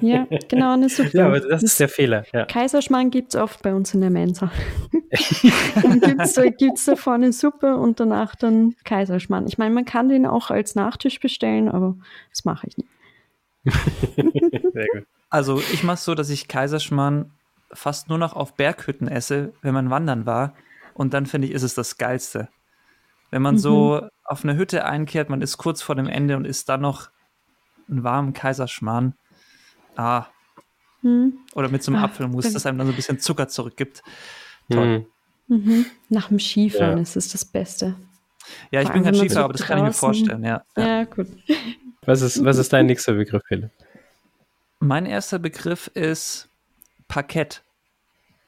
ja, 0.00 0.26
genau, 0.48 0.74
eine 0.74 0.88
Suppe. 0.90 1.10
Ja, 1.12 1.26
aber 1.26 1.40
das, 1.40 1.48
das 1.48 1.62
ist 1.64 1.80
der 1.80 1.88
Fehler. 1.88 2.24
Ja. 2.32 2.44
Kaiserschmarrn 2.44 3.10
gibt 3.10 3.34
es 3.34 3.40
oft 3.40 3.62
bei 3.62 3.74
uns 3.74 3.94
in 3.94 4.00
der 4.00 4.10
Mensa. 4.10 4.52
dann 5.82 6.00
gibt 6.00 6.20
es 6.20 6.40
gibt's 6.56 6.84
davor 6.84 7.14
eine 7.14 7.32
Suppe 7.32 7.76
und 7.76 7.98
danach 7.98 8.36
dann 8.36 8.76
Kaiserschmarrn. 8.84 9.48
Ich 9.48 9.58
meine, 9.58 9.74
man 9.74 9.84
kann 9.84 10.08
den 10.08 10.24
auch 10.24 10.50
als 10.50 10.76
Nachtisch 10.76 11.18
bestellen, 11.18 11.68
aber 11.68 11.96
das 12.30 12.44
mache 12.44 12.68
ich 12.68 12.76
nicht. 12.76 12.90
Sehr 14.72 14.86
gut. 14.92 15.06
Also 15.30 15.58
ich 15.58 15.82
mache 15.82 15.94
es 15.94 16.04
so, 16.04 16.14
dass 16.14 16.30
ich 16.30 16.46
Kaiserschmarrn 16.46 17.32
fast 17.72 18.08
nur 18.08 18.18
noch 18.18 18.34
auf 18.34 18.54
Berghütten 18.54 19.08
esse, 19.08 19.52
wenn 19.62 19.74
man 19.74 19.90
wandern 19.90 20.26
war 20.26 20.54
und 20.94 21.14
dann 21.14 21.26
finde 21.26 21.48
ich, 21.48 21.54
ist 21.54 21.62
es 21.62 21.74
das 21.74 21.98
Geilste. 21.98 22.48
Wenn 23.30 23.42
man 23.42 23.54
mhm. 23.54 23.58
so 23.58 24.08
auf 24.24 24.44
eine 24.44 24.56
Hütte 24.56 24.84
einkehrt, 24.84 25.30
man 25.30 25.42
ist 25.42 25.56
kurz 25.56 25.82
vor 25.82 25.94
dem 25.94 26.06
Ende 26.06 26.36
und 26.36 26.44
isst 26.44 26.68
dann 26.68 26.82
noch 26.82 27.10
einen 27.88 28.04
warmen 28.04 28.32
Kaiserschmarrn. 28.32 29.14
Ah. 29.96 30.26
Mhm. 31.02 31.38
Oder 31.54 31.68
mit 31.68 31.82
so 31.82 31.92
einem 31.92 32.02
ah, 32.02 32.06
Apfelmus, 32.06 32.52
das 32.52 32.66
einem 32.66 32.78
dann 32.78 32.86
so 32.86 32.92
ein 32.92 32.96
bisschen 32.96 33.18
Zucker 33.18 33.48
zurückgibt. 33.48 34.02
Toll. 34.70 35.06
Mhm. 35.48 35.56
mhm. 35.56 35.86
Nach 36.08 36.28
dem 36.28 36.38
Skifahren 36.38 36.98
ja. 36.98 37.02
ist 37.02 37.16
es 37.16 37.32
das 37.32 37.44
Beste. 37.44 37.96
Ja, 38.70 38.80
ich 38.80 38.86
Vor 38.86 38.94
bin 38.94 39.04
kein 39.04 39.14
Skifahrer, 39.14 39.44
aber 39.44 39.52
das 39.52 39.66
kann 39.66 39.78
ich 39.78 39.84
mir 39.84 39.92
vorstellen, 39.92 40.44
ja. 40.44 40.62
Ja, 40.76 40.86
ja 40.86 41.04
gut. 41.04 41.28
Was 42.04 42.20
ist, 42.20 42.44
was 42.44 42.58
ist 42.58 42.72
dein 42.72 42.86
nächster 42.86 43.12
Begriff, 43.12 43.44
Philipp? 43.46 43.70
Mein 44.80 45.06
erster 45.06 45.38
Begriff 45.38 45.86
ist 45.94 46.48
Parkett. 47.06 47.62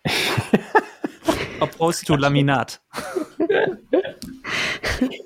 opposed 1.65 2.07
to 2.07 2.17
Laminat. 2.17 2.81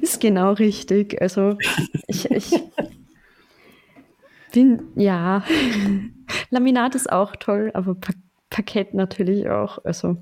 Ist 0.00 0.20
genau 0.20 0.52
richtig. 0.52 1.20
Also 1.20 1.58
ich, 2.06 2.30
ich 2.30 2.54
bin, 4.52 4.82
ja, 4.94 5.42
Laminat 6.50 6.94
ist 6.94 7.10
auch 7.10 7.36
toll, 7.36 7.70
aber 7.74 7.94
pa 7.94 8.12
Parkett 8.48 8.94
natürlich 8.94 9.50
auch. 9.50 9.84
Also. 9.84 10.18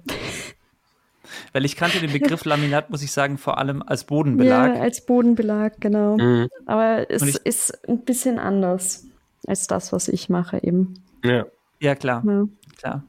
Weil 1.53 1.67
ich 1.67 1.77
kannte 1.77 2.01
den 2.01 2.11
Begriff 2.11 2.47
Laminat, 2.47 2.89
muss 2.89 3.03
ich 3.03 3.13
sagen, 3.13 3.37
vor 3.37 3.59
allem 3.59 3.83
als 3.83 4.05
Bodenbelag. 4.05 4.77
Ja, 4.77 4.81
als 4.81 5.05
Bodenbelag, 5.05 5.75
genau. 5.79 6.17
Mhm. 6.17 6.49
Aber 6.65 7.11
es 7.11 7.23
ich, 7.23 7.37
ist 7.45 7.87
ein 7.87 8.01
bisschen 8.01 8.39
anders 8.39 9.05
als 9.47 9.67
das, 9.67 9.93
was 9.93 10.09
ich 10.09 10.31
mache 10.31 10.59
eben. 10.63 10.95
Ja. 11.23 11.45
Ja, 11.81 11.95
klar. 11.95 12.25
Ja. 12.27 12.47
klar. 12.79 13.05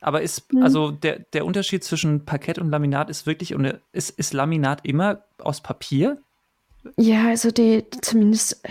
Aber 0.00 0.22
ist, 0.22 0.52
mhm. 0.52 0.62
also 0.62 0.90
der, 0.90 1.20
der 1.32 1.44
Unterschied 1.44 1.84
zwischen 1.84 2.24
Parkett 2.24 2.58
und 2.58 2.70
Laminat 2.70 3.10
ist 3.10 3.26
wirklich, 3.26 3.54
ist, 3.92 4.10
ist 4.10 4.32
Laminat 4.32 4.84
immer 4.84 5.24
aus 5.38 5.60
Papier? 5.60 6.18
Ja, 6.96 7.28
also 7.28 7.50
die, 7.50 7.84
zumindest, 8.00 8.62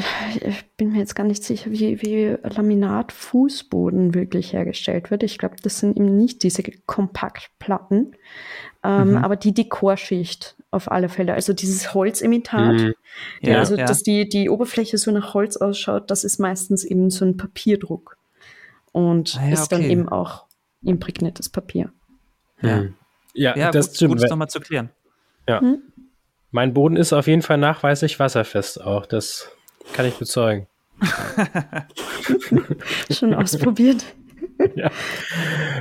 ich 0.41 0.65
bin 0.77 0.91
mir 0.91 0.99
jetzt 0.99 1.15
gar 1.15 1.25
nicht 1.25 1.43
sicher, 1.43 1.71
wie, 1.71 2.01
wie 2.01 2.37
Laminat-Fußboden 2.41 4.13
wirklich 4.13 4.53
hergestellt 4.53 5.11
wird. 5.11 5.23
Ich 5.23 5.37
glaube, 5.37 5.55
das 5.61 5.79
sind 5.79 5.97
eben 5.97 6.17
nicht 6.17 6.43
diese 6.43 6.63
Kompaktplatten, 6.85 8.15
ähm, 8.83 9.11
mhm. 9.11 9.17
aber 9.17 9.35
die 9.35 9.53
Dekorschicht 9.53 10.55
auf 10.71 10.89
alle 10.91 11.09
Fälle. 11.09 11.33
Also 11.33 11.53
dieses 11.53 11.93
Holzimitat, 11.93 12.73
mhm. 12.73 12.93
ja, 13.41 13.59
also 13.59 13.75
ja. 13.75 13.85
dass 13.85 14.03
die, 14.03 14.27
die 14.27 14.49
Oberfläche 14.49 14.97
so 14.97 15.11
nach 15.11 15.33
Holz 15.33 15.57
ausschaut, 15.57 16.09
das 16.09 16.23
ist 16.23 16.39
meistens 16.39 16.83
eben 16.83 17.09
so 17.09 17.25
ein 17.25 17.37
Papierdruck. 17.37 18.17
Und 18.93 19.37
ah, 19.39 19.45
ja, 19.45 19.53
ist 19.53 19.71
okay. 19.71 19.81
dann 19.81 19.91
eben 19.91 20.09
auch 20.09 20.46
imprägniertes 20.83 21.49
Papier. 21.49 21.91
Ja, 22.61 22.85
ja, 23.33 23.55
ja 23.55 23.71
das 23.71 23.87
gut, 23.87 23.95
stimmt. 23.95 24.13
Gut, 24.13 24.23
das 24.23 24.29
nochmal 24.29 24.49
zu 24.49 24.59
klären. 24.59 24.89
Ja. 25.47 25.61
Hm? 25.61 25.81
Mein 26.51 26.73
Boden 26.73 26.95
ist 26.95 27.13
auf 27.13 27.27
jeden 27.27 27.41
Fall 27.41 27.57
nachweislich 27.57 28.19
wasserfest 28.19 28.81
auch. 28.81 29.05
Das 29.05 29.51
kann 29.93 30.05
ich 30.05 30.15
bezeugen. 30.15 30.67
Schon 33.11 33.33
ausprobiert. 33.33 34.05
ja. 34.75 34.89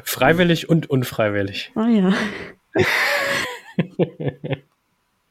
Freiwillig 0.05 0.69
und 0.69 0.91
unfreiwillig. 0.91 1.73
Ah 1.75 1.89
ja. 1.89 2.13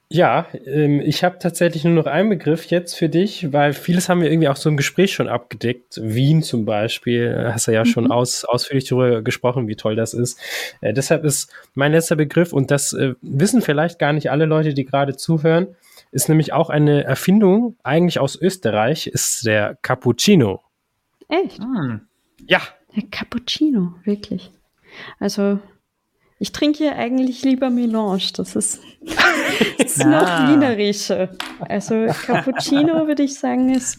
Ja, 0.08 0.46
ähm, 0.66 1.02
ich 1.02 1.24
habe 1.24 1.40
tatsächlich 1.40 1.84
nur 1.84 1.94
noch 1.94 2.06
einen 2.06 2.30
Begriff 2.30 2.66
jetzt 2.68 2.94
für 2.94 3.10
dich, 3.10 3.52
weil 3.52 3.74
vieles 3.74 4.08
haben 4.08 4.22
wir 4.22 4.30
irgendwie 4.30 4.50
auch 4.50 4.56
so 4.56 4.70
im 4.70 4.78
Gespräch 4.78 5.14
schon 5.14 5.28
abgedeckt. 5.28 6.00
Wien 6.02 6.44
zum 6.44 6.64
Beispiel, 6.66 7.50
hast 7.52 7.68
du 7.68 7.72
ja 7.72 7.86
schon 7.86 8.06
mhm. 8.06 8.12
aus, 8.12 8.46
ausführlich 8.46 8.86
darüber 8.86 9.24
gesprochen, 9.24 9.68
wie 9.68 9.76
toll 9.76 9.96
das 9.96 10.14
ist. 10.14 10.40
Äh, 10.82 10.94
deshalb 10.94 11.24
ist 11.24 11.52
mein 11.74 11.92
letzter 11.92 12.16
Begriff, 12.16 12.54
und 12.54 12.70
das 12.70 12.94
äh, 12.94 13.16
wissen 13.22 13.62
vielleicht 13.62 13.98
gar 13.98 14.14
nicht 14.14 14.30
alle 14.30 14.46
Leute, 14.46 14.76
die 14.76 14.86
gerade 14.86 15.18
zuhören, 15.18 15.76
ist 16.12 16.30
nämlich 16.30 16.54
auch 16.54 16.70
eine 16.70 17.04
Erfindung, 17.04 17.76
eigentlich 17.84 18.20
aus 18.20 18.40
Österreich, 18.40 19.08
ist 19.08 19.46
der 19.46 19.78
Cappuccino. 19.82 20.62
Echt? 21.30 21.58
Hm. 21.58 22.02
Ja. 22.48 22.62
Der 22.96 23.04
Cappuccino, 23.10 23.96
wirklich. 24.04 24.52
Also 25.20 25.60
ich 26.46 26.52
trinke 26.52 26.78
hier 26.78 26.96
eigentlich 26.96 27.42
lieber 27.42 27.72
Melange. 27.72 28.30
Das 28.36 28.56
ist, 28.56 28.80
das 29.80 29.98
ist 29.98 30.06
ah. 30.06 30.10
noch 30.10 30.54
wienerischer. 30.54 31.30
Also 31.60 32.06
Cappuccino 32.06 32.94
würde 33.08 33.24
ich 33.24 33.34
sagen 33.34 33.74
ist 33.74 33.98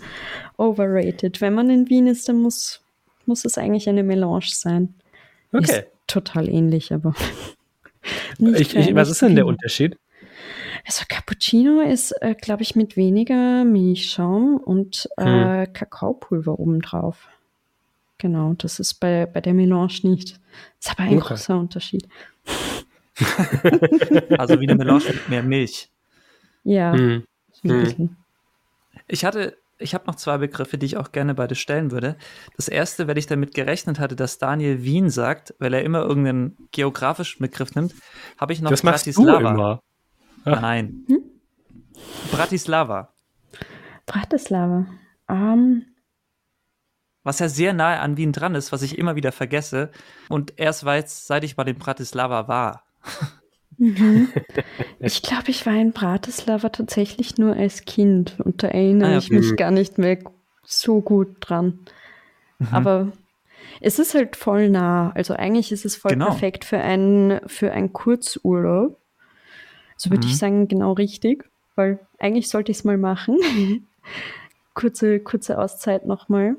overrated. 0.56 1.40
Wenn 1.40 1.54
man 1.54 1.70
in 1.70 1.90
Wien 1.90 2.06
ist, 2.06 2.28
dann 2.28 2.36
muss, 2.36 2.82
muss 3.26 3.44
es 3.44 3.58
eigentlich 3.58 3.88
eine 3.88 4.04
Melange 4.04 4.46
sein. 4.46 4.94
Okay. 5.52 5.80
Ist 5.80 5.86
total 6.06 6.48
ähnlich, 6.48 6.92
aber. 6.92 7.14
Ich, 8.38 8.76
ich, 8.76 8.94
was 8.94 9.10
ist 9.10 9.20
denn 9.22 9.34
der 9.34 9.46
Unterschied? 9.46 9.98
Also 10.86 11.04
Cappuccino 11.08 11.80
ist, 11.80 12.12
äh, 12.20 12.36
glaube 12.40 12.62
ich, 12.62 12.76
mit 12.76 12.96
weniger 12.96 13.64
Milchschaum 13.64 14.58
und 14.58 15.08
äh, 15.16 15.24
hm. 15.24 15.72
Kakaopulver 15.72 16.60
obendrauf. 16.60 17.26
Genau, 18.18 18.54
das 18.54 18.80
ist 18.80 18.94
bei, 18.94 19.26
bei 19.26 19.40
der 19.40 19.54
Melange 19.54 20.00
nicht. 20.02 20.40
Das 20.80 20.86
ist 20.86 20.90
aber 20.90 21.08
ein 21.08 21.18
okay. 21.18 21.28
großer 21.28 21.58
Unterschied. 21.58 22.08
also 24.38 24.60
wie 24.60 24.68
eine 24.68 24.76
Melange 24.76 25.04
mit 25.06 25.28
mehr 25.28 25.42
Milch. 25.42 25.90
Ja. 26.64 26.92
Hm. 26.92 27.24
Hm. 27.62 28.16
Ich 29.08 29.24
hatte, 29.24 29.56
ich 29.78 29.94
habe 29.94 30.06
noch 30.06 30.14
zwei 30.14 30.38
Begriffe, 30.38 30.78
die 30.78 30.86
ich 30.86 30.96
auch 30.96 31.12
gerne 31.12 31.34
beide 31.34 31.54
stellen 31.54 31.90
würde. 31.90 32.16
Das 32.56 32.68
erste, 32.68 33.06
weil 33.06 33.18
ich 33.18 33.26
damit 33.26 33.54
gerechnet 33.54 33.98
hatte, 33.98 34.16
dass 34.16 34.38
Daniel 34.38 34.82
Wien 34.82 35.10
sagt, 35.10 35.54
weil 35.58 35.74
er 35.74 35.82
immer 35.82 36.02
irgendeinen 36.02 36.56
geografischen 36.72 37.42
Begriff 37.42 37.74
nimmt, 37.74 37.94
habe 38.38 38.52
ich 38.52 38.60
noch 38.60 38.70
das 38.70 38.82
Bratislava. 38.82 39.38
Du 39.40 39.48
immer. 39.48 39.80
Nein. 40.44 41.04
Hm? 41.06 41.18
Bratislava. 42.30 43.12
Bratislava. 44.06 44.86
Um, 45.28 45.36
ähm, 45.36 45.86
was 47.26 47.40
ja 47.40 47.48
sehr 47.48 47.72
nahe 47.72 47.98
an 47.98 48.16
Wien 48.16 48.30
dran 48.30 48.54
ist, 48.54 48.70
was 48.70 48.82
ich 48.82 48.98
immer 48.98 49.16
wieder 49.16 49.32
vergesse. 49.32 49.90
Und 50.28 50.54
erst 50.58 50.84
weiß, 50.84 51.26
seit 51.26 51.42
ich 51.42 51.56
bei 51.56 51.64
dem 51.64 51.76
Bratislava 51.76 52.46
war. 52.46 52.84
Mhm. 53.78 54.28
Ich 55.00 55.22
glaube, 55.22 55.50
ich 55.50 55.66
war 55.66 55.74
in 55.74 55.92
Bratislava 55.92 56.70
tatsächlich 56.70 57.36
nur 57.36 57.54
als 57.54 57.84
Kind 57.84 58.40
und 58.40 58.62
da 58.62 58.68
erinnere 58.68 59.08
ah, 59.08 59.12
ja. 59.12 59.18
ich 59.18 59.30
mich 59.30 59.50
mhm. 59.50 59.56
gar 59.56 59.70
nicht 59.70 59.98
mehr 59.98 60.18
so 60.64 61.02
gut 61.02 61.36
dran. 61.40 61.80
Mhm. 62.58 62.68
Aber 62.70 63.12
es 63.80 63.98
ist 63.98 64.14
halt 64.14 64.36
voll 64.36 64.70
nah. 64.70 65.10
Also 65.14 65.34
eigentlich 65.34 65.72
ist 65.72 65.84
es 65.84 65.96
voll 65.96 66.12
genau. 66.12 66.26
perfekt 66.26 66.64
für 66.64 66.78
einen, 66.78 67.40
für 67.46 67.72
einen 67.72 67.92
Kurzurlaub. 67.92 68.98
So 69.96 70.10
würde 70.10 70.26
mhm. 70.26 70.30
ich 70.30 70.38
sagen, 70.38 70.68
genau 70.68 70.92
richtig, 70.92 71.44
weil 71.74 71.98
eigentlich 72.18 72.48
sollte 72.48 72.72
ich 72.72 72.78
es 72.78 72.84
mal 72.84 72.96
machen. 72.96 73.36
kurze, 74.74 75.20
kurze 75.20 75.58
Auszeit 75.58 76.06
nochmal 76.06 76.56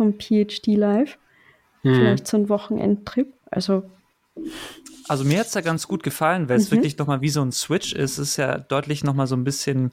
vom 0.00 0.18
PhD 0.18 0.68
Live. 0.68 1.18
Mhm. 1.82 1.94
Vielleicht 1.94 2.26
so 2.26 2.38
ein 2.38 2.48
Wochenendtrip. 2.48 3.34
Also 3.50 3.90
also 5.08 5.24
mir 5.24 5.40
hat 5.40 5.46
es 5.48 5.52
da 5.52 5.60
ganz 5.60 5.86
gut 5.86 6.02
gefallen, 6.02 6.48
weil 6.48 6.56
es 6.56 6.70
mhm. 6.70 6.76
wirklich 6.76 6.96
nochmal 6.96 7.20
wie 7.20 7.28
so 7.28 7.42
ein 7.42 7.52
Switch 7.52 7.92
ist. 7.92 8.12
Es 8.12 8.30
ist 8.30 8.36
ja 8.38 8.56
deutlich 8.58 9.04
nochmal 9.04 9.26
so 9.26 9.36
ein 9.36 9.44
bisschen 9.44 9.92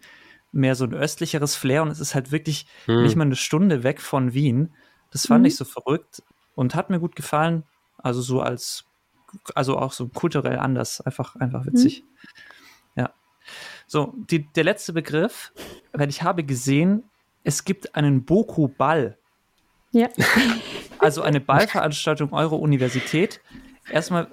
mehr 0.53 0.75
so 0.75 0.85
ein 0.85 0.93
östlicheres 0.93 1.55
Flair 1.55 1.81
und 1.81 1.89
es 1.89 1.99
ist 1.99 2.15
halt 2.15 2.31
wirklich 2.31 2.67
mhm. 2.87 3.03
nicht 3.03 3.17
mal 3.17 3.25
eine 3.25 3.35
Stunde 3.35 3.83
weg 3.83 3.99
von 3.99 4.33
Wien. 4.33 4.71
Das 5.11 5.27
fand 5.27 5.41
mhm. 5.41 5.47
ich 5.47 5.57
so 5.57 5.65
verrückt 5.65 6.23
und 6.55 6.75
hat 6.75 6.89
mir 6.89 7.01
gut 7.01 7.17
gefallen. 7.17 7.63
Also 7.97 8.21
so 8.21 8.39
als, 8.39 8.85
also 9.55 9.77
auch 9.77 9.91
so 9.91 10.07
kulturell 10.07 10.59
anders, 10.59 11.01
einfach, 11.01 11.35
einfach 11.35 11.65
witzig. 11.65 12.03
Mhm. 12.03 13.01
Ja. 13.01 13.13
So, 13.85 14.13
die, 14.29 14.47
der 14.53 14.63
letzte 14.63 14.93
Begriff, 14.93 15.51
weil 15.91 16.07
ich 16.07 16.23
habe 16.23 16.45
gesehen, 16.45 17.03
es 17.43 17.65
gibt 17.65 17.95
einen 17.95 18.23
Boku-Ball. 18.23 19.17
Ja. 19.91 20.09
Also 20.99 21.21
eine 21.21 21.39
Ballveranstaltung 21.39 22.33
eurer 22.33 22.59
Universität 22.59 23.39
erstmal, 23.91 24.27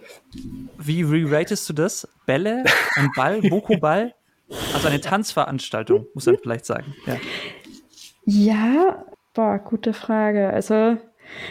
wie 0.78 1.02
re-ratest 1.02 1.68
du 1.68 1.72
das? 1.72 2.08
Bälle, 2.26 2.64
ein 2.94 3.10
Ball, 3.14 3.40
Boku-Ball? 3.42 4.14
Also 4.72 4.88
eine 4.88 5.00
Tanzveranstaltung, 5.00 6.06
muss 6.14 6.26
man 6.26 6.38
vielleicht 6.38 6.66
sagen. 6.66 6.94
Ja, 7.06 7.16
ja 8.24 9.04
boah, 9.32 9.58
gute 9.58 9.92
Frage. 9.92 10.50
Also 10.50 10.96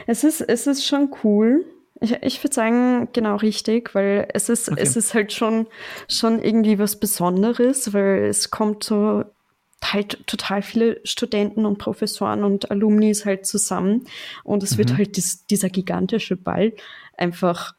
es 0.07 0.23
ist, 0.23 0.41
es 0.41 0.67
ist 0.67 0.85
schon 0.85 1.13
cool. 1.23 1.65
Ich, 1.99 2.11
ich 2.21 2.43
würde 2.43 2.53
sagen, 2.53 3.09
genau 3.13 3.37
richtig, 3.37 3.95
weil 3.95 4.27
es 4.33 4.49
ist, 4.49 4.69
okay. 4.69 4.81
es 4.81 4.95
ist 4.95 5.13
halt 5.13 5.33
schon, 5.33 5.67
schon 6.07 6.41
irgendwie 6.41 6.79
was 6.79 6.99
Besonderes, 6.99 7.93
weil 7.93 8.25
es 8.25 8.51
kommt 8.51 8.83
so 8.83 9.23
halt 9.91 10.25
total 10.27 10.61
viele 10.61 11.01
Studenten 11.03 11.65
und 11.65 11.77
Professoren 11.77 12.43
und 12.43 12.71
Alumnis 12.71 13.25
halt 13.25 13.45
zusammen 13.45 14.05
und 14.43 14.63
es 14.63 14.73
mhm. 14.73 14.77
wird 14.77 14.97
halt 14.97 15.17
dies, 15.17 15.45
dieser 15.47 15.69
gigantische 15.69 16.37
Ball 16.37 16.73
einfach 17.17 17.75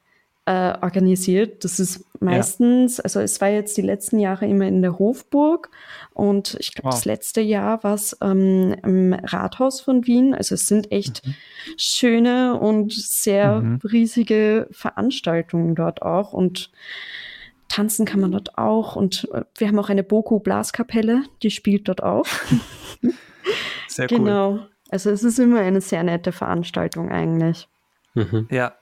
äh, 0.47 0.75
organisiert. 0.83 1.65
Das 1.65 1.81
ist 1.81 2.05
meistens, 2.21 2.99
ja. 2.99 3.05
also 3.05 3.21
es 3.21 3.41
war 3.41 3.49
jetzt 3.49 3.77
die 3.77 3.83
letzten 3.83 4.19
Jahre 4.19 4.47
immer 4.47 4.67
in 4.67 4.83
der 4.83 4.99
Hofburg 4.99 5.71
und 6.13 6.57
ich 6.61 6.75
glaube, 6.75 6.89
wow. 6.89 6.95
das 6.95 7.05
letzte 7.05 7.41
Jahr 7.41 7.83
war 7.83 7.95
es 7.95 8.17
ähm, 8.21 8.77
im 8.83 9.15
Rathaus 9.15 9.81
von 9.81 10.07
Wien. 10.07 10.35
Also 10.35 10.55
es 10.55 10.67
sind 10.67 10.93
echt 10.93 11.27
mhm. 11.27 11.35
schöne 11.77 12.59
und 12.59 12.93
sehr 12.93 13.61
mhm. 13.61 13.81
riesige 13.85 14.69
Veranstaltungen 14.71 15.75
dort 15.75 16.03
auch 16.03 16.33
und 16.33 16.71
tanzen 17.69 18.07
kann 18.07 18.21
man 18.21 18.33
dort 18.33 18.59
auch 18.59 18.97
und 18.97 19.29
äh, 19.33 19.45
wir 19.57 19.69
haben 19.69 19.79
auch 19.79 19.89
eine 19.89 20.03
Boku 20.03 20.41
Blaskapelle, 20.41 21.25
die 21.43 21.51
spielt 21.51 21.89
dort 21.89 22.03
auch. 22.03 22.27
sehr 23.89 24.11
cool. 24.11 24.19
Genau. 24.19 24.67
Also 24.91 25.11
es 25.11 25.23
ist 25.23 25.39
immer 25.39 25.61
eine 25.61 25.81
sehr 25.81 26.03
nette 26.03 26.33
Veranstaltung 26.33 27.11
eigentlich. 27.11 27.69
Mhm. 28.15 28.49
Ja, 28.51 28.75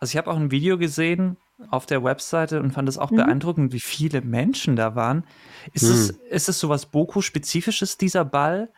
also 0.00 0.12
ich 0.12 0.16
habe 0.16 0.30
auch 0.30 0.36
ein 0.36 0.50
Video 0.50 0.76
gesehen 0.78 1.36
auf 1.70 1.86
der 1.86 2.04
Webseite 2.04 2.60
und 2.60 2.72
fand 2.72 2.88
es 2.88 2.98
auch 2.98 3.10
mhm. 3.10 3.16
beeindruckend, 3.16 3.72
wie 3.72 3.80
viele 3.80 4.20
Menschen 4.20 4.76
da 4.76 4.94
waren. 4.94 5.24
Ist, 5.72 5.84
mhm. 5.84 5.90
es, 5.90 6.10
ist 6.10 6.48
es 6.48 6.58
sowas 6.58 6.86
Boku-spezifisches, 6.86 7.96
dieser 7.96 8.24
Ball? 8.24 8.70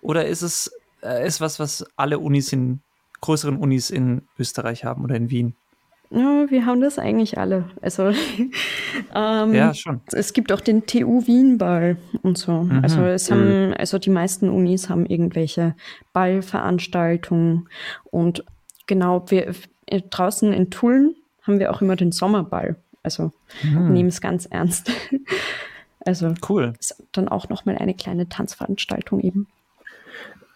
Oder 0.00 0.26
ist 0.26 0.42
es 0.42 0.70
äh, 1.04 1.26
ist 1.26 1.40
was, 1.40 1.60
was 1.60 1.84
alle 1.96 2.18
Unis 2.18 2.52
in 2.52 2.80
größeren 3.20 3.56
Unis 3.56 3.90
in 3.90 4.22
Österreich 4.38 4.84
haben 4.84 5.04
oder 5.04 5.16
in 5.16 5.30
Wien? 5.30 5.54
Ja, 6.10 6.46
wir 6.48 6.66
haben 6.66 6.80
das 6.80 6.98
eigentlich 6.98 7.38
alle. 7.38 7.64
Also 7.82 8.08
ähm, 9.14 9.54
ja, 9.54 9.74
schon. 9.74 10.00
Es 10.12 10.32
gibt 10.32 10.52
auch 10.52 10.60
den 10.60 10.86
TU 10.86 11.26
Wien 11.26 11.58
Ball 11.58 11.96
und 12.22 12.38
so. 12.38 12.52
Mhm. 12.52 12.80
Also 12.82 13.02
es 13.02 13.30
haben, 13.30 13.74
also 13.74 13.98
die 13.98 14.10
meisten 14.10 14.48
Unis 14.48 14.88
haben 14.88 15.06
irgendwelche 15.06 15.74
Ballveranstaltungen 16.12 17.68
und 18.04 18.44
genau, 18.86 19.24
wir, 19.30 19.54
äh, 19.86 20.02
draußen 20.08 20.52
in 20.52 20.70
Tulln 20.70 21.14
haben 21.42 21.58
wir 21.58 21.72
auch 21.72 21.82
immer 21.82 21.96
den 21.96 22.12
Sommerball. 22.12 22.76
Also 23.02 23.32
mhm. 23.62 23.92
nehmen 23.92 24.08
es 24.08 24.20
ganz 24.20 24.46
ernst. 24.46 24.90
Also 26.06 26.34
cool. 26.48 26.74
Ist 26.78 27.02
dann 27.12 27.28
auch 27.28 27.48
nochmal 27.48 27.78
eine 27.78 27.94
kleine 27.94 28.28
Tanzveranstaltung 28.28 29.20
eben. 29.20 29.48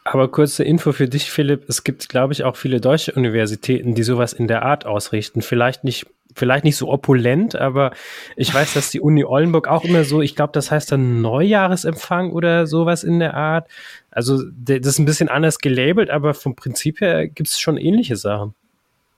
Aber 0.05 0.29
kurze 0.29 0.65
Info 0.65 0.93
für 0.93 1.09
dich, 1.09 1.31
Philipp. 1.31 1.69
Es 1.69 1.85
gibt, 1.85 2.09
glaube 2.09 2.33
ich, 2.33 2.45
auch 2.45 2.57
viele 2.57 2.81
deutsche 2.81 3.13
Universitäten, 3.13 3.95
die 3.95 4.03
sowas 4.03 4.33
in 4.33 4.49
der 4.49 4.63
Art 4.63 4.87
ausrichten. 4.87 5.43
Vielleicht 5.43 5.85
nicht, 5.85 6.07
vielleicht 6.35 6.65
nicht 6.65 6.77
so 6.77 6.89
opulent, 6.89 7.55
aber 7.57 7.93
ich 8.35 8.53
weiß, 8.55 8.73
dass 8.75 8.91
die 8.91 9.01
Uni 9.01 9.25
Oldenburg 9.25 9.69
auch 9.69 9.85
immer 9.85 10.05
so, 10.05 10.23
ich 10.23 10.35
glaube, 10.35 10.53
das 10.55 10.71
heißt 10.71 10.93
dann 10.93 11.21
Neujahresempfang 11.21 12.33
oder 12.33 12.67
sowas 12.67 13.05
in 13.05 13.19
der 13.19 13.35
Art. 13.35 13.69
Also, 14.11 14.43
das 14.57 14.87
ist 14.87 14.99
ein 14.99 15.05
bisschen 15.05 15.29
anders 15.29 15.59
gelabelt, 15.59 16.09
aber 16.11 16.33
vom 16.33 16.57
Prinzip 16.57 17.01
her 17.01 17.29
gibt 17.29 17.49
es 17.49 17.61
schon 17.61 17.77
ähnliche 17.77 18.17
Sachen. 18.17 18.55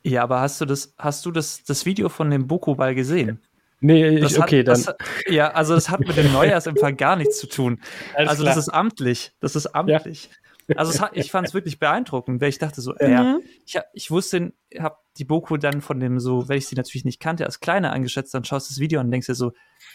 Ja, 0.03 0.23
aber 0.23 0.41
hast 0.41 0.61
du 0.61 0.65
das, 0.65 0.95
hast 0.99 1.25
du 1.27 1.31
das, 1.31 1.63
das 1.63 1.87
Video 1.87 2.09
von 2.09 2.31
dem 2.31 2.47
Boku-Ball 2.47 2.95
gesehen? 2.95 3.41
Nee, 3.81 4.19
ich, 4.19 4.37
hat, 4.37 4.45
okay, 4.45 4.63
dann. 4.63 4.83
Das, 4.83 4.95
ja, 5.27 5.53
also 5.53 5.75
das 5.75 5.89
hat 5.89 6.01
mit 6.01 6.17
dem 6.17 6.33
Neujahrsempfang 6.33 6.97
gar 6.97 7.17
nichts 7.17 7.39
zu 7.39 7.47
tun. 7.47 7.81
Alles 8.15 8.31
also 8.31 8.43
klar. 8.43 8.55
das 8.55 8.67
ist 8.67 8.69
amtlich. 8.75 9.33
Das 9.41 9.57
ist 9.57 9.67
amtlich. 9.69 10.25
Ja. 10.25 10.37
Also 10.77 11.01
hat, 11.01 11.17
ich 11.17 11.31
fand 11.31 11.49
es 11.49 11.55
wirklich 11.55 11.79
beeindruckend, 11.79 12.41
weil 12.41 12.49
ich 12.49 12.59
dachte 12.59 12.81
so, 12.81 12.93
mhm. 12.93 13.11
ja, 13.11 13.39
ich, 13.65 13.79
ich 13.93 14.11
wusste, 14.11 14.53
habe 14.79 14.97
die 15.19 15.25
Boku 15.25 15.57
dann 15.57 15.81
von 15.81 16.01
dem 16.01 16.21
so, 16.21 16.49
weil 16.49 16.59
ich 16.59 16.67
sie 16.67 16.77
natürlich 16.77 17.05
nicht 17.05 17.21
kannte, 17.21 17.45
als 17.45 17.61
kleiner 17.61 17.93
angeschätzt, 17.93 18.35
dann 18.35 18.45
schaust 18.45 18.69
du 18.69 18.73
das 18.73 18.81
Video 18.81 19.01
an 19.01 19.07
und 19.07 19.13
denkst 19.13 19.27
dir 19.27 19.35
so, 19.35 19.53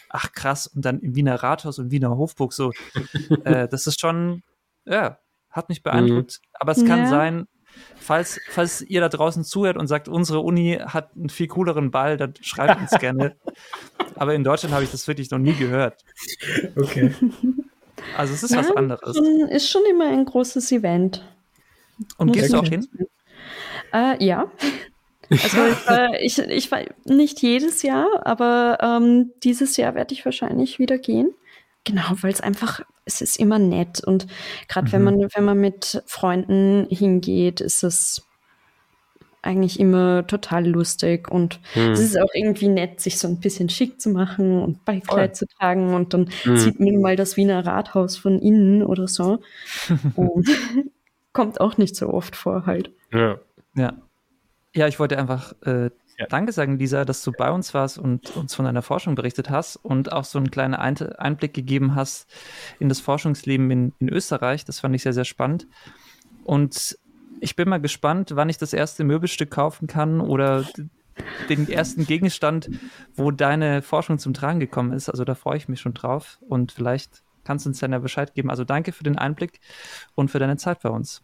ach 0.08 0.32
krass, 0.32 0.66
und 0.66 0.84
dann 0.84 1.00
im 1.00 1.14
Wiener 1.14 1.36
Rathaus 1.36 1.78
und 1.78 1.90
Wiener 1.90 2.16
Hofburg 2.16 2.52
so, 2.52 2.72
äh, 3.44 3.68
das 3.68 3.86
ist 3.86 4.00
schon, 4.00 4.42
ja, 4.84 5.18
hat 5.50 5.68
mich 5.68 5.82
beeindruckt. 5.82 6.40
Mhm. 6.42 6.48
Aber 6.54 6.72
es 6.72 6.84
kann 6.84 7.00
ja. 7.00 7.08
sein, 7.08 7.46
falls, 7.96 8.40
falls 8.50 8.82
ihr 8.82 9.00
da 9.00 9.08
draußen 9.08 9.44
zuhört 9.44 9.76
und 9.76 9.86
sagt, 9.86 10.08
unsere 10.08 10.40
Uni 10.40 10.78
hat 10.84 11.14
einen 11.16 11.28
viel 11.28 11.48
cooleren 11.48 11.90
Ball, 11.90 12.16
dann 12.16 12.34
schreibt 12.40 12.80
uns 12.80 12.90
gerne. 13.00 13.36
Aber 14.14 14.34
in 14.34 14.44
Deutschland 14.44 14.74
habe 14.74 14.84
ich 14.84 14.90
das 14.90 15.06
wirklich 15.08 15.30
noch 15.30 15.38
nie 15.38 15.54
gehört. 15.54 16.04
Okay. 16.76 17.14
Also 18.16 18.34
es 18.34 18.42
ist 18.42 18.52
ja, 18.52 18.58
was 18.58 18.70
anderes. 18.72 19.16
Ist 19.50 19.70
schon 19.70 19.82
immer 19.90 20.06
ein 20.06 20.24
großes 20.24 20.70
Event. 20.72 21.24
Und 22.18 22.28
Muss 22.28 22.36
gehst 22.36 22.52
du 22.52 22.58
auch 22.58 22.66
hin? 22.66 22.86
Äh, 23.92 24.24
ja. 24.24 24.50
Also 25.30 25.66
ich, 25.66 25.86
äh, 25.88 26.24
ich, 26.24 26.38
ich 26.38 26.70
war 26.70 26.80
nicht 27.04 27.40
jedes 27.42 27.82
Jahr, 27.82 28.08
aber 28.24 28.78
ähm, 28.80 29.32
dieses 29.42 29.76
Jahr 29.76 29.94
werde 29.94 30.14
ich 30.14 30.24
wahrscheinlich 30.24 30.78
wieder 30.78 30.98
gehen. 30.98 31.34
Genau, 31.84 32.02
weil 32.20 32.32
es 32.32 32.40
einfach, 32.40 32.80
es 33.04 33.20
ist 33.20 33.38
immer 33.38 33.58
nett 33.58 34.02
und 34.04 34.26
gerade 34.68 34.88
mhm. 34.88 34.92
wenn 34.92 35.02
man, 35.04 35.28
wenn 35.34 35.44
man 35.44 35.58
mit 35.58 36.02
Freunden 36.06 36.86
hingeht, 36.90 37.60
ist 37.60 37.84
es 37.84 38.26
eigentlich 39.42 39.78
immer 39.78 40.26
total 40.26 40.66
lustig 40.66 41.30
und 41.30 41.60
mhm. 41.74 41.92
es 41.92 42.00
ist 42.00 42.20
auch 42.20 42.30
irgendwie 42.34 42.68
nett, 42.68 43.00
sich 43.00 43.18
so 43.18 43.28
ein 43.28 43.38
bisschen 43.38 43.68
schick 43.68 44.00
zu 44.00 44.10
machen 44.10 44.60
und 44.60 44.84
Ballkleid 44.84 45.30
oh. 45.32 45.34
zu 45.34 45.46
tragen 45.46 45.94
und 45.94 46.14
dann 46.14 46.30
mhm. 46.44 46.56
sieht 46.56 46.80
man 46.80 47.00
mal 47.00 47.16
das 47.16 47.36
Wiener 47.36 47.64
Rathaus 47.64 48.16
von 48.16 48.40
innen 48.40 48.82
oder 48.82 49.08
so. 49.08 49.40
und 50.16 50.48
kommt 51.32 51.60
auch 51.60 51.76
nicht 51.76 51.96
so 51.96 52.08
oft 52.08 52.34
vor 52.36 52.66
halt. 52.66 52.90
Ja. 53.12 53.38
Ja. 53.74 53.92
Ja, 54.74 54.88
ich 54.88 54.98
wollte 54.98 55.18
einfach 55.18 55.54
äh, 55.62 55.90
ja. 56.18 56.26
Danke 56.26 56.52
sagen, 56.52 56.78
Lisa, 56.78 57.04
dass 57.04 57.22
du 57.22 57.32
bei 57.32 57.50
uns 57.50 57.74
warst 57.74 57.98
und 57.98 58.34
uns 58.36 58.54
von 58.54 58.64
deiner 58.64 58.82
Forschung 58.82 59.14
berichtet 59.14 59.50
hast 59.50 59.76
und 59.76 60.12
auch 60.12 60.24
so 60.24 60.38
einen 60.38 60.50
kleinen 60.50 60.74
Einblick 60.74 61.52
gegeben 61.52 61.94
hast 61.94 62.26
in 62.78 62.88
das 62.88 63.00
Forschungsleben 63.00 63.70
in, 63.70 63.92
in 63.98 64.08
Österreich. 64.08 64.64
Das 64.64 64.80
fand 64.80 64.94
ich 64.94 65.02
sehr, 65.02 65.12
sehr 65.12 65.24
spannend. 65.24 65.66
Und 66.44 66.98
ich 67.40 67.56
bin 67.56 67.68
mal 67.68 67.80
gespannt, 67.80 68.32
wann 68.34 68.48
ich 68.48 68.58
das 68.58 68.72
erste 68.72 69.04
Möbelstück 69.04 69.50
kaufen 69.50 69.86
kann 69.86 70.20
oder 70.20 70.64
den 71.48 71.68
ersten 71.68 72.06
Gegenstand, 72.06 72.70
wo 73.14 73.30
deine 73.30 73.82
Forschung 73.82 74.18
zum 74.18 74.34
Tragen 74.34 74.60
gekommen 74.60 74.92
ist. 74.92 75.08
Also 75.08 75.24
da 75.24 75.34
freue 75.34 75.56
ich 75.56 75.68
mich 75.68 75.80
schon 75.80 75.94
drauf 75.94 76.38
und 76.48 76.72
vielleicht 76.72 77.22
kannst 77.44 77.64
du 77.64 77.70
uns 77.70 77.78
dann 77.78 77.92
ja 77.92 77.98
Bescheid 77.98 78.34
geben. 78.34 78.50
Also 78.50 78.64
danke 78.64 78.92
für 78.92 79.04
den 79.04 79.18
Einblick 79.18 79.60
und 80.14 80.30
für 80.30 80.38
deine 80.38 80.56
Zeit 80.56 80.82
bei 80.82 80.90
uns. 80.90 81.22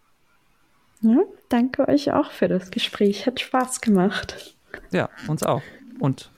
Ja, 1.03 1.19
danke 1.49 1.89
euch 1.89 2.13
auch 2.13 2.31
für 2.31 2.49
das 2.49 2.71
Gespräch. 2.71 3.27
Hat 3.27 3.41
Spaß 3.41 3.81
gemacht. 3.81 4.57
Ja, 4.93 5.11
uns 5.27 5.43
auch. 5.43 5.63
Und 5.99 6.31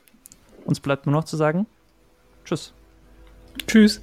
uns 0.65 0.81
bleibt 0.81 1.07
nur 1.07 1.15
noch 1.15 1.25
zu 1.25 1.37
sagen, 1.37 1.67
tschüss. 2.45 2.73
Tschüss. 3.67 4.01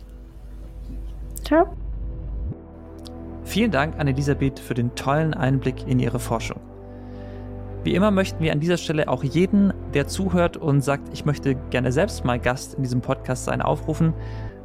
Ciao. 1.44 1.76
Vielen 3.52 3.72
Dank 3.72 4.00
an 4.00 4.08
Elisabeth 4.08 4.62
für 4.62 4.76
den 4.76 4.96
tollen 4.96 5.34
Einblick 5.34 5.86
in 5.86 6.00
ihre 6.00 6.20
Forschung. 6.20 6.62
Wie 7.84 7.94
immer 7.96 8.10
möchten 8.10 8.42
wir 8.42 8.54
an 8.54 8.62
dieser 8.62 8.78
Stelle 8.78 9.10
auch 9.10 9.26
jeden, 9.26 9.74
der 9.94 10.08
zuhört 10.08 10.56
und 10.56 10.80
sagt, 10.80 11.10
ich 11.12 11.26
möchte 11.26 11.56
gerne 11.70 11.92
selbst 11.92 12.24
mal 12.24 12.40
Gast 12.40 12.76
in 12.76 12.84
diesem 12.84 13.02
Podcast 13.02 13.44
sein, 13.44 13.62
aufrufen. 13.62 14.14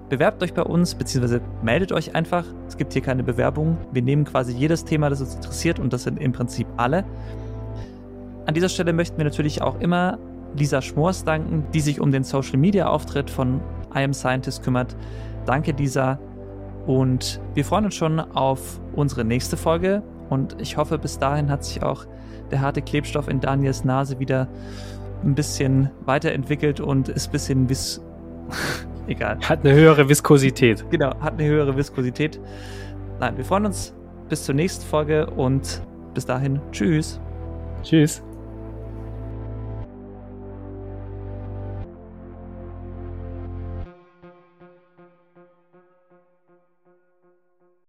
Bewerbt 0.09 0.41
euch 0.41 0.55
bei 0.55 0.63
uns, 0.63 0.95
beziehungsweise 0.95 1.41
meldet 1.65 1.91
euch 1.91 2.15
einfach. 2.15 2.45
Es 2.69 2.77
gibt 2.77 2.93
hier 2.93 3.03
keine 3.03 3.25
Bewerbung. 3.25 3.77
Wir 3.91 4.03
nehmen 4.03 4.25
quasi 4.25 4.53
jedes 4.53 4.85
Thema, 4.85 5.11
das 5.11 5.21
uns 5.21 5.35
interessiert, 5.35 5.81
und 5.81 5.93
das 5.93 6.05
sind 6.05 6.21
im 6.21 6.31
Prinzip 6.31 6.69
alle. 6.77 7.05
An 8.47 8.55
dieser 8.55 8.69
Stelle 8.69 8.93
möchten 8.93 9.17
wir 9.19 9.25
natürlich 9.25 9.63
auch 9.63 9.81
immer 9.81 10.17
Lisa 10.57 10.81
Schmors 10.81 11.25
danken, 11.25 11.65
die 11.75 11.81
sich 11.81 12.01
um 12.01 12.13
den 12.13 12.23
Social 12.23 12.57
Media 12.57 12.87
Auftritt 12.87 13.31
von 13.31 13.61
I 13.93 14.05
Am 14.05 14.15
Scientist 14.15 14.63
kümmert. 14.63 14.95
Danke, 15.45 15.73
Lisa. 15.73 16.21
Und 16.87 17.41
wir 17.55 17.65
freuen 17.65 17.87
uns 17.87 17.95
schon 17.95 18.21
auf 18.21 18.81
unsere 18.95 19.25
nächste 19.25 19.57
Folge. 19.57 20.03
Und 20.31 20.57
ich 20.61 20.77
hoffe, 20.77 20.99
bis 20.99 21.19
dahin 21.19 21.51
hat 21.51 21.65
sich 21.65 21.83
auch 21.83 22.07
der 22.51 22.61
harte 22.61 22.83
Klebstoff 22.83 23.29
in 23.29 23.41
Daniels 23.41 23.85
Nase 23.85 24.19
wieder 24.19 24.49
ein 25.25 25.35
bisschen 25.35 25.91
weiterentwickelt 26.05 26.81
und 26.81 27.09
ist 27.09 27.29
ein 27.29 27.33
bisschen 27.33 27.69
vis 27.69 28.01
egal. 29.07 29.39
Hat 29.41 29.65
eine 29.65 29.75
höhere 29.75 30.09
Viskosität. 30.09 30.85
Genau, 30.91 31.19
hat 31.21 31.35
eine 31.35 31.45
höhere 31.45 31.77
Viskosität. 31.77 32.41
Nein, 33.19 33.37
wir 33.37 33.45
freuen 33.45 33.67
uns 33.67 33.95
bis 34.29 34.45
zur 34.45 34.55
nächsten 34.55 34.85
Folge 34.85 35.27
und 35.27 35.83
bis 36.15 36.27
dahin, 36.27 36.61
tschüss. 36.71 37.21
Tschüss. 37.83 38.23